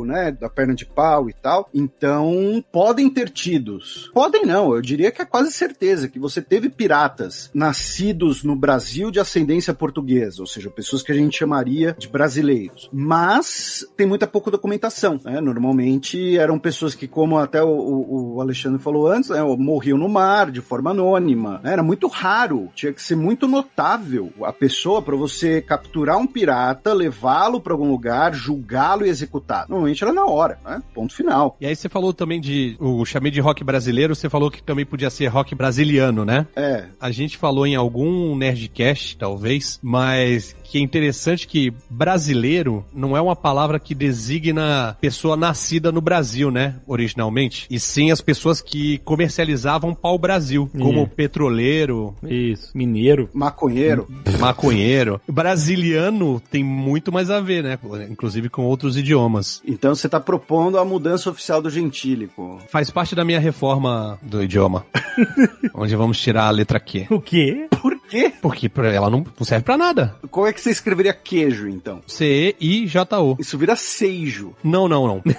né? 0.06 0.30
Da 0.32 0.48
perna 0.48 0.74
de 0.74 0.84
pau 0.86 1.28
e 1.28 1.32
tal. 1.32 1.68
Então, 1.74 2.62
podem 2.72 3.08
ter 3.10 3.30
tidos. 3.30 4.10
Podem 4.12 4.44
não, 4.44 4.74
eu 4.74 4.80
diria 4.82 5.10
que 5.10 5.22
é 5.22 5.24
quase 5.24 5.52
certeza 5.52 6.08
que 6.08 6.18
você 6.18 6.40
teve 6.42 6.68
piratas 6.68 7.50
nascidos 7.54 8.42
no 8.42 8.54
Brasil 8.56 9.10
de 9.10 9.20
ascendência 9.20 9.72
portuguesa, 9.74 10.40
ou 10.42 10.46
seja, 10.46 10.70
pessoas 10.70 11.02
que 11.02 11.12
a 11.12 11.14
gente 11.14 11.36
chamaria 11.38 11.94
de 11.98 12.08
brasileiros. 12.08 12.88
Mas 12.92 13.84
tem 13.96 14.06
muita 14.06 14.26
pouca 14.26 14.50
documentação, 14.50 15.20
né? 15.24 15.40
Normalmente 15.40 16.36
eram 16.38 16.58
pessoas 16.58 16.94
que, 16.94 17.06
como 17.08 17.38
até 17.38 17.62
o, 17.62 17.68
o- 17.68 18.40
Alexandre 18.40 18.80
falou 18.82 19.06
antes, 19.06 19.30
né? 19.30 19.42
morriam 19.42 19.98
no 19.98 20.08
mar 20.08 20.50
de 20.50 20.60
forma 20.60 20.90
anônima. 20.90 21.60
né? 21.62 21.72
Era 21.72 21.82
muito 21.82 22.06
raro, 22.08 22.68
tinha 22.74 22.92
que 22.92 23.02
ser 23.02 23.16
muito 23.16 23.46
notável 23.46 24.32
a 24.42 24.52
pessoa 24.52 25.02
para 25.02 25.16
você 25.16 25.60
capturar 25.60 26.16
um 26.18 26.26
pirata, 26.26 26.92
levá-lo 26.92 27.60
para 27.60 27.72
algum 27.72 27.90
lugar, 27.90 28.34
julgá-lo 28.34 29.04
e 29.04 29.10
executar. 29.30 29.66
Normalmente 29.68 30.02
era 30.02 30.12
na 30.12 30.26
hora, 30.26 30.58
né? 30.64 30.82
Ponto 30.92 31.14
final. 31.14 31.56
E 31.60 31.66
aí 31.66 31.74
você 31.76 31.88
falou 31.88 32.12
também 32.12 32.40
de. 32.40 32.76
O 32.80 33.04
chamei 33.04 33.30
de 33.30 33.40
rock 33.40 33.62
brasileiro, 33.62 34.14
você 34.14 34.28
falou 34.28 34.50
que 34.50 34.62
também 34.62 34.84
podia 34.84 35.08
ser 35.08 35.26
rock 35.28 35.54
brasiliano, 35.54 36.24
né? 36.24 36.46
É, 36.56 36.86
A 37.00 37.10
gente 37.10 37.36
falou 37.38 37.66
em 37.66 37.76
algum 37.76 38.34
Nerdcast, 38.36 39.16
talvez, 39.16 39.78
mas 39.82 40.54
que 40.64 40.78
é 40.78 40.80
interessante 40.80 41.46
que 41.46 41.72
brasileiro 41.88 42.84
não 42.92 43.16
é 43.16 43.20
uma 43.20 43.34
palavra 43.36 43.78
que 43.78 43.94
designa 43.94 44.96
pessoa 45.00 45.36
nascida 45.36 45.90
no 45.92 46.00
Brasil, 46.00 46.50
né? 46.50 46.76
Originalmente. 46.86 47.66
E 47.70 47.78
sim 47.78 48.10
as 48.10 48.20
pessoas 48.20 48.60
que 48.60 48.98
comercializavam 48.98 49.94
pau-brasil, 49.94 50.68
como 50.78 51.02
Ih. 51.02 51.06
petroleiro, 51.06 52.14
Isso. 52.22 52.70
Mineiro. 52.76 53.28
maconheiro. 53.32 54.08
maconheiro. 54.38 55.20
Brasiliano 55.28 56.40
tem 56.50 56.62
muito 56.64 57.12
mais 57.12 57.30
a 57.30 57.40
ver, 57.40 57.62
né? 57.62 57.78
Inclusive 58.10 58.48
com 58.48 58.64
outros 58.64 58.96
idiomas. 58.96 59.19
Então 59.66 59.94
você 59.94 60.08
tá 60.08 60.20
propondo 60.20 60.78
a 60.78 60.84
mudança 60.84 61.30
oficial 61.30 61.60
do 61.60 61.70
gentílico. 61.70 62.58
Faz 62.68 62.90
parte 62.90 63.14
da 63.14 63.24
minha 63.24 63.40
reforma 63.40 64.18
do 64.22 64.42
idioma. 64.42 64.86
onde 65.74 65.96
vamos 65.96 66.20
tirar 66.20 66.44
a 66.46 66.50
letra 66.50 66.80
Q. 66.80 67.06
O 67.10 67.20
quê? 67.20 67.68
Por 67.80 67.98
quê? 68.08 68.32
Porque 68.40 68.70
ela 68.94 69.10
não 69.10 69.24
serve 69.42 69.64
pra 69.64 69.76
nada. 69.76 70.16
Como 70.30 70.46
é 70.46 70.52
que 70.52 70.60
você 70.60 70.70
escreveria 70.70 71.12
queijo, 71.12 71.68
então? 71.68 72.00
C-E-I-J-O. 72.06 73.36
Isso 73.38 73.58
vira 73.58 73.76
seijo. 73.76 74.54
Não, 74.62 74.88
não, 74.88 75.06
não. 75.06 75.22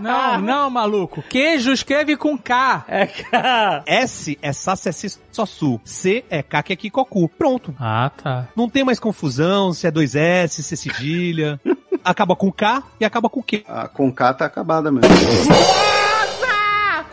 Não, 0.00 0.40
não, 0.40 0.70
maluco. 0.70 1.22
Queijo 1.22 1.72
escreve 1.72 2.16
com 2.16 2.38
K. 2.38 2.84
É, 2.86 3.06
cara. 3.06 3.82
S 3.86 4.38
é 4.40 4.52
Sassessi 4.52 5.18
Sossu. 5.32 5.80
C 5.84 6.24
é 6.30 6.42
Kakeki-Koku. 6.42 7.28
Pronto. 7.28 7.74
Ah, 7.78 8.10
tá. 8.10 8.48
Não 8.56 8.68
tem 8.68 8.84
mais 8.84 9.00
confusão 9.00 9.72
se 9.72 9.86
é 9.86 9.90
dois 9.90 10.14
S, 10.14 10.62
se 10.62 10.74
é 10.74 10.76
cedilha. 10.76 11.60
acaba 12.04 12.36
com 12.36 12.52
K 12.52 12.82
e 13.00 13.04
acaba 13.04 13.28
com 13.28 13.42
Q. 13.42 13.64
A 13.66 13.88
Conká 13.88 14.34
tá 14.34 14.44
acabada 14.44 14.92
mesmo. 14.92 15.08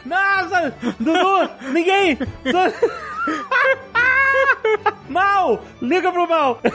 Nossa! 0.05 0.73
Dudu! 0.99 1.49
Ninguém! 1.71 2.17
Mal! 5.09 5.63
Liga 5.81 6.11
pro 6.11 6.27
mal! 6.27 6.59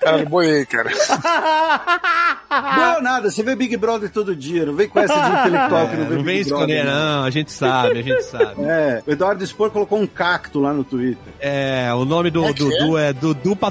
Cara, 0.00 0.18
eu 0.20 0.28
boiei, 0.28 0.64
cara. 0.66 0.90
Não 2.50 2.98
é 2.98 3.00
nada, 3.00 3.30
você 3.30 3.42
vê 3.42 3.56
Big 3.56 3.76
Brother 3.76 4.08
todo 4.10 4.36
dia, 4.36 4.64
não 4.64 4.74
vem 4.74 4.88
com 4.88 5.00
essa 5.00 5.14
de 5.14 5.30
intelectual 5.40 5.88
que 5.88 5.96
não 5.96 6.04
vê 6.06 6.14
Não 6.16 6.22
vem 6.22 6.36
Big 6.38 6.48
Brother. 6.48 6.68
esconder, 6.76 6.84
não. 6.84 7.24
A 7.24 7.30
gente 7.30 7.50
sabe, 7.50 7.98
a 7.98 8.02
gente 8.02 8.22
sabe. 8.22 8.62
É, 8.62 9.02
o 9.06 9.10
Eduardo 9.10 9.44
Spor 9.44 9.70
colocou 9.70 9.98
um 9.98 10.06
cacto 10.06 10.60
lá 10.60 10.72
no 10.72 10.84
Twitter. 10.84 11.32
É, 11.40 11.92
o 11.92 12.04
nome 12.04 12.30
do 12.30 12.44
É 12.44 12.52
que 12.52 12.62
é? 12.62 12.68
Dudu 12.68 12.98
é 12.98 13.12
Dudu 13.12 13.56
pra 13.56 13.70